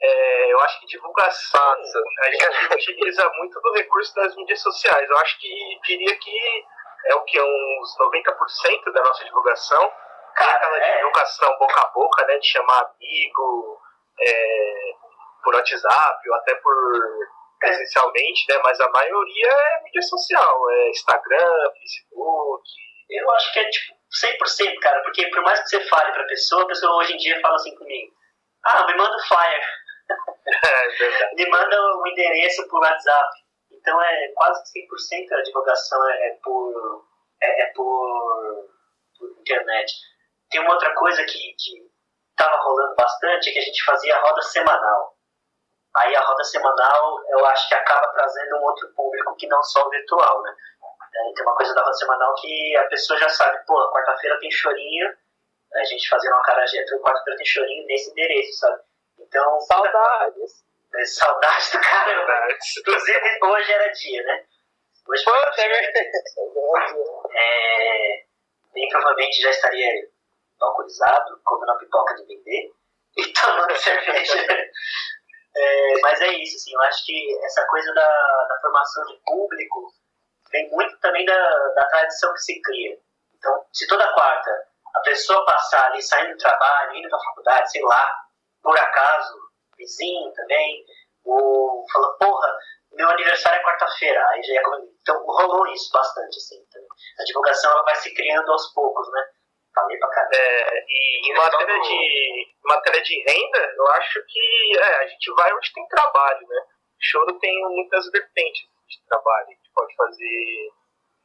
É, 0.00 0.52
eu 0.52 0.60
acho 0.60 0.80
que 0.80 0.86
divulgação, 0.86 1.74
a 2.20 2.30
gente 2.30 2.74
utiliza 2.74 3.28
muito 3.34 3.60
do 3.60 3.72
recurso 3.72 4.14
das 4.14 4.34
mídias 4.36 4.60
sociais. 4.60 5.08
Eu 5.08 5.16
acho 5.18 5.38
que 5.40 5.80
diria 5.84 6.16
que 6.18 6.64
é 7.06 7.14
o 7.14 7.24
que? 7.24 7.40
Uns 7.40 7.96
90% 7.98 8.92
da 8.92 9.02
nossa 9.02 9.24
divulgação. 9.24 9.92
Cara, 10.34 10.52
aquela 10.52 10.76
é. 10.76 10.96
divulgação 10.98 11.58
boca 11.58 11.80
a 11.80 11.86
boca, 11.88 12.26
né? 12.26 12.38
De 12.38 12.48
chamar 12.48 12.82
amigo, 12.82 13.80
é, 14.20 14.92
por 15.42 15.54
WhatsApp 15.54 16.28
ou 16.28 16.34
até 16.36 16.54
por 16.56 16.74
presencialmente, 17.58 18.44
né? 18.48 18.60
Mas 18.62 18.80
a 18.80 18.90
maioria 18.90 19.50
é 19.50 19.82
mídia 19.82 20.02
social, 20.02 20.70
é 20.70 20.90
Instagram, 20.90 21.70
Facebook. 21.78 22.62
Eu 23.08 23.30
acho 23.32 23.52
que 23.52 23.58
é 23.60 23.70
tipo 23.70 23.94
100%, 23.94 24.78
cara, 24.80 25.02
porque 25.02 25.26
por 25.28 25.42
mais 25.42 25.60
que 25.60 25.68
você 25.68 25.80
fale 25.88 26.12
pra 26.12 26.24
pessoa, 26.24 26.62
a 26.62 26.66
pessoa 26.66 26.96
hoje 26.96 27.12
em 27.14 27.16
dia 27.16 27.40
fala 27.40 27.56
assim 27.56 27.74
comigo: 27.76 28.12
Ah, 28.64 28.86
me 28.86 28.96
manda 28.96 29.16
o 29.16 29.26
flyer. 29.26 29.62
É, 30.48 31.34
me 31.34 31.50
manda 31.50 31.76
o 31.96 32.06
endereço 32.06 32.66
por 32.68 32.80
WhatsApp. 32.80 33.30
Então 33.72 34.00
é 34.00 34.28
quase 34.36 34.62
100% 34.72 35.32
a 35.32 35.42
divulgação 35.42 36.08
é, 36.08 36.28
é 36.28 36.38
por, 36.42 37.04
é, 37.42 37.62
é, 37.62 37.72
por, 37.74 38.68
por 39.18 39.30
internet. 39.40 39.92
Tem 40.48 40.60
uma 40.60 40.74
outra 40.74 40.94
coisa 40.94 41.24
que, 41.24 41.54
que 41.58 41.90
tava 42.36 42.56
rolando 42.62 42.94
bastante, 42.94 43.50
é 43.50 43.52
que 43.52 43.58
a 43.58 43.62
gente 43.62 43.84
fazia 43.84 44.20
roda 44.20 44.42
semanal. 44.42 45.16
Aí 45.96 46.14
a 46.14 46.20
roda 46.20 46.44
semanal, 46.44 47.20
eu 47.30 47.46
acho 47.46 47.68
que 47.68 47.74
acaba 47.74 48.06
trazendo 48.08 48.56
um 48.56 48.64
outro 48.64 48.92
público 48.94 49.34
que 49.36 49.46
não 49.46 49.62
só 49.62 49.86
o 49.86 49.90
virtual, 49.90 50.42
né? 50.42 50.54
É, 51.16 51.32
tem 51.34 51.44
uma 51.44 51.54
coisa 51.54 51.72
da 51.74 51.82
roda 51.82 51.94
semanal 51.94 52.34
que 52.34 52.76
a 52.76 52.84
pessoa 52.84 53.18
já 53.18 53.28
sabe, 53.28 53.64
pô, 53.66 53.74
quarta-feira 53.90 54.38
tem 54.38 54.50
chorinho, 54.50 55.16
a 55.74 55.84
gente 55.84 56.08
fazia 56.08 56.30
uma 56.30 56.42
carajé, 56.42 56.82
então 56.82 57.00
quarta-feira 57.00 57.38
tem 57.38 57.46
chorinho 57.46 57.86
nesse 57.86 58.10
endereço, 58.10 58.58
sabe? 58.58 58.82
Então... 59.18 59.60
Saudades! 59.60 60.64
É, 60.94 61.04
saudades 61.04 61.72
do 61.72 61.80
caramba! 61.80 62.48
Inclusive, 62.78 63.38
hoje 63.42 63.72
era 63.72 63.88
dia, 63.92 64.22
né? 64.24 64.44
Hoje 65.08 65.24
Pô, 65.24 65.30
é, 65.30 65.92
é, 67.34 68.24
bem 68.74 68.88
provavelmente 68.88 69.40
já 69.40 69.50
estaria 69.50 70.08
alcoolizado, 70.60 71.40
comendo 71.44 71.72
a 71.72 71.78
pipoca 71.78 72.14
de 72.16 72.26
vender 72.26 72.72
e 73.16 73.32
tomando 73.32 73.74
cerveja. 73.76 74.46
É, 75.56 76.00
mas 76.02 76.20
é 76.20 76.28
isso, 76.34 76.56
assim, 76.56 76.74
eu 76.74 76.80
acho 76.82 77.06
que 77.06 77.38
essa 77.44 77.66
coisa 77.68 77.94
da, 77.94 78.06
da 78.06 78.58
formação 78.60 79.04
de 79.06 79.20
público 79.24 79.92
vem 80.50 80.70
muito 80.70 80.98
também 81.00 81.24
da, 81.24 81.68
da 81.74 81.84
tradição 81.88 82.32
que 82.32 82.40
se 82.40 82.60
cria. 82.62 82.96
Então, 83.36 83.64
se 83.72 83.86
toda 83.86 84.12
quarta 84.14 84.50
a 84.96 85.00
pessoa 85.00 85.44
passar 85.44 85.86
ali, 85.86 86.02
saindo 86.02 86.32
do 86.32 86.38
trabalho, 86.38 86.96
indo 86.96 87.08
para 87.08 87.18
a 87.18 87.24
faculdade, 87.24 87.70
sei 87.70 87.82
lá, 87.82 88.10
por 88.62 88.78
acaso, 88.78 89.38
vizinho 89.76 90.32
também, 90.32 90.84
ou 91.24 91.84
fala, 91.92 92.16
porra, 92.18 92.56
meu 92.92 93.08
aniversário 93.10 93.60
é 93.60 93.64
quarta-feira, 93.64 94.26
aí 94.30 94.42
já 94.42 94.54
é 94.54 94.62
como... 94.62 94.96
Então, 95.00 95.22
rolou 95.24 95.66
isso 95.68 95.90
bastante, 95.92 96.36
assim. 96.36 96.56
Então, 96.66 96.82
a 97.20 97.24
divulgação 97.24 97.70
ela 97.72 97.82
vai 97.82 97.94
se 97.96 98.14
criando 98.14 98.50
aos 98.50 98.72
poucos, 98.72 99.10
né? 99.12 99.22
Falei 99.74 99.98
pra 99.98 100.08
caramba. 100.08 100.36
É, 100.36 100.84
e 100.88 101.30
em 101.30 101.34
matéria 101.34 101.80
de, 101.80 102.54
matéria 102.64 103.02
de 103.02 103.24
renda, 103.28 103.74
eu 103.76 103.86
acho 103.88 104.24
que 104.26 104.78
é, 104.78 105.04
a 105.04 105.06
gente 105.06 105.34
vai 105.34 105.52
onde 105.52 105.72
tem 105.72 105.86
trabalho, 105.88 106.48
né? 106.48 106.62
Choro 106.98 107.38
tem 107.38 107.60
muitas 107.68 108.10
vertentes 108.10 108.62
de 108.88 109.06
trabalho. 109.06 109.48
Pode 109.76 109.94
fazer 109.94 110.72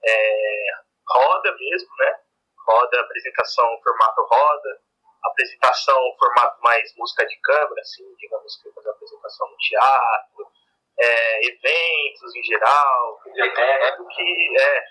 é, 0.03 0.67
roda 1.09 1.55
mesmo, 1.57 1.89
né? 1.97 2.19
Roda, 2.67 2.99
apresentação, 2.99 3.79
formato 3.81 4.21
roda, 4.29 4.81
apresentação, 5.23 6.15
formato 6.19 6.61
mais 6.61 6.93
música 6.97 7.25
de 7.25 7.39
câmera, 7.41 7.81
assim, 7.81 8.03
digamos 8.17 8.61
que 8.61 8.71
fazer 8.71 8.89
apresentação 8.89 9.49
no 9.49 9.57
teatro, 9.57 10.47
é, 10.99 11.47
eventos 11.47 12.35
em 12.35 12.43
geral, 12.43 13.19
é, 13.25 13.97
do 13.97 14.07
que 14.07 14.57
é, 14.59 14.83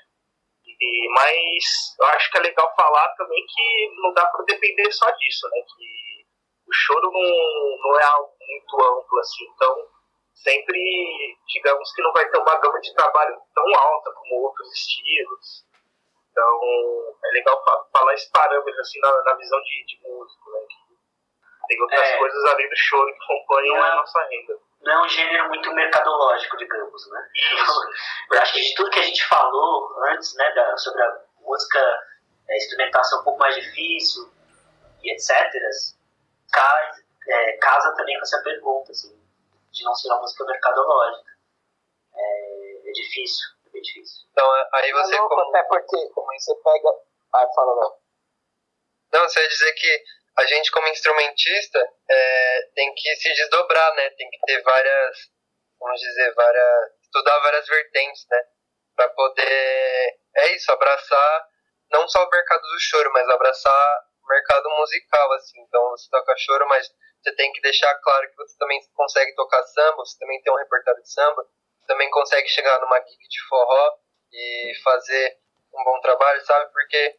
e, 0.81 1.09
mas 1.15 1.65
eu 2.01 2.07
acho 2.09 2.31
que 2.31 2.39
é 2.39 2.41
legal 2.41 2.75
falar 2.75 3.09
também 3.17 3.45
que 3.47 3.95
não 4.01 4.13
dá 4.15 4.27
para 4.27 4.45
depender 4.45 4.91
só 4.93 5.11
disso, 5.11 5.47
né? 5.51 5.63
Que 5.77 6.25
o 6.67 6.73
choro 6.73 7.11
não, 7.13 7.79
não 7.83 8.01
é 8.01 8.05
algo 8.05 8.33
muito 8.41 8.77
amplo, 8.77 9.19
assim, 9.19 9.45
então 9.55 9.90
sempre, 10.43 10.81
digamos 11.49 11.93
que 11.95 12.03
não 12.03 12.13
vai 12.13 12.29
ter 12.29 12.39
uma 12.39 12.57
gama 12.61 12.81
de 12.81 12.95
trabalho 12.95 13.37
tão 13.55 13.75
alta 13.79 14.11
como 14.13 14.43
outros 14.43 14.73
estilos. 14.73 15.65
Então, 16.31 16.61
é 17.25 17.29
legal 17.33 17.63
falar 17.93 18.15
esse 18.15 18.31
parâmetro, 18.31 18.81
assim, 18.81 19.01
na, 19.01 19.23
na 19.25 19.35
visão 19.35 19.61
de, 19.63 19.85
de 19.87 20.01
músico, 20.09 20.51
né? 20.51 20.59
Que 20.69 21.67
tem 21.69 21.83
outras 21.83 22.01
É. 22.09 22.19
coisas 22.19 22.45
além 22.45 22.69
do 22.69 22.77
choro 22.77 23.13
que 23.13 23.25
acompanham 23.25 23.77
Não 23.77 23.85
é- 23.87 23.91
a 23.91 23.97
nossa 23.97 24.23
renda. 24.29 24.59
Não 24.83 24.93
é 24.93 25.05
um 25.05 25.09
gênero 25.09 25.49
muito 25.49 25.71
mercadológico, 25.75 26.57
digamos, 26.57 27.11
né? 27.11 27.29
Eu 28.33 28.41
acho 28.41 28.53
que 28.55 28.61
de 28.63 28.75
tudo 28.75 28.91
que 28.91 28.99
a 29.01 29.03
gente 29.03 29.27
falou 29.29 29.95
antes, 30.09 30.35
né, 30.37 30.51
da, 30.53 30.77
sobre 30.79 31.03
a 31.03 31.21
música 31.41 31.79
é, 32.49 32.57
instrumental 32.57 33.05
ser 33.05 33.17
um 33.17 33.25
pouco 33.25 33.39
mais 33.41 33.55
difícil 33.57 34.23
e 35.03 35.13
etc., 35.13 35.29
casa, 36.51 37.05
é, 37.29 37.53
casa 37.59 37.95
também 37.95 38.17
com 38.17 38.23
essa 38.23 38.43
pergunta, 38.43 38.91
assim, 38.93 39.20
de 39.73 39.85
não 39.85 39.95
ser 39.95 40.09
uma 40.09 40.21
música 40.21 40.45
mercadológica. 40.45 41.31
É, 42.15 42.89
é 42.89 42.93
difícil, 42.93 43.47
é 43.67 43.71
bem 43.71 43.83
difícil. 43.83 44.29
Então 44.33 44.51
aí 44.75 44.93
você. 44.93 45.15
É 45.15 45.21
louco, 45.21 45.35
como- 45.37 45.49
até 45.57 45.63
porque, 45.69 46.09
como 46.11 46.27
você 46.33 46.55
pega. 46.63 46.89
Ai, 47.35 47.47
fala, 47.55 47.75
Léo. 47.81 47.95
Não, 49.13 49.29
você 49.29 49.41
ia 49.41 49.49
dizer 49.49 49.73
que 49.75 50.05
a 50.37 50.47
gente, 50.47 50.71
como 50.71 50.89
instrumentista, 50.89 51.79
é, 52.09 52.63
tem 52.75 52.93
que 52.95 53.17
se 53.17 53.29
desdobrar, 53.35 53.95
né? 53.95 54.11
Tem 54.11 54.29
que 54.31 54.39
ter 54.47 54.63
várias, 54.63 55.17
vamos 55.79 56.01
dizer, 56.01 56.35
várias. 56.35 56.93
estudar 57.03 57.39
várias 57.41 57.67
vertentes, 57.67 58.27
né? 58.31 58.43
Pra 58.97 59.09
poder. 59.09 60.19
É 60.37 60.55
isso, 60.55 60.71
abraçar 60.73 61.49
não 61.91 62.09
só 62.09 62.25
o 62.25 62.31
mercado 62.31 62.63
do 62.63 62.79
choro, 62.79 63.11
mas 63.13 63.29
abraçar 63.29 64.05
o 64.23 64.29
mercado 64.29 64.71
musical, 64.71 65.33
assim. 65.33 65.61
Então 65.63 65.91
você 65.91 66.09
toca 66.11 66.37
choro, 66.39 66.67
mas 66.69 66.89
você 67.23 67.35
tem 67.35 67.53
que 67.53 67.61
deixar 67.61 67.95
claro 67.97 68.29
que 68.31 68.37
você 68.37 68.57
também 68.59 68.81
consegue 68.95 69.35
tocar 69.35 69.63
samba, 69.65 69.97
você 69.97 70.19
também 70.19 70.41
tem 70.43 70.53
um 70.53 70.57
repertório 70.57 71.03
de 71.03 71.13
samba, 71.13 71.47
também 71.87 72.09
consegue 72.11 72.49
chegar 72.49 72.81
numa 72.81 72.99
gig 72.99 73.29
de 73.29 73.49
forró 73.49 73.99
e 74.33 74.73
fazer 74.83 75.39
um 75.75 75.85
bom 75.85 76.01
trabalho, 76.01 76.41
sabe? 76.47 76.71
Porque 76.73 77.17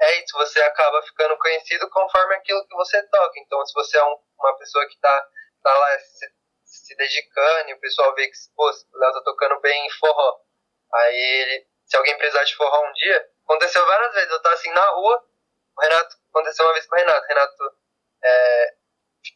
é 0.00 0.22
isso, 0.22 0.36
você 0.36 0.60
acaba 0.62 1.02
ficando 1.02 1.36
conhecido 1.38 1.88
conforme 1.90 2.34
aquilo 2.34 2.66
que 2.66 2.74
você 2.74 3.02
toca. 3.08 3.38
Então, 3.40 3.64
se 3.64 3.72
você 3.74 3.98
é 3.98 4.04
um- 4.04 4.18
uma 4.38 4.56
pessoa 4.58 4.86
que 4.88 4.98
tá, 5.00 5.28
tá 5.62 5.76
lá 5.76 5.98
se, 5.98 6.26
se 6.64 6.96
dedicando 6.96 7.70
e 7.70 7.74
o 7.74 7.80
pessoal 7.80 8.14
vê 8.14 8.26
que, 8.28 8.36
pô, 8.54 8.68
o 8.70 8.98
Léo 8.98 9.12
tá 9.12 9.22
tocando 9.24 9.60
bem 9.60 9.86
em 9.86 9.90
forró. 9.90 10.40
Aí, 10.94 11.16
ele, 11.16 11.66
se 11.86 11.96
alguém 11.96 12.16
precisar 12.18 12.44
de 12.44 12.56
forró 12.56 12.88
um 12.88 12.92
dia, 12.92 13.28
aconteceu 13.44 13.84
várias 13.86 14.14
vezes. 14.14 14.30
Eu 14.30 14.42
tava 14.42 14.54
assim 14.54 14.70
na 14.70 14.86
rua, 14.90 15.24
o 15.76 15.80
Renato, 15.82 16.16
aconteceu 16.30 16.64
uma 16.66 16.74
vez 16.74 16.86
com 16.86 16.94
o 16.94 16.98
Renato. 16.98 17.26
Renato, 17.26 17.76
é, 18.24 18.74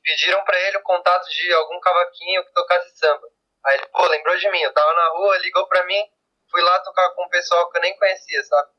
pediram 0.03 0.43
pra 0.45 0.59
ele 0.61 0.79
o 0.79 0.83
contato 0.83 1.27
de 1.29 1.53
algum 1.53 1.81
cavaquinho 1.81 2.45
que 2.45 2.53
tocasse 2.53 2.97
samba. 2.99 3.29
Aí 3.65 3.77
ele, 3.77 3.87
pô, 3.87 4.07
lembrou 4.07 4.37
de 4.37 4.51
mim. 4.51 4.61
Eu 4.61 4.73
tava 4.73 4.93
na 4.95 5.09
rua, 5.09 5.39
ligou 5.39 5.67
pra 5.69 5.85
mim, 5.85 6.05
fui 6.51 6.61
lá 6.63 6.79
tocar 6.81 7.11
com 7.11 7.25
um 7.25 7.29
pessoal 7.29 7.71
que 7.71 7.79
eu 7.79 7.83
nem 7.83 7.97
conhecia, 7.97 8.43
sabe? 8.45 8.71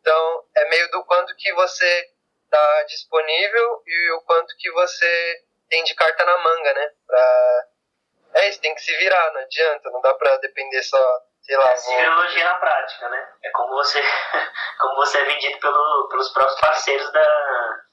Então, 0.00 0.44
é 0.56 0.68
meio 0.68 0.90
do 0.90 1.04
quanto 1.04 1.34
que 1.36 1.52
você 1.54 2.10
tá 2.50 2.82
disponível 2.84 3.82
e 3.86 4.12
o 4.12 4.20
quanto 4.22 4.54
que 4.58 4.70
você 4.72 5.42
tem 5.68 5.82
de 5.84 5.94
carta 5.94 6.24
na 6.24 6.38
manga, 6.38 6.74
né? 6.74 6.90
Pra... 7.06 7.68
É 8.34 8.48
isso, 8.48 8.60
tem 8.60 8.74
que 8.74 8.80
se 8.80 8.94
virar, 8.96 9.32
não 9.32 9.40
adianta, 9.40 9.90
não 9.90 10.00
dá 10.00 10.12
pra 10.14 10.36
depender 10.38 10.82
só, 10.82 11.20
sei 11.42 11.56
lá, 11.56 11.70
É 11.70 11.76
siderologia 11.76 12.44
na 12.44 12.54
prática, 12.56 13.08
né? 13.08 13.32
É 13.44 13.50
como 13.50 13.74
você, 13.74 14.02
como 14.80 14.96
você 14.96 15.18
é 15.18 15.24
vendido 15.24 15.58
pelo, 15.58 16.08
pelos 16.10 16.32
próprios 16.32 16.60
parceiros 16.60 17.12
da. 17.12 17.83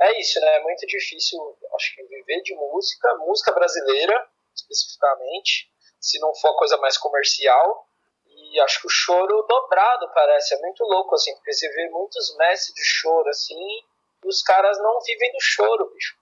É 0.00 0.20
isso, 0.20 0.40
né? 0.40 0.56
É 0.56 0.62
muito 0.62 0.86
difícil, 0.86 1.38
acho 1.76 1.94
que 1.94 2.02
viver 2.04 2.42
de 2.42 2.54
música, 2.54 3.14
música 3.18 3.52
brasileira, 3.52 4.28
especificamente, 4.54 5.70
se 6.00 6.18
não 6.18 6.34
for 6.34 6.56
coisa 6.56 6.76
mais 6.78 6.98
comercial. 6.98 7.86
E 8.26 8.60
acho 8.60 8.80
que 8.80 8.86
o 8.86 8.90
choro 8.90 9.42
dobrado 9.48 10.10
parece, 10.12 10.54
é 10.54 10.58
muito 10.58 10.84
louco, 10.84 11.14
assim, 11.14 11.34
porque 11.36 11.52
você 11.52 11.68
vê 11.68 11.88
muitos 11.90 12.36
mestres 12.36 12.74
de 12.74 12.84
choro, 12.84 13.28
assim, 13.28 13.58
e 14.24 14.28
os 14.28 14.42
caras 14.42 14.78
não 14.78 15.00
vivem 15.00 15.32
do 15.32 15.40
choro, 15.40 15.90
bicho. 15.92 16.16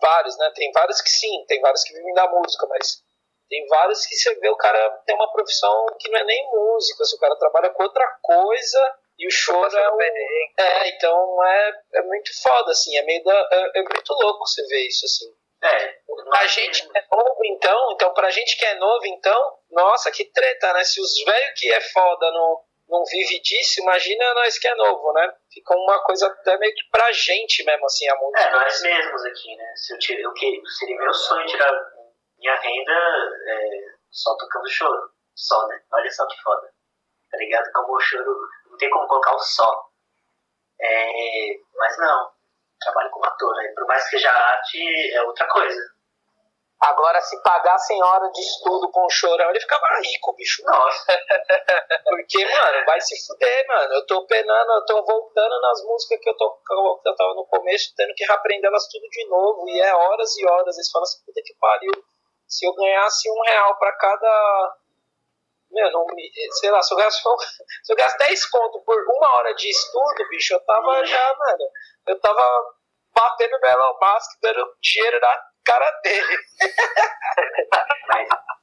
Vários, 0.00 0.36
né? 0.38 0.50
Tem 0.54 0.70
vários 0.72 1.00
que 1.00 1.08
sim, 1.08 1.44
tem 1.46 1.60
vários 1.60 1.82
que 1.84 1.94
vivem 1.94 2.12
da 2.14 2.28
música, 2.28 2.66
mas 2.66 3.02
tem 3.48 3.66
vários 3.68 4.04
que 4.06 4.16
você 4.16 4.34
vê 4.34 4.48
o 4.48 4.56
cara 4.56 4.90
tem 5.06 5.14
uma 5.14 5.30
profissão 5.32 5.86
que 5.98 6.10
não 6.10 6.18
é 6.18 6.24
nem 6.24 6.50
música, 6.50 7.02
assim, 7.02 7.16
o 7.16 7.20
cara 7.20 7.36
trabalha 7.36 7.70
com 7.70 7.82
outra 7.82 8.06
coisa 8.20 8.98
e 9.18 9.26
o 9.26 9.30
choro 9.30 9.76
é 9.76 9.92
um, 9.92 9.96
perrengue. 9.96 10.54
é, 10.58 10.88
então 10.88 11.44
é, 11.44 11.72
é 11.94 12.02
muito 12.02 12.30
foda, 12.42 12.70
assim, 12.70 12.96
é 12.96 13.02
meio 13.02 13.22
da, 13.24 13.48
é, 13.52 13.80
é 13.80 13.82
muito 13.82 14.12
louco 14.12 14.46
você 14.46 14.62
ver 14.66 14.86
isso, 14.86 15.06
assim. 15.06 15.34
É, 15.62 15.98
A 16.34 16.46
gente 16.46 16.86
que 16.86 16.98
é 16.98 17.04
novo, 17.10 17.38
então, 17.44 17.92
então 17.92 18.12
pra 18.12 18.30
gente 18.30 18.56
que 18.58 18.64
é 18.64 18.74
novo, 18.74 19.06
então, 19.06 19.58
nossa, 19.70 20.10
que 20.10 20.24
treta, 20.26 20.72
né? 20.74 20.84
Se 20.84 21.00
os 21.00 21.24
velhos 21.24 21.58
que 21.58 21.72
é 21.72 21.80
foda 21.80 22.30
não, 22.30 22.60
não 22.88 23.04
vive 23.04 23.40
disso, 23.40 23.80
imagina 23.80 24.34
nós 24.34 24.58
que 24.58 24.68
é 24.68 24.74
novo, 24.74 25.12
né? 25.14 25.32
Fica 25.50 25.74
uma 25.74 26.02
coisa 26.04 26.26
até 26.26 26.58
meio 26.58 26.74
que 26.74 26.88
pra 26.90 27.10
gente 27.10 27.64
mesmo, 27.64 27.86
assim, 27.86 28.06
a 28.08 28.14
música. 28.16 28.42
É, 28.42 28.50
nós 28.50 28.82
mesmos 28.82 29.24
aqui, 29.24 29.56
né? 29.56 29.72
Se 29.76 29.94
eu, 29.94 29.98
tira, 29.98 30.20
eu 30.20 30.32
que, 30.34 30.62
seria 30.78 30.96
meu 30.96 31.14
sonho 31.14 31.46
tirar 31.46 31.72
minha 32.38 32.54
renda 32.60 32.92
é, 33.48 33.80
só 34.10 34.36
tocando 34.36 34.68
choro. 34.68 35.10
Só, 35.34 35.66
né? 35.68 35.80
Olha 35.92 36.10
só 36.10 36.26
que 36.26 36.40
foda. 36.42 36.70
Tá 37.30 37.38
ligado? 37.38 37.70
Como 37.72 37.96
o 37.96 38.00
choro. 38.00 38.48
Não 38.76 38.78
tem 38.78 38.90
como 38.90 39.08
colocar 39.08 39.34
o 39.34 39.38
só. 39.38 39.88
É, 40.78 41.48
mas 41.74 41.98
não. 41.98 42.30
Trabalho 42.78 43.10
como 43.10 43.24
ator, 43.24 43.56
né? 43.56 43.72
Por 43.74 43.86
mais 43.86 44.04
que 44.04 44.10
seja 44.10 44.30
arte, 44.30 45.14
é 45.14 45.22
outra 45.22 45.48
coisa. 45.48 45.80
Agora, 46.78 47.18
se 47.22 47.42
pagassem 47.42 48.04
hora 48.04 48.30
de 48.30 48.40
estudo 48.42 48.90
com 48.90 49.06
o 49.06 49.10
chorão, 49.10 49.48
ele 49.48 49.60
ficava 49.60 49.86
rico, 49.98 50.34
bicho. 50.36 50.62
Nossa, 50.62 51.06
Porque, 52.04 52.44
mano, 52.44 52.84
vai 52.84 53.00
se 53.00 53.16
fuder, 53.26 53.66
mano. 53.66 53.94
Eu 53.94 54.06
tô 54.06 54.26
penando, 54.26 54.72
eu 54.72 54.84
tô 54.84 55.02
voltando 55.02 55.58
nas 55.62 55.82
músicas 55.84 56.20
que 56.20 56.28
eu, 56.28 56.36
tô, 56.36 56.50
que 56.56 57.08
eu 57.08 57.16
tava 57.16 57.32
no 57.32 57.46
começo, 57.46 57.94
tendo 57.96 58.12
que 58.14 58.26
reaprender 58.26 58.68
elas 58.68 58.86
tudo 58.88 59.08
de 59.08 59.26
novo. 59.26 59.66
E 59.70 59.80
é 59.80 59.94
horas 59.94 60.36
e 60.36 60.46
horas. 60.46 60.76
Eles 60.76 60.90
falam 60.90 61.04
assim, 61.04 61.24
puta 61.24 61.40
que 61.42 61.54
pariu. 61.58 61.92
Se 62.46 62.66
eu 62.66 62.74
ganhasse 62.74 63.30
um 63.30 63.40
real 63.46 63.78
pra 63.78 63.96
cada. 63.96 64.76
Meu, 65.76 65.92
não 65.92 66.06
me. 66.06 66.32
Sei 66.52 66.70
lá, 66.70 66.82
se 66.82 66.94
eu 66.94 66.96
gasto, 66.96 67.36
se 67.84 67.92
eu 67.92 67.96
gasto 67.96 68.16
10 68.16 68.46
conto 68.46 68.80
por 68.80 68.96
uma 69.14 69.36
hora 69.36 69.54
de 69.54 69.68
estudo, 69.68 70.26
bicho, 70.30 70.54
eu 70.54 70.60
tava 70.64 71.04
já, 71.04 71.34
mano. 71.36 71.70
Eu 72.06 72.18
tava 72.18 72.74
batendo 73.14 73.58
no 73.58 73.68
Elon 73.68 73.98
Musk, 74.00 74.40
dando 74.40 74.74
dinheiro 74.80 75.20
na 75.20 75.38
cara 75.64 75.90
dele. 76.02 76.38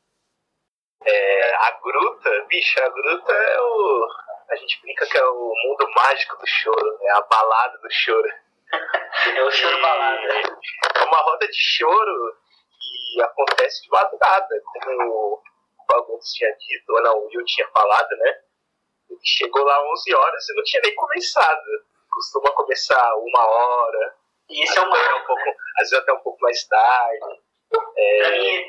É, 1.06 1.56
a 1.56 1.72
gruta, 1.84 2.46
bicho, 2.48 2.82
a 2.82 2.88
gruta 2.88 3.34
é 3.34 3.60
o. 3.60 4.08
A 4.50 4.56
gente 4.56 4.82
brinca 4.82 5.06
que 5.06 5.18
é 5.18 5.26
o 5.26 5.54
mundo 5.66 5.86
mágico 5.98 6.38
do 6.38 6.48
choro, 6.48 6.98
é 7.02 7.12
a 7.12 7.22
balada 7.24 7.78
do 7.80 7.92
choro. 7.92 8.30
é 9.36 9.44
o 9.44 9.52
choro 9.52 9.82
balada. 9.82 10.34
É 10.96 11.04
uma 11.04 11.22
roda 11.24 11.46
de 11.46 11.58
choro 11.58 12.38
e 12.80 13.22
acontece 13.22 13.84
de 13.84 13.90
madrugada, 13.90 14.56
como 14.66 15.44
o 15.84 15.94
Bagunço 15.94 16.34
tinha 16.34 16.52
dito, 16.58 16.90
ou 16.94 17.02
não, 17.04 17.18
o 17.18 17.26
Will 17.28 17.46
tinha 17.46 17.68
falado, 17.70 18.10
né? 18.18 18.40
Ele 19.10 19.20
chegou 19.24 19.64
lá 19.64 19.92
11 19.92 20.16
horas 20.16 20.50
e 20.50 20.54
não 20.56 20.64
tinha 20.64 20.82
nem 20.84 20.96
começado. 20.96 21.64
Costuma 22.12 22.52
começar 22.52 23.16
uma 23.18 23.48
hora, 23.50 24.16
E 24.50 24.64
esse 24.64 24.78
é 24.78 24.82
o 24.82 24.86
até 24.86 24.98
marco. 24.98 25.20
um 25.20 25.26
pouco, 25.26 25.50
às 25.78 25.90
vezes 25.90 25.94
até 25.94 26.14
um 26.14 26.20
pouco 26.20 26.40
mais 26.42 26.68
tarde. 26.68 27.42
Pra 27.70 28.32
mim, 28.32 28.64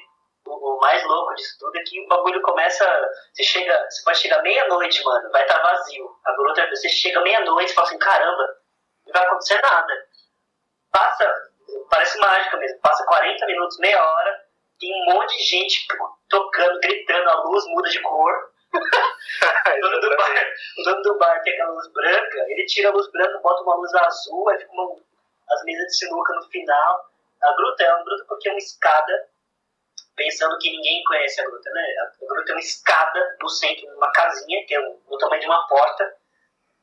o, 0.46 0.76
o 0.76 0.80
mais 0.80 1.04
louco 1.04 1.34
disso 1.34 1.56
tudo 1.58 1.76
é 1.76 1.82
que 1.82 2.00
o 2.04 2.08
bagulho 2.08 2.40
começa. 2.42 2.84
Você 3.32 3.42
chega. 3.42 3.90
Você 3.90 4.02
pode 4.04 4.18
chegar 4.18 4.42
meia-noite, 4.42 5.02
mano, 5.04 5.30
vai 5.30 5.42
estar 5.42 5.60
vazio. 5.62 6.08
A 6.24 6.32
gruta, 6.36 6.66
você 6.70 6.88
chega 6.88 7.20
meia-noite 7.20 7.72
e 7.72 7.74
fala 7.74 7.88
assim, 7.88 7.98
caramba, 7.98 8.56
não 9.06 9.12
vai 9.12 9.26
acontecer 9.26 9.60
nada. 9.62 9.92
Passa, 10.90 11.50
parece 11.90 12.18
mágica 12.18 12.56
mesmo, 12.56 12.80
passa 12.80 13.04
40 13.04 13.46
minutos, 13.46 13.78
meia 13.78 14.02
hora, 14.02 14.43
tem 14.84 14.92
um 14.92 15.14
monte 15.14 15.36
de 15.38 15.44
gente 15.44 15.86
tocando, 16.28 16.80
gritando, 16.80 17.30
a 17.30 17.42
luz 17.44 17.64
muda 17.68 17.88
de 17.88 18.00
cor. 18.02 18.52
O 18.74 18.78
dono 19.80 20.00
do 20.00 20.16
bar, 20.16 20.52
o 20.78 20.82
dono 20.82 21.02
do 21.02 21.18
bar 21.18 21.42
tem 21.42 21.54
aquela 21.54 21.72
luz 21.72 21.92
branca, 21.92 22.44
ele 22.48 22.66
tira 22.66 22.90
a 22.90 22.92
luz 22.92 23.10
branca, 23.10 23.38
bota 23.38 23.62
uma 23.62 23.76
luz 23.76 23.94
azul, 23.94 24.48
aí 24.48 24.58
fica 24.58 24.72
uma, 24.72 24.96
as 25.48 25.64
mesas 25.64 25.86
de 25.86 25.96
sinuca 25.96 26.34
no 26.34 26.42
final. 26.50 27.10
A 27.42 27.56
gruta 27.56 27.84
é 27.84 27.94
uma 27.94 28.04
gruta 28.04 28.24
porque 28.28 28.48
é 28.48 28.52
uma 28.52 28.58
escada, 28.58 29.28
pensando 30.16 30.58
que 30.58 30.70
ninguém 30.70 31.02
conhece 31.04 31.40
a 31.40 31.44
gruta, 31.44 31.70
né? 31.70 31.82
A 32.00 32.26
gruta 32.26 32.52
é 32.52 32.54
uma 32.54 32.60
escada 32.60 33.36
no 33.40 33.48
centro, 33.48 33.86
numa 33.92 34.12
casinha, 34.12 34.66
que 34.66 34.74
é 34.74 34.80
o, 34.80 35.00
o 35.06 35.18
tamanho 35.18 35.40
de 35.40 35.46
uma 35.46 35.66
porta. 35.66 36.16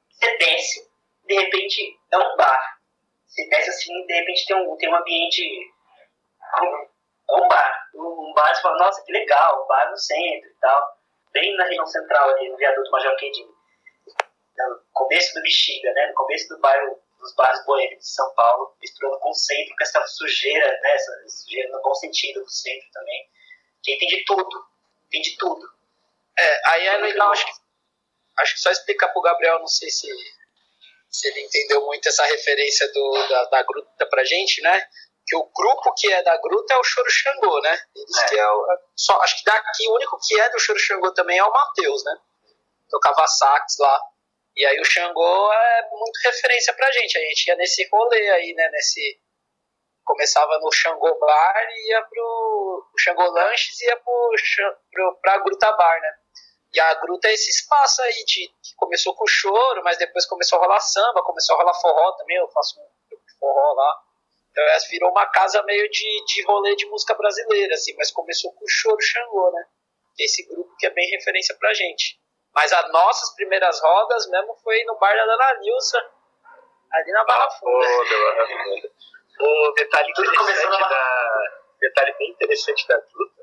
Você 0.09 0.37
desce, 0.37 0.89
de 1.27 1.35
repente 1.35 1.99
é 2.11 2.17
um 2.17 2.35
bar. 2.37 2.79
Você 3.27 3.47
desce 3.49 3.69
assim, 3.69 4.05
de 4.07 4.13
repente 4.13 4.47
tem 4.47 4.55
um, 4.55 4.77
tem 4.77 4.89
um 4.89 4.95
ambiente. 4.95 5.43
É 6.57 7.35
um 7.35 7.47
bar. 7.47 7.80
Um 7.93 8.33
bar, 8.33 8.55
você 8.55 8.61
fala, 8.61 8.77
nossa, 8.77 9.03
que 9.03 9.11
legal, 9.11 9.63
um 9.63 9.67
bar 9.67 9.89
no 9.89 9.97
centro 9.97 10.49
e 10.49 10.55
tal. 10.59 10.97
Bem 11.31 11.55
na 11.55 11.65
região 11.65 11.85
central 11.85 12.29
ali, 12.29 12.49
no 12.49 12.57
viaduto 12.57 12.91
Major 12.91 13.15
Quedinho. 13.17 13.53
No 14.57 14.81
começo 14.93 15.33
do 15.33 15.41
Bexiga, 15.41 15.91
né? 15.93 16.07
No 16.07 16.13
começo 16.13 16.49
do 16.49 16.59
bairro 16.59 16.99
dos 17.19 17.35
bares 17.35 17.63
boêmios 17.65 17.99
de 17.99 18.09
São 18.09 18.33
Paulo, 18.33 18.75
misturando 18.81 19.19
com 19.19 19.29
o 19.29 19.33
centro, 19.33 19.75
com 19.75 19.83
essa 19.83 20.05
sujeira, 20.07 20.79
né? 20.81 20.93
Essa 20.93 21.27
sujeira 21.27 21.69
no 21.71 21.81
bom 21.81 21.93
sentido 21.95 22.41
do 22.41 22.49
centro 22.49 22.87
também. 22.91 23.29
Que 23.83 23.97
tem 23.97 24.07
de 24.07 24.25
tudo, 24.25 24.65
tem 25.09 25.21
de 25.21 25.37
tudo. 25.37 25.67
É, 26.37 26.69
aí 26.69 26.87
é 26.87 26.97
legal, 26.97 27.31
acho 27.31 27.45
que, 27.45 27.51
acho 28.39 28.53
que 28.55 28.61
só 28.61 28.71
explicar 28.71 29.09
pro 29.09 29.21
Gabriel, 29.21 29.59
não 29.59 29.67
sei 29.67 29.89
se, 29.89 30.07
se 31.09 31.27
ele 31.27 31.41
entendeu 31.41 31.85
muito 31.85 32.07
essa 32.07 32.23
referência 32.25 32.91
do, 32.91 33.27
da, 33.27 33.45
da 33.45 33.63
gruta 33.63 34.05
pra 34.07 34.23
gente, 34.23 34.61
né? 34.61 34.87
Que 35.32 35.38
o 35.38 35.49
grupo 35.55 35.93
que 35.93 36.11
é 36.11 36.21
da 36.23 36.36
gruta 36.41 36.73
é 36.73 36.77
o 36.77 36.84
Choro 36.84 37.09
Xangô, 37.09 37.61
né? 37.61 37.79
Eles 37.95 38.17
É. 38.17 38.27
que 38.27 38.38
é 38.38 38.51
o, 38.51 38.67
só, 38.93 39.17
acho 39.21 39.38
que 39.38 39.45
daqui 39.45 39.88
o 39.88 39.95
único 39.95 40.19
que 40.21 40.38
é 40.38 40.49
do 40.49 40.59
Choro 40.59 40.77
Xangô 40.77 41.09
também 41.13 41.38
é 41.38 41.43
o 41.45 41.53
Matheus, 41.53 42.03
né? 42.03 42.17
Tocava 42.89 43.25
sax 43.25 43.77
lá. 43.79 44.01
E 44.57 44.65
aí 44.65 44.77
o 44.82 44.84
Xangô 44.84 45.53
é 45.53 45.89
muito 45.89 46.17
referência 46.25 46.73
pra 46.73 46.91
gente. 46.91 47.17
A 47.17 47.21
gente 47.21 47.47
ia 47.47 47.55
nesse 47.55 47.88
rolê 47.89 48.29
aí, 48.32 48.53
né? 48.53 48.69
Nesse. 48.73 49.21
Começava 50.03 50.59
no 50.59 50.69
Xangô 50.69 51.17
Bar 51.17 51.65
e 51.69 51.91
ia 51.91 52.01
pro 52.03 52.89
o 52.93 52.99
Xangô 52.99 53.32
Lanches 53.32 53.79
e 53.79 53.86
ia 53.86 53.95
pro, 53.95 54.32
pro, 54.91 55.19
pra 55.21 55.38
Gruta 55.38 55.71
Bar, 55.77 56.01
né? 56.01 56.13
E 56.73 56.79
a 56.82 56.93
Gruta 56.95 57.29
é 57.29 57.34
esse 57.34 57.51
espaço 57.51 58.01
aí 58.01 58.25
de, 58.25 58.49
que 58.61 58.75
começou 58.75 59.15
com 59.15 59.25
choro, 59.25 59.82
mas 59.82 59.97
depois 59.97 60.25
começou 60.25 60.59
a 60.59 60.63
rolar 60.63 60.82
samba, 60.82 61.23
começou 61.23 61.55
a 61.55 61.59
rolar 61.59 61.73
forró 61.75 62.11
também, 62.17 62.36
eu 62.36 62.49
faço 62.49 62.82
um 62.82 62.84
grupo 63.09 63.25
de 63.25 63.39
forró 63.39 63.73
lá. 63.73 64.11
Então 64.51 64.63
essa 64.65 64.87
virou 64.89 65.09
uma 65.09 65.25
casa 65.27 65.63
meio 65.63 65.89
de, 65.89 66.25
de 66.25 66.43
rolê 66.45 66.75
de 66.75 66.85
música 66.87 67.15
brasileira, 67.15 67.73
assim, 67.73 67.95
mas 67.97 68.11
começou 68.11 68.51
com 68.53 68.65
o 68.65 68.69
Choro 68.69 69.01
Xangô, 69.01 69.51
né? 69.51 69.63
Esse 70.19 70.45
grupo 70.47 70.75
que 70.77 70.85
é 70.85 70.89
bem 70.89 71.09
referência 71.09 71.55
pra 71.57 71.73
gente. 71.73 72.19
Mas 72.53 72.71
as 72.73 72.91
nossas 72.91 73.33
primeiras 73.35 73.81
rodas 73.81 74.29
mesmo 74.29 74.55
foi 74.61 74.83
no 74.83 74.97
bar 74.97 75.15
da 75.15 75.25
Dona 75.25 75.59
Nilza, 75.59 76.11
ali 76.91 77.11
na 77.11 77.23
Barra 77.23 77.49
Funda. 77.51 77.87
Foda, 77.87 78.35
Barra 78.35 78.47
Funda. 78.47 78.91
Um 79.39 79.73
detalhe 79.73 80.11
interessante 80.11 80.79
da. 80.79 81.61
Detalhe 81.79 82.15
bem 82.19 82.29
interessante 82.29 82.87
da 82.87 82.95
luta 82.95 83.41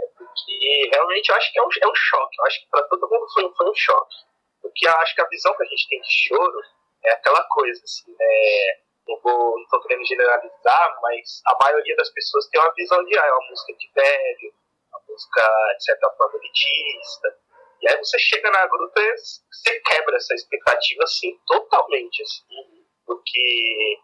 é 0.00 0.06
porque 0.18 0.90
realmente 0.92 1.28
eu 1.28 1.36
acho 1.36 1.52
que 1.52 1.58
é 1.58 1.62
um, 1.62 1.68
é 1.82 1.86
um 1.86 1.94
choque. 1.94 2.36
Eu 2.38 2.44
acho 2.46 2.60
que 2.60 2.68
para 2.68 2.82
todo 2.88 3.08
mundo 3.08 3.26
foi, 3.32 3.54
foi 3.54 3.70
um 3.70 3.74
choque. 3.74 4.16
Porque 4.60 4.86
eu 4.86 4.92
acho 4.92 5.14
que 5.14 5.20
a 5.20 5.28
visão 5.28 5.56
que 5.56 5.62
a 5.62 5.66
gente 5.66 5.88
tem 5.88 6.00
de 6.00 6.28
choro 6.28 6.60
é 7.04 7.12
aquela 7.12 7.42
coisa, 7.48 7.80
assim, 7.84 8.10
né? 8.10 8.85
Não 9.06 9.20
vou, 9.22 9.58
não 9.58 9.66
tô 9.68 9.80
querendo 9.82 10.06
generalizar, 10.06 10.98
mas 11.00 11.40
a 11.46 11.56
maioria 11.62 11.96
das 11.96 12.10
pessoas 12.10 12.48
tem 12.48 12.60
uma 12.60 12.72
visão 12.74 13.04
de, 13.04 13.18
ah, 13.18 13.26
é 13.26 13.32
uma 13.32 13.48
música 13.48 13.72
de 13.74 13.90
velho, 13.94 14.52
uma 14.90 15.00
música, 15.08 15.74
de 15.76 15.84
certa 15.84 16.10
forma, 16.10 16.38
elitista. 16.38 17.38
E 17.82 17.88
aí 17.88 17.96
você 17.98 18.18
chega 18.18 18.50
na 18.50 18.66
gruta 18.66 19.00
e 19.00 19.14
você 19.16 19.80
quebra 19.80 20.16
essa 20.16 20.34
expectativa, 20.34 21.04
assim, 21.04 21.38
totalmente, 21.46 22.22
assim. 22.22 22.84
Porque 23.04 23.98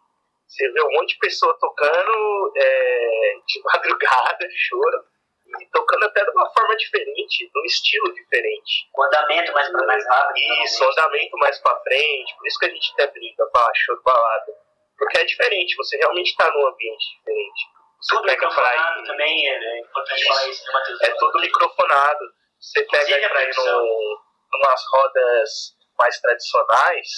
você 0.47 0.71
vê 0.71 0.83
um 0.83 0.93
monte 0.93 1.15
de 1.15 1.19
pessoa 1.19 1.57
tocando 1.59 2.53
é, 2.57 3.35
de 3.47 3.63
madrugada, 3.65 4.47
choro, 4.51 5.05
e 5.61 5.67
tocando 5.71 6.05
até 6.05 6.25
de 6.25 6.31
uma 6.31 6.49
forma 6.51 6.77
diferente, 6.77 7.51
de 7.51 7.59
um 7.59 7.65
estilo 7.65 8.13
diferente. 8.15 8.89
O 8.97 9.03
andamento 9.03 9.53
mais, 9.53 9.71
mais 9.73 10.07
rápido. 10.07 10.65
Isso, 10.65 10.85
andamento 10.85 11.37
mais 11.39 11.59
pra 11.59 11.79
frente, 11.81 12.37
por 12.37 12.47
isso 12.47 12.59
que 12.59 12.67
a 12.67 12.69
gente 12.71 12.93
até 12.95 13.07
brinca, 13.09 13.45
pá, 13.53 13.71
choro 13.75 14.03
balada. 14.03 14.62
Porque 15.03 15.19
é 15.19 15.25
diferente, 15.25 15.75
você 15.77 15.97
realmente 15.97 16.37
tá 16.37 16.49
num 16.53 16.65
ambiente 16.65 17.05
diferente. 17.19 17.61
Você 18.01 18.15
Tudo 18.15 18.25
pega 18.27 18.49
pra 18.49 18.49
microfonado 18.51 19.01
ir. 19.01 19.07
também, 19.09 19.49
é, 19.49 19.55
é 19.65 19.81
importante 19.81 20.21
Isso. 20.21 20.29
falar 20.29 20.49
isso, 20.49 20.65
né, 20.67 20.73
Matheus? 20.73 21.01
É 21.03 21.11
tudo 21.15 21.41
microfonado. 21.41 22.25
Você 22.61 22.85
pega 22.85 23.17
aí 23.17 23.29
pra 23.29 23.43
ir 23.43 23.55
num, 23.57 24.17
numas 24.53 24.81
rodas 24.93 25.51
mais 25.99 26.21
tradicionais, 26.21 27.09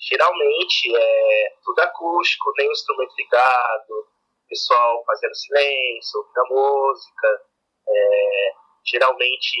geralmente 0.00 0.96
é 0.96 1.52
tudo 1.62 1.78
acústico, 1.80 2.52
nem 2.56 2.68
o 2.68 2.72
instrumento 2.72 3.12
ligado, 3.18 4.08
pessoal 4.48 5.04
fazendo 5.04 5.34
silêncio, 5.34 6.20
ouvindo 6.20 6.38
a 6.38 6.48
música. 6.48 7.40
é, 7.88 8.50
geralmente 8.86 9.58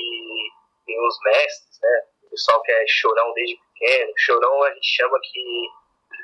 tem 0.86 1.06
os 1.06 1.18
mestres, 1.24 1.78
né? 1.82 2.02
O 2.22 2.30
pessoal 2.30 2.62
que 2.62 2.72
é 2.72 2.84
chorão 2.86 3.32
desde 3.34 3.56
pequeno. 3.74 4.12
Chorão 4.16 4.62
a 4.62 4.72
gente 4.72 4.96
chama 4.96 5.18
que 5.22 5.68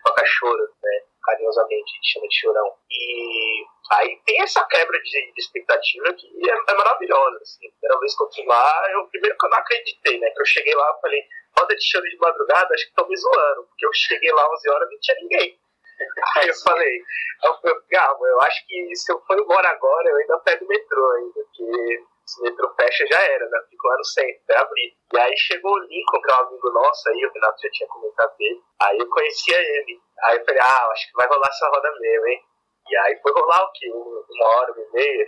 toca 0.05 0.24
choro, 0.24 0.62
né? 0.82 1.00
Carinhosamente 1.23 1.93
chama 2.03 2.29
de 2.29 2.41
chorão. 2.41 2.75
E 2.91 3.64
aí 3.93 4.20
tem 4.25 4.41
essa 4.43 4.64
quebra 4.66 4.99
de, 5.01 5.33
de 5.33 5.41
expectativa 5.41 6.12
que 6.14 6.27
é, 6.51 6.53
é 6.53 6.75
maravilhosa. 6.77 7.39
Assim. 7.43 7.70
Primeira 7.70 8.01
vez 8.01 8.16
que 8.16 8.23
eu 8.23 8.33
fui 8.33 8.47
lá, 8.47 8.91
eu 8.93 9.07
primeiro 9.09 9.37
que 9.37 9.47
eu 9.47 9.51
não 9.51 9.59
acreditei, 9.59 10.18
né? 10.18 10.31
Que 10.31 10.41
eu 10.41 10.47
cheguei 10.47 10.75
lá 10.75 10.95
e 10.97 11.01
falei, 11.01 11.23
roda 11.59 11.77
de 11.77 11.91
choro 11.91 12.05
de 12.05 12.16
madrugada, 12.18 12.75
acho 12.75 12.85
que 12.85 12.91
estão 12.91 13.09
me 13.09 13.16
zoando, 13.16 13.64
porque 13.68 13.87
eu 13.87 13.93
cheguei 13.93 14.33
lá 14.33 14.51
11 14.51 14.70
horas 14.70 14.89
e 14.89 14.93
não 14.93 15.01
tinha 15.01 15.16
ninguém. 15.20 15.59
Aí 16.37 16.49
eu 16.49 16.55
falei, 16.55 16.99
eu 17.45 17.55
falei, 17.61 17.77
Gabo, 17.91 18.27
eu 18.27 18.41
acho 18.43 18.66
que 18.66 18.97
se 18.97 19.12
eu 19.12 19.20
for 19.20 19.39
embora 19.39 19.68
agora, 19.68 20.09
eu 20.09 20.16
ainda 20.16 20.39
pego 20.39 20.64
o 20.64 20.68
metrô 20.68 21.11
ainda, 21.12 21.33
porque 21.35 22.05
se 22.33 22.41
o 22.41 22.45
metrô 22.45 22.74
fecha 22.80 23.07
já 23.07 23.20
era, 23.22 23.49
né? 23.49 23.59
Fico 23.68 23.89
lá 23.89 23.97
no 23.97 24.05
centro, 24.05 24.43
até 24.45 24.57
abrir. 24.59 24.97
E 25.14 25.18
aí 25.18 25.37
chegou 25.37 25.72
o 25.72 25.78
Lincoln, 25.78 26.20
que 26.22 26.33
é 26.33 26.35
um 26.37 26.47
amigo 26.47 26.70
nosso 26.70 27.09
aí, 27.11 27.26
o 27.26 27.33
Renato 27.33 27.61
já 27.62 27.70
tinha 27.70 27.89
comentado 27.89 28.37
dele. 28.37 28.61
Aí 28.80 28.99
eu 28.99 29.09
conhecia 29.09 29.59
ele. 29.59 30.01
Aí 30.24 30.39
eu 30.39 30.45
falei, 30.45 30.61
ah, 30.61 30.89
acho 30.93 31.07
que 31.09 31.16
vai 31.16 31.26
rolar 31.28 31.49
essa 31.49 31.68
roda 31.68 31.91
mesmo, 32.01 32.26
hein? 32.28 32.41
E 32.89 32.97
aí 32.97 33.20
foi 33.22 33.33
rolar 33.33 33.62
o 33.64 33.72
quê? 33.72 33.91
Um- 33.93 34.24
Uma 34.30 34.47
hora, 34.57 34.72
uma 34.72 34.83
e 34.83 34.93
meia. 34.93 35.26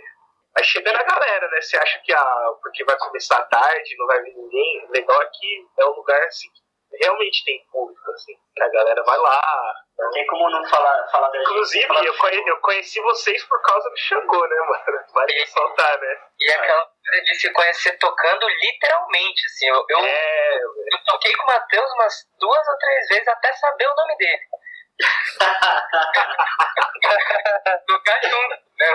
Aí 0.57 0.63
chegando 0.63 0.95
a 0.97 1.03
galera, 1.03 1.47
né? 1.49 1.61
Você 1.61 1.77
acha 1.77 1.99
que 2.03 2.13
ah, 2.13 2.53
porque 2.61 2.83
vai 2.85 2.97
começar 2.97 3.41
tarde, 3.43 3.95
não 3.97 4.07
vai 4.07 4.21
vir 4.23 4.33
ninguém. 4.35 4.85
O 4.87 4.91
legal 4.91 5.21
é 5.21 5.29
que 5.33 5.67
é 5.79 5.85
um 5.85 5.95
lugar 5.95 6.21
assim 6.23 6.47
que 6.49 6.61
realmente 7.01 7.43
tem 7.45 7.65
público, 7.71 8.11
assim. 8.11 8.33
que 8.55 8.63
A 8.63 8.69
galera 8.69 9.03
vai 9.03 9.17
lá. 9.17 9.73
Não 9.97 10.11
tem 10.11 10.25
como 10.27 10.49
não 10.49 10.67
falar, 10.67 11.07
falar 11.09 11.29
da 11.29 11.37
gente. 11.37 11.47
Inclusive, 11.49 11.87
falar 11.87 12.01
do 12.01 12.05
eu, 12.07 12.17
conhe- 12.17 12.43
eu 12.49 12.57
conheci 12.61 12.99
vocês 13.01 13.43
por 13.45 13.61
causa 13.61 13.89
do 13.89 13.97
Xangô, 13.97 14.45
né, 14.47 14.55
mano? 14.57 14.99
Vale 15.13 15.33
ressaltar, 15.33 15.99
né? 16.01 16.17
E 16.39 16.51
aquela 16.51 16.85
coisa 16.85 17.23
de 17.23 17.35
se 17.35 17.51
conhecer 17.53 17.97
tocando 17.97 18.47
literalmente, 18.47 19.45
assim. 19.45 19.67
Eu, 19.67 19.85
eu, 19.89 19.99
É, 20.05 20.57
eu 20.63 21.03
toquei 21.07 21.33
com 21.35 21.43
o 21.43 21.47
Matheus 21.47 21.91
umas 21.93 22.13
duas 22.39 22.67
ou 22.67 22.77
três 22.77 23.07
vezes 23.07 23.27
até 23.27 23.53
saber 23.53 23.87
o 23.87 23.95
nome 23.95 24.17
dele. 24.17 24.41
Tocar 27.87 28.21
junto, 28.23 28.55
né? 28.77 28.93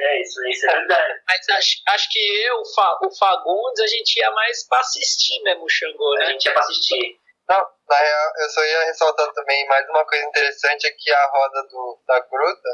É 0.00 0.20
isso, 0.20 0.44
isso 0.48 0.68
é 0.68 0.72
verdade. 0.72 1.14
Mas 1.26 1.48
acho, 1.50 1.76
acho 1.88 2.08
que 2.10 2.42
eu, 2.46 2.56
o 2.60 2.74
Fa- 2.74 2.98
o 3.04 3.10
Fagundes, 3.18 3.80
a 3.80 3.86
gente 3.86 4.16
ia 4.18 4.30
mais 4.32 4.66
pra 4.68 4.78
assistir 4.80 5.42
mesmo 5.42 5.64
o 5.64 5.68
Xangô, 5.68 6.12
A 6.14 6.18
né? 6.20 6.26
gente 6.26 6.46
ia 6.46 6.52
pra 6.52 6.62
assistir. 6.62 7.18
Não, 7.48 7.70
na 7.88 7.96
real, 7.96 8.32
eu 8.38 8.48
só 8.48 8.64
ia 8.64 8.84
ressaltar 8.84 9.30
também 9.32 9.66
mais 9.68 9.86
uma 9.88 10.04
coisa 10.06 10.24
interessante 10.24 10.86
é 10.86 10.90
que 10.92 11.12
a 11.12 11.26
roda 11.26 11.62
do, 11.68 12.00
da 12.06 12.20
gruta 12.20 12.68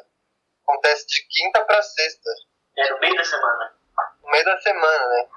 acontece 0.63 1.07
de 1.07 1.27
quinta 1.29 1.65
pra 1.65 1.83
sexta, 1.83 2.31
É 2.79 2.91
no 2.91 3.01
meio 3.01 3.17
da 3.17 3.25
semana. 3.25 3.75
no 4.23 4.31
meio 4.31 4.45
da 4.45 4.59
semana, 4.59 5.09
né? 5.09 5.29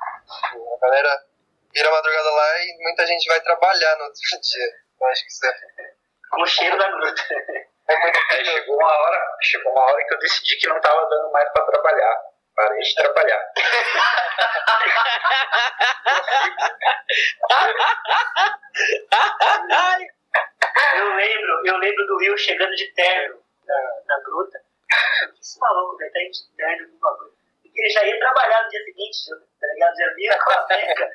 A 0.75 0.77
galera 0.85 1.25
vira 1.73 1.89
madrugada 1.91 2.29
lá 2.31 2.57
e 2.59 2.77
muita 2.83 3.05
gente 3.07 3.27
vai 3.27 3.41
trabalhar 3.41 3.95
no 3.97 4.03
outro 4.05 4.21
dia. 4.41 4.69
Eu 5.01 5.07
acho 5.07 5.23
que 5.23 5.29
isso 5.31 5.45
é, 5.47 5.53
Com 6.29 6.41
o 6.41 6.45
cheiro 6.45 6.77
da 6.77 6.89
gruta. 6.91 7.21
é 7.89 7.99
muito 7.99 8.19
Aí 8.29 8.45
chegou 8.45 8.75
uma 8.77 8.93
hora, 8.93 9.37
chegou 9.41 9.71
uma 9.71 9.81
hora 9.83 10.05
que 10.07 10.13
eu 10.13 10.19
decidi 10.19 10.57
que 10.57 10.67
não 10.67 10.79
tava 10.79 11.09
dando 11.09 11.31
mais 11.31 11.51
pra 11.51 11.65
trabalhar. 11.65 12.21
Parei 12.55 12.79
de 12.79 12.95
trabalhar. 12.95 13.53
Eu 20.95 21.15
lembro, 21.15 21.61
eu 21.65 21.77
lembro 21.77 22.07
do 22.07 22.17
Will 22.17 22.37
chegando 22.37 22.75
de 22.75 22.91
terno 22.93 23.43
na, 23.65 24.01
na 24.07 24.19
gruta. 24.21 24.61
Esse 25.39 25.59
maluco, 25.59 25.97
velho, 25.97 26.11
tá 26.11 26.21
indo 26.21 26.31
de 26.31 26.55
terno 26.55 26.89
com 26.89 26.99
bagulho. 26.99 27.33
Porque 27.61 27.81
ele 27.81 27.89
já 27.89 28.05
ia 28.05 28.19
trabalhar 28.19 28.63
no 28.63 28.69
dia 28.69 28.83
seguinte, 28.83 29.17
tá 29.59 29.67
ligado? 29.67 29.95
Já 29.95 30.13
vinha 30.13 30.39
com 30.39 30.49
a 30.51 30.67
seca. 30.67 31.11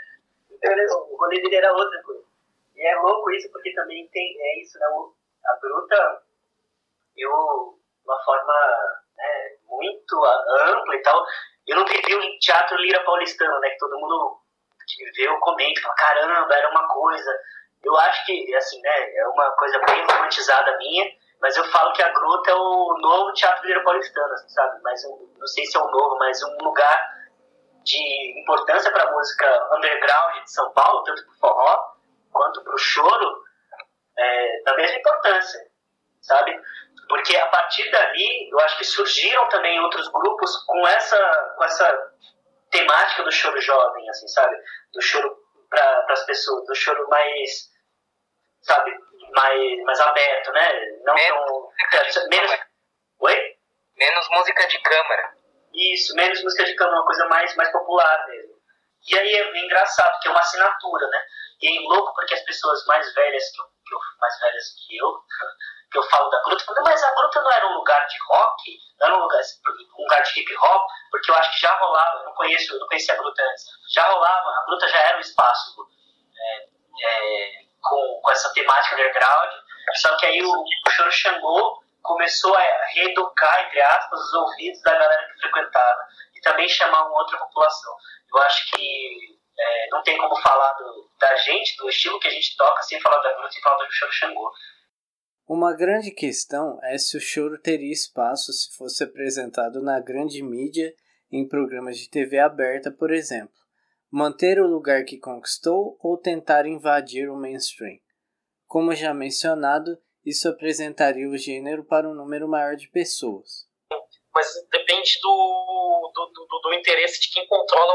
Então 0.51 0.73
o 1.11 1.17
rolê 1.17 1.41
dele 1.41 1.57
era 1.57 1.73
outra 1.73 2.03
coisa. 2.03 2.25
E 2.75 2.87
é 2.87 2.95
louco 2.97 3.31
isso, 3.33 3.51
porque 3.51 3.73
também 3.75 4.09
tem, 4.09 4.37
é 4.41 4.61
isso, 4.63 4.79
né? 4.79 4.87
A 5.47 5.57
gruta, 5.61 6.23
eu, 7.17 7.79
uma 8.05 8.25
forma 8.25 9.03
né, 9.17 9.58
muito 9.69 10.25
ampla 10.25 10.95
e 10.97 11.03
tal, 11.03 11.25
eu 11.67 11.77
não 11.77 11.87
vivi 11.87 12.15
o 12.15 12.39
teatro 12.39 12.77
Lira 12.79 13.05
Paulistano, 13.05 13.59
né? 13.61 13.71
Que 13.71 13.79
todo 13.79 13.99
mundo 13.99 14.41
que 14.87 15.05
viveu 15.05 15.39
comenta, 15.41 15.81
fala, 15.83 15.95
caramba, 15.95 16.55
era 16.55 16.71
uma 16.71 16.89
coisa. 16.89 17.31
Eu 17.85 17.97
acho 17.97 18.27
que, 18.27 18.55
assim, 18.57 18.81
né, 18.81 19.17
é 19.17 19.29
uma 19.29 19.51
coisa 19.53 19.79
bem 19.87 20.05
romantizada 20.05 20.77
minha, 20.79 21.05
mas 21.41 21.57
eu 21.57 21.65
falo 21.65 21.93
que 21.93 22.03
a 22.03 22.09
Gruta 22.13 22.51
é 22.51 22.55
o 22.55 22.99
novo 23.01 23.33
Teatro 23.33 23.67
Lira 23.67 23.85
Paulistano, 23.85 24.33
assim, 24.33 24.49
sabe? 24.49 24.81
Mas 24.83 25.05
um- 25.05 25.35
não 25.39 25.47
sei 25.47 25.65
se 25.67 25.77
é 25.77 25.81
o 25.81 25.91
novo, 25.91 26.17
mas 26.19 26.43
um 26.43 26.57
lugar 26.65 27.19
de 27.85 28.41
importância 28.41 28.91
para 28.91 29.05
a 29.05 29.13
música 29.13 29.69
underground 29.77 30.43
de 30.43 30.51
São 30.53 30.71
Paulo, 30.73 31.05
tanto 31.05 31.25
pro 31.25 31.39
forró 31.39 31.93
quanto 32.33 32.63
pro 32.65 32.77
choro, 32.79 33.43
é, 34.19 34.63
da 34.65 34.75
mesma 34.77 34.99
importância, 34.99 35.61
sabe? 36.23 36.61
Porque 37.09 37.37
a 37.37 37.47
partir 37.47 37.91
dali, 37.91 38.51
eu 38.51 38.59
acho 38.61 38.79
que 38.79 38.85
surgiram 38.85 39.49
também 39.49 39.81
outros 39.81 40.09
grupos 40.09 40.57
com 40.65 40.87
essa, 40.87 41.55
com 41.57 41.65
essa 41.65 42.13
temática 42.71 43.23
do 43.23 43.33
choro 43.33 43.61
jovem, 43.61 44.09
assim, 44.11 44.29
sabe? 44.29 44.57
Do 44.93 45.01
choro 45.01 45.37
para 45.71 46.05
as 46.11 46.25
pessoas, 46.27 46.67
do 46.67 46.75
choro 46.75 47.09
mais, 47.09 47.71
sabe, 48.63 48.91
mais, 49.35 49.83
mais 49.85 50.01
aberto, 50.01 50.53
né? 50.53 50.69
Não 51.05 51.15
Menos 51.15 52.15
tão. 52.15 52.29
Menos. 52.29 52.51
Oi? 53.21 53.57
Menos 53.97 54.29
música 54.31 54.67
de 54.67 54.79
câmara. 54.81 55.35
Isso, 55.75 56.15
menos 56.15 56.43
música 56.43 56.65
de 56.65 56.75
câmara, 56.75 56.97
uma 56.97 57.07
coisa 57.07 57.27
mais, 57.27 57.55
mais 57.57 57.71
popular 57.73 58.27
mesmo. 58.29 58.59
E 59.07 59.19
aí 59.19 59.33
é 59.33 59.65
engraçado, 59.65 60.13
porque 60.13 60.29
é 60.29 60.31
uma 60.31 60.41
assinatura, 60.41 61.07
né? 61.09 61.25
E 61.61 61.79
é 61.79 61.81
louco 61.81 62.13
porque 62.15 62.35
as 62.35 62.45
pessoas 62.45 62.85
mais 62.87 63.13
velhas 63.15 63.51
que 63.51 63.61
eu, 63.61 63.65
que 63.87 63.95
eu 63.95 63.99
mais 64.21 64.41
velhas 64.41 64.65
que 64.87 64.97
eu, 64.97 65.07
que 65.91 65.99
eu 65.99 66.03
falo 66.05 66.29
da 66.29 66.43
gruta, 66.43 66.65
mas 66.83 67.03
a 67.03 67.15
gruta 67.15 67.43
não 67.43 67.51
era 67.51 67.67
um 67.67 67.75
lugar 67.75 68.07
de 68.07 68.17
rock, 68.29 68.79
não 69.01 69.07
era 69.07 69.17
um 69.17 69.21
lugar, 69.21 69.41
um 69.99 70.03
lugar 70.03 70.23
de 70.23 70.41
hip 70.41 70.57
hop, 70.59 70.87
porque 71.11 71.31
eu 71.31 71.35
acho 71.37 71.53
que 71.55 71.61
já 71.61 71.75
rolava, 71.79 72.19
eu 72.19 72.25
não 72.25 72.35
conheço, 72.35 72.75
eu 72.75 72.81
não 72.81 72.87
conhecia 72.87 73.15
a 73.15 73.19
gruta 73.19 73.43
antes, 73.43 73.65
já 73.95 74.07
rolava, 74.07 74.51
a 74.51 74.65
gruta 74.67 74.89
já 74.89 74.99
era 74.99 75.17
um 75.17 75.21
espaço 75.21 75.87
é, 76.37 76.69
é, 77.03 77.53
com, 77.83 78.21
com 78.23 78.31
essa 78.31 78.53
temática 78.53 78.95
underground, 78.97 79.51
só 79.97 80.17
que 80.17 80.27
aí 80.27 80.43
o, 80.43 80.53
o 80.53 80.91
Choro 80.91 81.11
Xangô 81.11 81.83
começou 82.03 82.55
a 82.55 82.63
reeducar, 82.95 83.67
entre 83.67 83.81
aspas, 83.83 84.21
os 84.21 84.33
ouvidos 84.35 84.81
da 84.83 84.93
galera 84.93 85.29
que 85.29 85.41
frequentava 85.41 86.09
e 86.35 86.41
também 86.41 86.69
chamar 86.69 87.07
uma 87.07 87.19
outra 87.19 87.39
população. 87.39 87.95
Eu 88.35 88.43
acho 88.43 88.71
que 88.71 89.39
é, 89.59 89.89
não 89.91 90.03
tem 90.03 90.17
como 90.17 90.37
falar 90.41 90.73
do, 90.75 91.11
da 91.19 91.35
gente, 91.37 91.77
do 91.77 91.89
estilo 91.89 92.21
que 92.21 92.29
a 92.29 92.31
gente 92.31 92.57
toca, 92.57 92.83
sem 92.83 93.01
falar 93.01 93.19
da 93.19 93.35
gruta 93.35 93.57
e 93.57 93.61
falar 93.61 93.85
do 93.85 93.93
Choro 93.93 94.13
Xangô. 94.13 94.53
Uma 95.49 95.75
grande 95.75 96.11
questão 96.11 96.79
é 96.83 96.99
se 96.99 97.17
o 97.17 97.21
choro 97.21 97.59
teria 97.59 97.91
espaço 97.91 98.53
se 98.53 98.77
fosse 98.77 99.03
apresentado 99.03 99.81
na 99.81 99.99
grande 99.99 100.43
mídia 100.43 100.95
em 101.33 101.49
programas 101.49 101.97
de 101.97 102.11
TV 102.11 102.39
aberta, 102.39 102.91
por 102.91 103.11
exemplo. 103.11 103.57
Manter 104.13 104.61
o 104.61 104.67
lugar 104.67 105.05
que 105.07 105.19
conquistou 105.19 105.97
ou 106.03 106.19
tentar 106.19 106.67
invadir 106.67 107.31
o 107.31 107.35
mainstream. 107.35 107.99
Como 108.67 108.95
já 108.95 109.15
mencionado, 109.15 109.99
isso 110.23 110.51
apresentaria 110.51 111.27
o 111.27 111.39
gênero 111.39 111.83
para 111.83 112.07
um 112.07 112.15
número 112.15 112.47
maior 112.47 112.77
de 112.77 112.87
pessoas. 112.91 113.67
Mas 114.35 114.53
depende 114.71 115.19
do, 115.23 116.13
do, 116.15 116.47
do, 116.47 116.61
do 116.61 116.75
interesse 116.75 117.23
de 117.23 117.33
quem 117.33 117.49
controla 117.49 117.95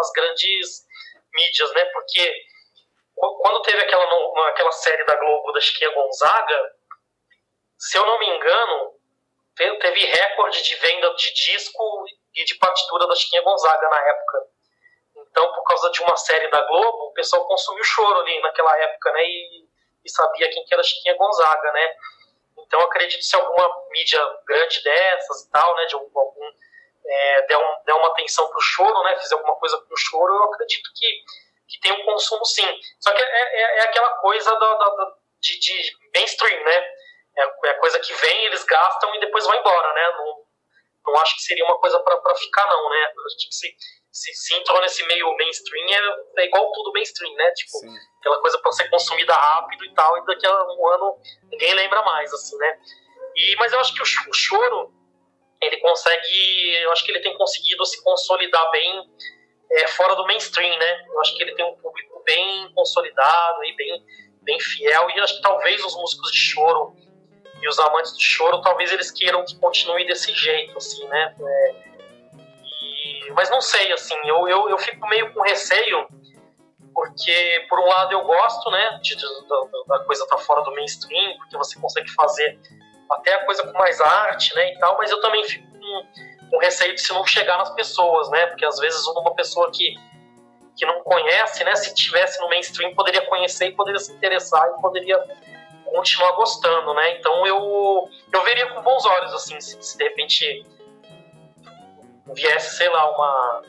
as 0.00 0.10
grandes 0.12 0.86
mídias, 1.34 1.74
né? 1.74 1.84
Porque 1.92 2.32
quando 3.14 3.60
teve 3.60 3.82
aquela, 3.82 4.48
aquela 4.48 4.72
série 4.72 5.04
da 5.04 5.14
Globo 5.16 5.52
da 5.52 5.60
Chiquinha 5.60 5.92
Gonzaga, 5.92 6.75
se 7.78 7.98
eu 7.98 8.06
não 8.06 8.18
me 8.18 8.28
engano, 8.28 8.94
teve 9.54 10.04
recorde 10.04 10.62
de 10.62 10.74
venda 10.76 11.14
de 11.14 11.32
disco 11.34 12.04
e 12.34 12.44
de 12.44 12.54
partitura 12.56 13.06
da 13.06 13.14
Chiquinha 13.14 13.42
Gonzaga 13.42 13.88
na 13.88 14.00
época. 14.00 14.46
Então, 15.16 15.52
por 15.52 15.64
causa 15.64 15.90
de 15.90 16.02
uma 16.02 16.16
série 16.16 16.48
da 16.48 16.62
Globo, 16.62 17.08
o 17.08 17.12
pessoal 17.12 17.46
consumiu 17.46 17.84
choro 17.84 18.20
ali 18.20 18.40
naquela 18.40 18.76
época, 18.78 19.12
né? 19.12 19.24
E, 19.24 19.68
e 20.04 20.10
sabia 20.10 20.50
quem 20.50 20.64
que 20.64 20.74
era 20.74 20.82
Chiquinha 20.82 21.16
Gonzaga, 21.16 21.72
né? 21.72 21.94
Então, 22.58 22.80
acredito 22.80 23.22
se 23.22 23.36
alguma 23.36 23.84
mídia 23.90 24.20
grande 24.46 24.82
dessas 24.82 25.42
e 25.42 25.50
tal, 25.50 25.74
né? 25.76 25.86
De 25.86 25.94
algum, 25.94 26.18
algum 26.18 26.52
é, 27.06 27.42
der, 27.46 27.58
um, 27.58 27.84
der 27.84 27.94
uma 27.94 28.08
atenção 28.08 28.48
pro 28.48 28.60
choro, 28.60 29.02
né? 29.04 29.18
Fizer 29.18 29.34
alguma 29.34 29.56
coisa 29.56 29.78
pro 29.78 29.96
choro, 29.96 30.34
eu 30.34 30.44
acredito 30.44 30.90
que, 30.94 31.24
que 31.68 31.80
tem 31.80 31.92
um 31.92 32.04
consumo 32.04 32.44
sim. 32.44 32.80
Só 33.00 33.12
que 33.12 33.22
é, 33.22 33.26
é, 33.26 33.78
é 33.78 33.80
aquela 33.82 34.10
coisa 34.16 34.50
da, 34.50 34.74
da, 34.74 34.88
da 34.88 35.12
de, 35.40 35.58
de, 35.60 35.96
mainstream, 36.14 36.64
né? 36.64 36.90
É, 37.38 37.68
é 37.68 37.74
coisa 37.74 37.98
que 38.00 38.12
vem, 38.14 38.44
eles 38.46 38.64
gastam 38.64 39.14
e 39.14 39.20
depois 39.20 39.44
vão 39.44 39.54
embora, 39.54 39.92
né? 39.94 40.12
Não, 40.16 40.46
não 41.06 41.20
acho 41.20 41.36
que 41.36 41.42
seria 41.42 41.64
uma 41.64 41.78
coisa 41.78 41.98
para 42.00 42.34
ficar, 42.34 42.66
não, 42.68 42.90
né? 42.90 43.12
Acho 43.26 43.48
que 43.48 43.54
se, 43.54 43.76
se, 44.10 44.34
se 44.34 44.54
entrou 44.54 44.80
nesse 44.80 45.06
meio 45.06 45.36
mainstream, 45.36 45.86
é, 45.88 46.42
é 46.42 46.46
igual 46.46 46.72
tudo 46.72 46.92
mainstream, 46.92 47.34
né? 47.34 47.50
Tipo, 47.52 47.78
Sim. 47.78 47.96
aquela 48.20 48.40
coisa 48.40 48.58
para 48.58 48.72
ser 48.72 48.88
consumida 48.88 49.34
rápido 49.34 49.84
e 49.84 49.94
tal, 49.94 50.16
e 50.16 50.24
daqui 50.24 50.46
a 50.46 50.64
um 50.64 50.88
ano 50.88 51.18
ninguém 51.50 51.74
lembra 51.74 52.02
mais, 52.02 52.32
assim, 52.32 52.56
né? 52.56 52.78
E, 53.36 53.56
mas 53.56 53.72
eu 53.72 53.80
acho 53.80 53.94
que 53.94 54.00
o, 54.00 54.30
o 54.30 54.34
choro, 54.34 54.92
ele 55.60 55.76
consegue, 55.78 56.74
eu 56.82 56.90
acho 56.92 57.04
que 57.04 57.12
ele 57.12 57.20
tem 57.20 57.36
conseguido 57.36 57.84
se 57.84 58.02
consolidar 58.02 58.70
bem 58.70 59.04
é, 59.72 59.86
fora 59.88 60.14
do 60.14 60.26
mainstream, 60.26 60.78
né? 60.78 61.04
Eu 61.06 61.20
acho 61.20 61.36
que 61.36 61.42
ele 61.42 61.54
tem 61.54 61.64
um 61.64 61.76
público 61.76 62.22
bem 62.24 62.72
consolidado 62.74 63.64
e 63.64 63.76
bem, 63.76 64.04
bem 64.42 64.60
fiel, 64.60 65.10
e 65.10 65.20
acho 65.20 65.36
que 65.36 65.42
talvez 65.42 65.84
os 65.84 65.94
músicos 65.94 66.32
de 66.32 66.38
choro 66.38 66.96
e 67.62 67.68
os 67.68 67.78
amantes 67.78 68.12
do 68.12 68.20
choro, 68.20 68.60
talvez 68.60 68.92
eles 68.92 69.10
queiram 69.10 69.44
que 69.44 69.58
continue 69.58 70.06
desse 70.06 70.32
jeito, 70.32 70.76
assim, 70.76 71.06
né? 71.08 71.34
É, 71.40 71.74
e, 72.62 73.32
mas 73.32 73.50
não 73.50 73.60
sei, 73.60 73.92
assim, 73.92 74.16
eu, 74.24 74.48
eu, 74.48 74.68
eu 74.68 74.78
fico 74.78 75.06
meio 75.08 75.32
com 75.32 75.42
receio, 75.42 76.06
porque, 76.94 77.66
por 77.68 77.78
um 77.78 77.86
lado, 77.86 78.12
eu 78.12 78.24
gosto, 78.24 78.70
né, 78.70 78.98
de, 79.02 79.16
de, 79.16 79.22
da, 79.22 79.96
da 79.98 80.04
coisa 80.04 80.22
estar 80.24 80.36
tá 80.36 80.42
fora 80.42 80.62
do 80.62 80.72
mainstream, 80.72 81.36
porque 81.38 81.56
você 81.56 81.78
consegue 81.78 82.10
fazer 82.12 82.58
até 83.10 83.34
a 83.34 83.44
coisa 83.44 83.62
com 83.66 83.78
mais 83.78 84.00
arte, 84.00 84.54
né, 84.54 84.72
e 84.72 84.78
tal, 84.78 84.96
mas 84.98 85.10
eu 85.10 85.20
também 85.20 85.44
fico 85.44 85.66
com, 85.72 86.50
com 86.50 86.58
receio 86.58 86.94
de 86.94 87.00
se 87.00 87.12
não 87.12 87.26
chegar 87.26 87.58
nas 87.58 87.70
pessoas, 87.74 88.30
né, 88.30 88.46
porque 88.46 88.64
às 88.64 88.78
vezes 88.78 89.06
uma 89.08 89.34
pessoa 89.34 89.70
que, 89.70 89.94
que 90.76 90.86
não 90.86 91.02
conhece, 91.02 91.64
né, 91.64 91.74
se 91.74 91.94
tivesse 91.94 92.40
no 92.40 92.48
mainstream, 92.48 92.94
poderia 92.94 93.22
conhecer 93.26 93.66
e 93.66 93.72
poderia 93.72 94.00
se 94.00 94.12
interessar 94.12 94.66
e 94.68 94.80
poderia 94.80 95.18
continuar 95.92 96.32
gostando, 96.32 96.94
né? 96.94 97.18
Então 97.18 97.46
eu, 97.46 98.08
eu 98.32 98.42
veria 98.44 98.66
com 98.72 98.82
bons 98.82 99.04
olhos, 99.04 99.32
assim, 99.34 99.60
se, 99.60 99.80
se 99.82 99.96
de 99.96 100.04
repente 100.04 100.66
viesse, 102.34 102.76
sei 102.76 102.88
lá, 102.88 103.10
uma, 103.10 103.62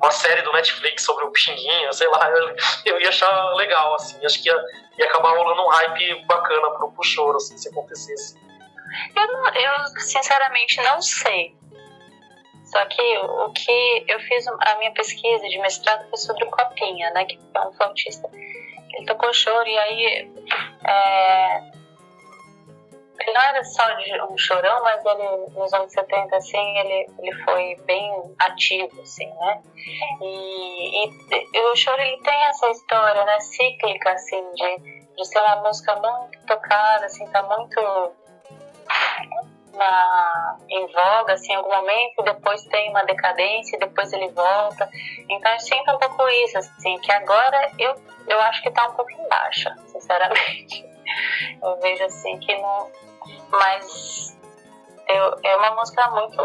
uma 0.00 0.10
série 0.10 0.42
do 0.42 0.52
Netflix 0.52 1.02
sobre 1.02 1.24
o 1.24 1.30
Pixinguinha, 1.30 1.92
sei 1.92 2.08
lá, 2.08 2.30
eu, 2.30 2.56
eu 2.86 3.00
ia 3.00 3.08
achar 3.08 3.54
legal, 3.54 3.94
assim, 3.94 4.24
acho 4.24 4.42
que 4.42 4.48
ia, 4.48 4.64
ia 4.98 5.06
acabar 5.06 5.36
rolando 5.36 5.62
um 5.62 5.68
hype 5.68 6.24
bacana 6.26 6.70
pro, 6.70 6.92
pro 6.92 7.02
choro, 7.02 7.36
assim, 7.36 7.56
se 7.58 7.68
acontecesse. 7.68 8.38
Eu, 9.16 9.60
eu 9.60 9.86
sinceramente 10.00 10.80
não 10.82 11.02
sei. 11.02 11.56
Só 12.64 12.84
que 12.86 13.18
o 13.18 13.52
que 13.52 14.04
eu 14.08 14.18
fiz 14.20 14.46
a 14.48 14.78
minha 14.78 14.92
pesquisa 14.92 15.48
de 15.48 15.58
mestrado 15.58 16.08
foi 16.08 16.18
sobre 16.18 16.44
o 16.44 16.50
Copinha, 16.50 17.10
né, 17.10 17.24
que 17.24 17.38
é 17.54 17.60
um 17.60 17.72
flautista 17.72 18.28
ele 18.96 19.06
tocou 19.06 19.32
choro 19.32 19.66
e 19.66 19.78
aí 19.78 20.32
é, 20.86 21.58
ele 23.20 23.32
não 23.32 23.42
era 23.42 23.64
só 23.64 23.82
um 24.30 24.38
chorão, 24.38 24.82
mas 24.82 25.04
ele 25.04 25.46
nos 25.54 25.72
anos 25.72 25.92
70 25.92 26.36
assim 26.36 26.78
ele, 26.78 27.06
ele 27.18 27.32
foi 27.44 27.76
bem 27.86 28.34
ativo 28.38 29.00
assim, 29.02 29.26
né? 29.26 29.62
E, 30.20 31.06
e, 31.06 31.48
e 31.52 31.60
o 31.60 31.76
choro 31.76 32.00
ele 32.00 32.20
tem 32.22 32.44
essa 32.44 32.70
história, 32.70 33.24
né, 33.24 33.40
cíclica 33.40 34.12
assim 34.12 34.42
de, 34.52 34.76
de 35.16 35.24
ser 35.24 35.40
uma 35.40 35.62
música 35.62 35.94
muito 35.96 36.46
tocada, 36.46 37.06
assim, 37.06 37.26
tá 37.30 37.42
muito 37.42 38.12
na, 39.74 40.56
em 40.68 40.86
voga 40.86 41.34
assim, 41.34 41.52
em 41.52 41.56
algum 41.56 41.74
momento, 41.74 42.22
depois 42.22 42.62
tem 42.64 42.90
uma 42.90 43.04
decadência, 43.04 43.78
depois 43.78 44.12
ele 44.12 44.28
volta. 44.30 44.88
Então 45.28 45.52
eu 45.52 45.60
sinto 45.60 45.90
um 45.92 45.98
pouco 45.98 46.28
isso, 46.28 46.58
assim, 46.58 46.98
que 47.00 47.12
agora 47.12 47.70
eu, 47.78 47.94
eu 48.26 48.40
acho 48.42 48.62
que 48.62 48.68
está 48.68 48.88
um 48.88 48.94
pouco 48.94 49.10
em 49.10 49.28
baixa, 49.28 49.74
sinceramente. 49.86 50.84
Eu 51.62 51.78
vejo 51.80 52.02
assim 52.04 52.38
que 52.40 52.56
não. 52.56 52.90
Mas 53.50 54.36
eu, 55.08 55.38
é 55.42 55.56
uma 55.56 55.74
música 55.76 56.10
muito, 56.10 56.42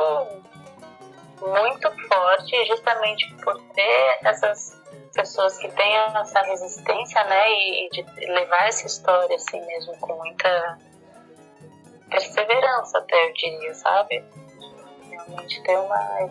muito 1.41 2.07
forte, 2.07 2.65
justamente 2.65 3.33
por 3.35 3.59
ter 3.73 4.19
essas 4.23 4.79
pessoas 5.13 5.57
que 5.57 5.69
têm 5.69 5.95
essa 5.95 6.41
resistência, 6.41 7.23
né, 7.23 7.51
e 7.51 7.89
de 7.89 8.25
levar 8.31 8.67
essa 8.67 8.85
história 8.85 9.35
assim 9.35 9.65
mesmo 9.65 9.97
com 9.99 10.13
muita 10.13 10.77
perseverança 12.09 12.97
até 12.97 13.27
eu 13.27 13.33
diria, 13.33 13.73
sabe? 13.73 14.23
Realmente 15.09 15.61
ter 15.63 15.77
uma. 15.77 16.29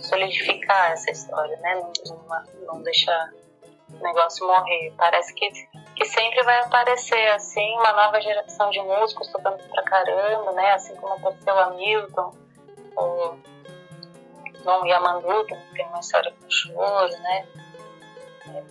solidificar 0.00 0.92
essa 0.92 1.10
história, 1.10 1.56
né? 1.58 1.74
Não, 1.74 2.16
não, 2.16 2.74
não 2.74 2.82
deixar 2.82 3.30
o 3.90 4.02
negócio 4.02 4.46
morrer. 4.46 4.92
Parece 4.96 5.34
que, 5.34 5.50
que 5.94 6.04
sempre 6.04 6.42
vai 6.42 6.60
aparecer, 6.60 7.30
assim, 7.32 7.72
uma 7.78 7.92
nova 7.92 8.20
geração 8.20 8.70
de 8.70 8.80
músicos 8.80 9.28
tocando 9.28 9.62
pra 9.68 9.82
caramba, 9.82 10.52
né? 10.52 10.72
Assim 10.72 10.94
como 10.96 11.14
apareceu 11.14 11.54
o 11.54 11.58
Hamilton, 11.58 12.34
o 12.96 13.36
João 14.62 14.86
Yamandu, 14.86 15.46
que 15.46 15.56
tem 15.74 15.86
uma 15.86 16.00
história 16.00 16.32
com 16.32 16.50
choro, 16.50 17.18
né? 17.20 17.46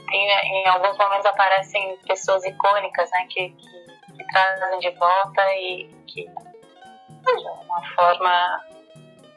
Tem, 0.10 0.30
em 0.30 0.68
alguns 0.68 0.98
momentos 0.98 1.26
aparecem 1.26 1.98
pessoas 2.08 2.44
icônicas, 2.46 3.10
né? 3.12 3.28
Que, 3.30 3.50
que 3.50 3.86
que 4.16 4.26
trazem 4.28 4.80
de 4.80 4.90
volta 4.92 5.42
e 5.56 5.90
que, 6.06 6.24
de 6.24 7.48
uma 7.66 7.96
forma, 7.96 8.64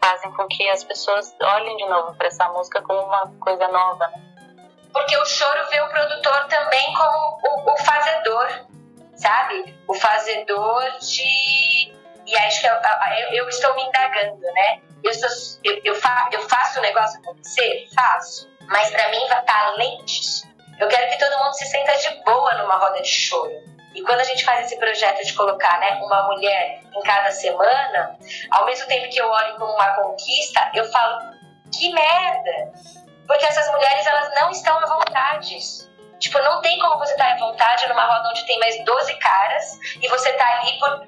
fazem 0.01 0.33
com 0.33 0.47
que 0.49 0.69
as 0.69 0.85
pessoas 0.85 1.35
olhem 1.41 1.77
de 1.77 1.87
novo 1.87 2.15
para 2.15 2.29
essa 2.29 2.49
música 2.51 2.83
como 2.83 3.01
uma 3.01 3.33
coisa 3.41 3.69
nova, 3.69 4.07
né? 4.09 4.23
Porque 4.93 5.17
o 5.17 5.27
choro 5.27 5.69
vê 5.71 5.81
o 5.81 5.89
produtor 5.89 6.47
também 6.49 6.95
como 6.95 7.39
o, 7.43 7.73
o 7.73 7.77
fazedor, 7.79 8.49
sabe? 9.17 9.77
O 9.87 9.95
fazedor 9.95 10.83
de. 11.01 11.93
E 12.27 12.37
acho 12.37 12.61
que 12.61 12.67
eu, 12.67 12.75
eu, 13.33 13.49
estou 13.49 13.75
me 13.75 13.83
indagando, 13.83 14.41
né? 14.41 14.81
Eu, 15.03 15.15
sou, 15.15 15.29
eu, 15.65 15.81
eu, 15.85 15.95
fa, 15.95 16.29
eu 16.33 16.49
faço 16.49 16.79
o 16.79 16.83
negócio 16.83 17.21
acontecer? 17.21 17.87
Faço. 17.95 18.49
Mas 18.67 18.91
para 18.91 19.09
mim, 19.11 19.27
tá 19.29 19.67
além 19.69 20.05
disso. 20.05 20.47
Eu 20.79 20.89
quero 20.89 21.11
que 21.11 21.19
todo 21.19 21.39
mundo 21.39 21.53
se 21.55 21.67
sinta 21.67 21.93
de 21.97 22.23
boa 22.25 22.55
numa 22.55 22.77
roda 22.77 23.01
de 23.01 23.09
choro 23.09 23.78
E 23.95 24.03
quando 24.03 24.21
a 24.21 24.25
gente 24.25 24.45
faz 24.45 24.67
esse 24.67 24.79
projeto 24.79 25.25
de 25.25 25.33
colocar 25.33 25.79
né, 25.81 26.01
uma 26.03 26.23
mulher 26.25 26.83
em 26.95 27.03
cada 27.03 27.31
semana, 27.31 28.17
ao 28.51 28.67
mesmo 28.67 28.87
tempo 28.87 29.09
que 29.09 29.21
eu 29.21 29.29
olho 29.29 29.57
como 29.57 29.73
uma 29.73 29.95
conquista, 29.95 30.71
eu 30.75 30.85
falo, 30.91 31.33
que 31.77 31.93
merda! 31.93 32.73
Porque 33.27 33.45
essas 33.45 33.71
mulheres, 33.71 34.07
elas 34.07 34.35
não 34.35 34.51
estão 34.51 34.79
à 34.79 34.87
vontade. 34.87 35.59
Tipo, 36.19 36.39
não 36.41 36.61
tem 36.61 36.79
como 36.79 36.99
você 36.99 37.13
estar 37.13 37.27
tá 37.27 37.33
à 37.35 37.39
vontade 37.39 37.89
numa 37.89 38.05
roda 38.05 38.31
onde 38.31 38.45
tem 38.47 38.59
mais 38.59 38.83
12 38.85 39.15
caras 39.19 39.79
e 40.01 40.09
você 40.09 40.33
tá 40.33 40.59
ali 40.59 40.79
por, 40.79 41.07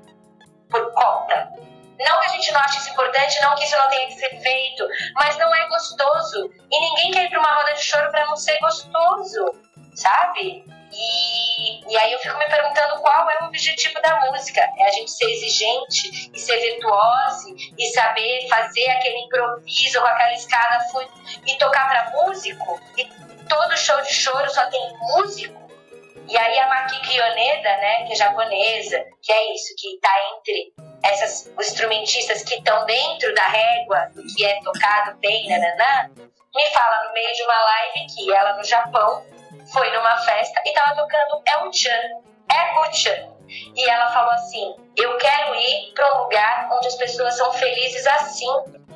por 0.70 0.92
conta. 0.92 1.50
Não 1.98 2.20
que 2.20 2.26
a 2.26 2.32
gente 2.32 2.52
não 2.52 2.60
ache 2.60 2.78
isso 2.78 2.90
importante, 2.90 3.42
não 3.42 3.54
que 3.54 3.64
isso 3.64 3.76
não 3.76 3.88
tenha 3.88 4.06
que 4.06 4.14
ser 4.14 4.40
feito, 4.40 4.88
mas 5.14 5.36
não 5.36 5.54
é 5.54 5.68
gostoso. 5.68 6.50
E 6.70 6.80
ninguém 6.80 7.10
quer 7.10 7.24
ir 7.24 7.30
para 7.30 7.40
uma 7.40 7.54
roda 7.54 7.74
de 7.74 7.82
choro 7.82 8.10
para 8.10 8.26
não 8.26 8.36
ser 8.36 8.58
gostoso, 8.58 9.54
sabe? 9.94 10.64
E, 10.93 11.93
e 11.93 11.97
aí 11.97 12.12
eu 12.12 12.18
fico 12.18 12.36
me 12.38 12.47
perguntando 12.47 13.01
qual 13.01 13.30
é 13.30 13.43
o 13.43 13.47
objetivo 13.47 14.01
da 14.03 14.20
música. 14.20 14.61
É 14.61 14.86
a 14.86 14.91
gente 14.91 15.11
ser 15.11 15.30
exigente 15.30 16.30
e 16.32 16.38
ser 16.38 16.59
virtuoso 16.59 17.55
e 17.78 17.86
saber 17.91 18.49
fazer 18.49 18.88
aquele 18.91 19.18
improviso 19.20 20.01
com 20.01 20.07
aquela 20.07 20.32
escada 20.32 20.78
e 21.47 21.57
tocar 21.59 21.88
para 21.88 22.11
músico. 22.11 22.80
E 22.97 23.05
todo 23.49 23.76
show 23.76 24.01
de 24.03 24.12
choro 24.12 24.51
só 24.51 24.68
tem 24.68 24.93
músico. 25.01 25.61
E 26.28 26.36
aí 26.36 26.59
a 26.59 26.68
Maki 26.68 27.01
Krioneda, 27.01 27.76
né, 27.78 28.05
que 28.07 28.12
é 28.12 28.16
japonesa, 28.16 29.05
que 29.20 29.32
é 29.32 29.55
isso, 29.55 29.74
que 29.76 29.95
está 29.95 30.11
entre 30.36 30.72
essas, 31.03 31.51
os 31.59 31.66
instrumentistas 31.66 32.43
que 32.43 32.55
estão 32.55 32.84
dentro 32.86 33.34
da 33.34 33.47
régua 33.47 34.11
do 34.14 34.22
que 34.22 34.45
é 34.45 34.61
tocado 34.62 35.18
bem, 35.18 35.49
nananã, 35.49 36.11
me 36.55 36.66
fala 36.70 37.07
no 37.07 37.12
meio 37.12 37.34
de 37.34 37.43
uma 37.43 37.62
live 37.62 38.07
que 38.14 38.32
ela 38.32 38.57
no 38.57 38.64
Japão 38.64 39.24
foi 39.72 39.90
numa 39.90 40.16
festa 40.18 40.61
e 40.64 40.72
tava 40.72 40.96
tocando 40.96 41.42
El-chan, 41.46 42.22
Egu-chan. 42.51 43.40
E 43.74 43.90
ela 43.90 44.12
falou 44.12 44.32
assim: 44.32 44.74
Eu 44.96 45.16
quero 45.18 45.55
ir 45.55 45.92
para 45.94 46.14
um 46.14 46.22
lugar 46.22 46.68
onde 46.72 46.86
as 46.86 46.94
pessoas 46.94 47.36
são 47.36 47.53
felizes 47.53 48.07
assim. 48.07 48.46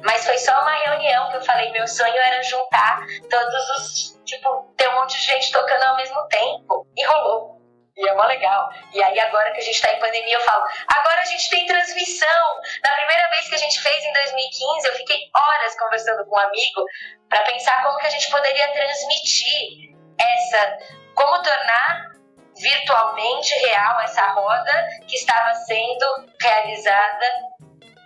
Mas 0.02 0.24
foi 0.24 0.36
só 0.38 0.52
uma 0.62 0.72
reunião 0.72 1.30
que 1.30 1.36
eu 1.36 1.42
falei: 1.42 1.70
Meu 1.72 1.86
sonho 1.86 2.16
era 2.16 2.42
juntar 2.42 3.04
todos 3.28 3.70
os. 3.70 4.20
Tipo, 4.24 4.72
ter 4.76 4.88
um 4.88 5.00
monte 5.00 5.16
de 5.16 5.26
gente 5.26 5.52
tocando 5.52 5.82
ao 5.82 5.96
mesmo 5.96 6.26
tempo. 6.28 6.86
E 6.96 7.04
rolou. 7.04 7.54
E 7.96 8.08
é 8.08 8.14
mó 8.14 8.24
legal. 8.24 8.70
E 8.92 9.02
aí, 9.02 9.20
agora 9.20 9.52
que 9.52 9.60
a 9.60 9.64
gente 9.64 9.76
está 9.76 9.92
em 9.92 10.00
pandemia, 10.00 10.34
eu 10.34 10.40
falo: 10.40 10.64
agora 10.88 11.20
a 11.20 11.24
gente 11.24 11.48
tem 11.50 11.66
transmissão. 11.66 12.60
Na 12.82 12.90
primeira 12.90 13.28
vez 13.30 13.48
que 13.48 13.54
a 13.54 13.58
gente 13.58 13.80
fez 13.80 14.04
em 14.04 14.12
2015, 14.12 14.88
eu 14.88 14.94
fiquei 14.94 15.18
horas 15.34 15.78
conversando 15.78 16.24
com 16.26 16.36
um 16.36 16.38
amigo 16.38 16.84
para 17.28 17.42
pensar 17.42 17.82
como 17.82 17.98
que 17.98 18.06
a 18.06 18.10
gente 18.10 18.30
poderia 18.30 18.72
transmitir 18.72 19.93
essa 20.18 20.78
como 21.14 21.42
tornar 21.42 22.14
virtualmente 22.56 23.54
real 23.66 24.00
essa 24.00 24.26
roda 24.28 24.88
que 25.06 25.16
estava 25.16 25.54
sendo 25.54 26.06
realizada 26.40 27.26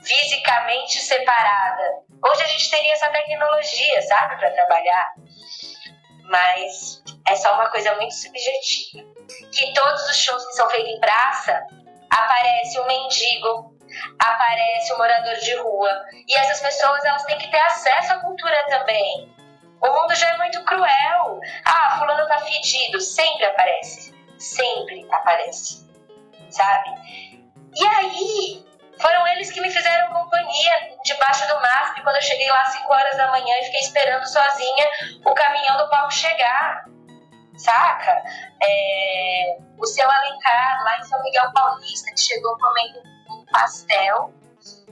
fisicamente 0.03 1.01
separada. 1.01 2.03
Hoje 2.25 2.43
a 2.43 2.47
gente 2.47 2.71
teria 2.71 2.93
essa 2.93 3.09
tecnologia, 3.11 4.03
sabe, 4.03 4.37
para 4.37 4.51
trabalhar, 4.51 5.13
mas 6.25 7.03
é 7.27 7.37
só 7.37 7.55
uma 7.55 7.69
coisa 7.71 7.95
muito 7.97 8.15
subjetiva. 8.15 9.07
Que 9.53 9.73
todos 9.75 10.09
os 10.09 10.17
shows 10.17 10.47
que 10.47 10.53
são 10.53 10.69
feitos 10.71 10.93
em 10.93 11.01
praça 11.01 11.63
aparece 12.11 12.81
um 12.81 12.87
mendigo, 12.87 13.77
aparece 14.19 14.93
um 14.95 14.99
morador 14.99 15.37
de 15.37 15.55
rua 15.57 16.05
e 16.27 16.39
essas 16.39 16.61
pessoas 16.61 17.05
elas 17.05 17.25
têm 17.25 17.39
que 17.39 17.51
ter 17.51 17.61
acesso 17.61 18.15
à 18.15 18.21
cultura 18.21 18.65
também. 18.69 19.38
O 19.81 19.89
mundo 19.89 20.15
já 20.15 20.29
é 20.29 20.37
muito 20.37 20.63
cruel. 20.65 21.41
Ah, 21.65 21.97
fulano 21.99 22.27
tá 22.27 22.39
fedido. 22.39 23.01
Sempre 23.01 23.45
aparece. 23.47 24.15
Sempre 24.39 25.07
aparece. 25.11 25.89
Sabe? 26.51 26.91
E 27.75 27.87
aí, 27.87 28.67
foram 29.01 29.27
eles 29.29 29.51
que 29.51 29.61
me 29.61 29.71
fizeram 29.71 30.13
companhia 30.13 30.97
debaixo 31.05 31.47
do 31.49 31.61
mastro 31.61 32.03
quando 32.03 32.17
eu 32.17 32.23
cheguei 32.23 32.49
lá 32.51 32.63
às 32.63 32.73
5 32.73 32.93
horas 32.93 33.17
da 33.17 33.31
manhã 33.31 33.55
e 33.61 33.65
fiquei 33.65 33.81
esperando 33.81 34.25
sozinha 34.27 34.89
o 35.25 35.35
caminhão 35.35 35.77
do 35.79 35.89
palco 35.89 36.13
chegar. 36.13 36.85
Saca? 37.57 38.23
É, 38.63 39.59
o 39.77 39.87
seu 39.87 40.09
Alencar, 40.09 40.85
lá 40.85 40.99
em 40.99 41.05
São 41.05 41.21
Miguel 41.23 41.53
Paulista, 41.53 42.11
que 42.13 42.21
chegou 42.21 42.57
comendo 42.57 43.03
um 43.31 43.45
pastel 43.47 44.33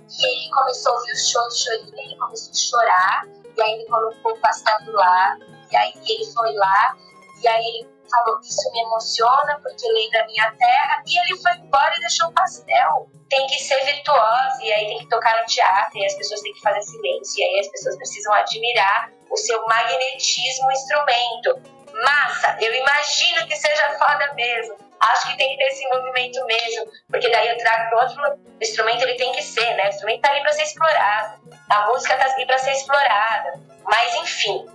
e 0.08 0.26
ele 0.26 0.50
começou 0.50 0.92
a 0.92 0.96
ouvir 0.96 1.12
o 1.12 1.16
show 1.16 1.48
de 1.48 1.58
chorinho, 1.58 1.98
ele 1.98 2.16
começou 2.16 2.50
a 2.50 2.54
chorar 2.54 3.22
e 3.56 3.62
aí 3.62 3.72
ele 3.72 3.86
colocou 3.86 4.32
o 4.32 4.40
pastel 4.40 4.76
do 4.84 4.92
lado, 4.92 5.44
e 5.70 5.76
aí 5.76 5.92
ele 6.06 6.24
foi 6.32 6.52
lá, 6.54 6.96
e 7.42 7.48
aí 7.48 7.64
ele 7.64 7.88
falou: 8.08 8.40
Isso 8.40 8.70
me 8.72 8.80
emociona 8.80 9.60
porque 9.62 9.86
lembra 9.88 10.22
a 10.22 10.26
minha 10.26 10.50
terra, 10.52 11.02
e 11.06 11.18
ele 11.18 11.40
foi 11.40 11.52
embora 11.52 11.92
e 11.96 12.00
deixou 12.00 12.28
o 12.28 12.32
pastel. 12.32 13.08
Tem 13.28 13.46
que 13.46 13.58
ser 13.58 13.84
virtuoso, 13.84 14.60
e 14.62 14.72
aí 14.72 14.86
tem 14.86 14.98
que 14.98 15.08
tocar 15.08 15.40
no 15.40 15.46
teatro, 15.46 15.98
e 15.98 16.06
as 16.06 16.14
pessoas 16.14 16.40
têm 16.40 16.52
que 16.52 16.60
fazer 16.60 16.82
silêncio, 16.82 17.40
e 17.40 17.44
aí 17.44 17.60
as 17.60 17.68
pessoas 17.68 17.96
precisam 17.96 18.32
admirar 18.34 19.10
o 19.30 19.36
seu 19.36 19.64
magnetismo 19.66 20.70
instrumento. 20.70 21.76
Massa, 22.04 22.56
eu 22.60 22.74
imagino 22.74 23.46
que 23.46 23.56
seja 23.56 23.98
foda 23.98 24.34
mesmo. 24.34 24.85
Acho 25.00 25.28
que 25.28 25.36
tem 25.36 25.50
que 25.50 25.58
ter 25.58 25.70
esse 25.70 25.86
movimento 25.88 26.44
mesmo, 26.46 26.86
porque 27.08 27.28
daí 27.30 27.48
eu 27.48 27.58
trago 27.58 27.90
para 27.90 28.02
outro 28.02 28.40
instrumento, 28.60 29.02
ele 29.02 29.14
tem 29.14 29.32
que 29.32 29.42
ser, 29.42 29.74
né? 29.74 29.86
O 29.86 29.88
instrumento 29.88 30.20
tá 30.22 30.30
ali 30.30 30.40
para 30.40 30.52
ser 30.52 30.62
explorado, 30.62 31.40
a 31.68 31.86
música 31.88 32.16
tá 32.16 32.24
ali 32.24 32.46
para 32.46 32.58
ser 32.58 32.72
explorada. 32.72 33.60
Mas 33.84 34.14
enfim, 34.16 34.66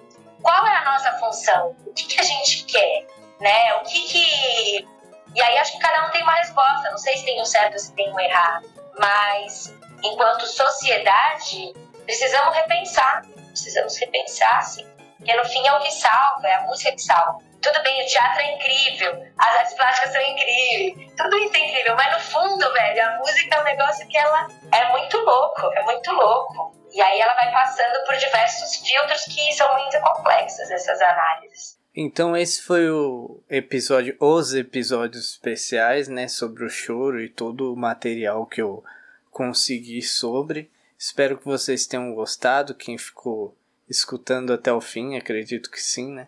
qual 0.42 0.66
é 0.68 0.76
a 0.76 0.86
nossa 0.86 1.12
função? 1.14 1.76
O 1.86 1.94
que, 1.94 2.04
que 2.04 2.20
a 2.20 2.24
gente 2.24 2.66
quer, 2.66 3.08
né? 3.40 3.74
O 3.76 3.80
que 3.82 4.02
que 4.02 4.88
e 5.34 5.42
aí 5.42 5.58
acho 5.58 5.74
que 5.74 5.80
cada 5.80 6.08
um 6.08 6.12
tem 6.12 6.24
uma 6.24 6.34
resposta. 6.34 6.90
Não 6.90 6.98
sei 6.98 7.18
se 7.18 7.26
tem 7.26 7.42
um 7.42 7.46
certo 7.46 7.74
ou 7.74 7.80
se 7.80 7.94
tem 7.94 8.12
um 8.12 8.20
errado, 8.20 8.70
mas 9.00 9.74
enquanto 10.04 10.46
sociedade 10.46 11.74
precisamos 12.04 12.56
repensar, 12.56 13.24
precisamos 13.48 13.98
repensar, 13.98 14.62
sim. 14.64 14.86
Porque 15.18 15.34
no 15.36 15.46
fim 15.46 15.66
é 15.66 15.74
o 15.74 15.80
que 15.82 15.92
salva, 15.92 16.48
é 16.48 16.56
a 16.56 16.62
música 16.64 16.92
que 16.92 17.02
salva. 17.02 17.40
Tudo 17.62 17.84
bem, 17.84 18.04
o 18.04 18.08
teatro 18.08 18.42
é 18.42 18.56
incrível, 18.56 19.26
as 19.38 19.56
artes 19.58 19.74
plásticas 19.76 20.12
são 20.14 20.22
incríveis, 20.22 21.14
tudo 21.16 21.38
isso 21.38 21.56
é 21.56 21.60
incrível, 21.60 21.96
mas 21.96 22.12
no 22.14 22.20
fundo, 22.20 22.74
velho, 22.74 23.06
a 23.06 23.18
música 23.20 23.56
é 23.56 23.62
um 23.62 23.64
negócio 23.64 24.08
que 24.08 24.18
ela 24.18 24.48
é 24.74 24.92
muito 24.92 25.18
louco, 25.18 25.62
é 25.74 25.84
muito 25.84 26.12
louco. 26.12 26.76
E 26.94 27.02
aí 27.02 27.22
ela 27.22 27.34
vai 27.36 27.52
passando 27.52 28.06
por 28.06 28.18
diversos 28.18 28.76
filtros 28.78 29.24
que 29.26 29.54
são 29.54 29.72
muito 29.78 30.00
complexos, 30.02 30.70
essas 30.72 31.00
análises. 31.02 31.80
Então 31.96 32.36
esse 32.36 32.62
foi 32.62 32.90
o 32.90 33.42
episódio, 33.50 34.16
os 34.20 34.54
episódios 34.54 35.32
especiais, 35.32 36.08
né, 36.08 36.28
sobre 36.28 36.66
o 36.66 36.70
choro 36.70 37.22
e 37.22 37.30
todo 37.30 37.74
o 37.74 37.78
material 37.78 38.46
que 38.46 38.62
eu 38.62 38.84
consegui 39.30 40.02
sobre. 40.02 40.72
Espero 40.98 41.38
que 41.38 41.46
vocês 41.46 41.86
tenham 41.86 42.14
gostado, 42.14 42.76
quem 42.76 42.98
ficou 42.98 43.56
escutando 43.90 44.54
até 44.54 44.72
o 44.72 44.82
fim, 44.82 45.18
acredito 45.18 45.70
que 45.70 45.82
sim, 45.82 46.12
né? 46.14 46.28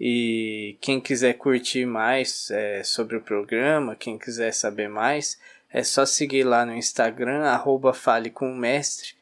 E 0.00 0.78
quem 0.80 0.98
quiser 0.98 1.34
curtir 1.34 1.84
mais 1.84 2.50
é, 2.50 2.82
sobre 2.82 3.16
o 3.16 3.20
programa, 3.20 3.94
quem 3.94 4.18
quiser 4.18 4.50
saber 4.52 4.88
mais, 4.88 5.38
é 5.70 5.84
só 5.84 6.06
seguir 6.06 6.42
lá 6.42 6.64
no 6.64 6.74
Instagram, 6.74 7.42
arroba 7.42 7.92
Fale 7.92 8.30
com 8.30 8.50
o 8.50 8.56
Mestre. 8.56 9.14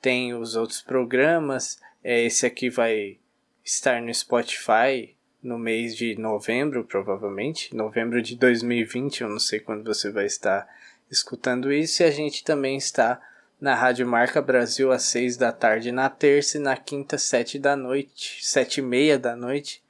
Tem 0.00 0.34
os 0.34 0.54
outros 0.54 0.82
programas. 0.82 1.80
É, 2.04 2.22
esse 2.22 2.44
aqui 2.44 2.68
vai 2.68 3.16
estar 3.64 4.02
no 4.02 4.12
Spotify 4.12 5.16
no 5.42 5.58
mês 5.58 5.96
de 5.96 6.16
novembro, 6.16 6.84
provavelmente. 6.84 7.74
Novembro 7.74 8.20
de 8.20 8.36
2020, 8.36 9.22
eu 9.22 9.30
não 9.30 9.38
sei 9.38 9.58
quando 9.58 9.84
você 9.84 10.10
vai 10.10 10.26
estar 10.26 10.68
escutando 11.10 11.72
isso. 11.72 12.02
E 12.02 12.04
a 12.04 12.10
gente 12.10 12.44
também 12.44 12.76
está 12.76 13.20
na 13.58 13.74
Rádio 13.74 14.06
Marca 14.06 14.42
Brasil 14.42 14.92
às 14.92 15.04
6 15.04 15.38
da 15.38 15.50
tarde 15.50 15.90
na 15.90 16.10
terça 16.10 16.58
e 16.58 16.60
na 16.60 16.76
quinta, 16.76 17.16
7 17.16 17.58
da 17.58 17.74
noite, 17.74 18.44
7 18.44 18.78
e 18.78 18.82
meia 18.82 19.18
da 19.18 19.34
noite. 19.34 19.82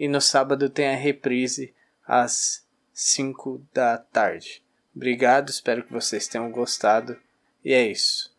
E 0.00 0.08
no 0.08 0.18
sábado 0.18 0.70
tem 0.70 0.88
a 0.88 0.96
reprise 0.96 1.74
às 2.06 2.66
5 2.94 3.62
da 3.70 3.98
tarde. 3.98 4.64
Obrigado, 4.96 5.50
espero 5.50 5.84
que 5.84 5.92
vocês 5.92 6.26
tenham 6.26 6.50
gostado. 6.50 7.18
E 7.62 7.74
é 7.74 7.86
isso. 7.86 8.29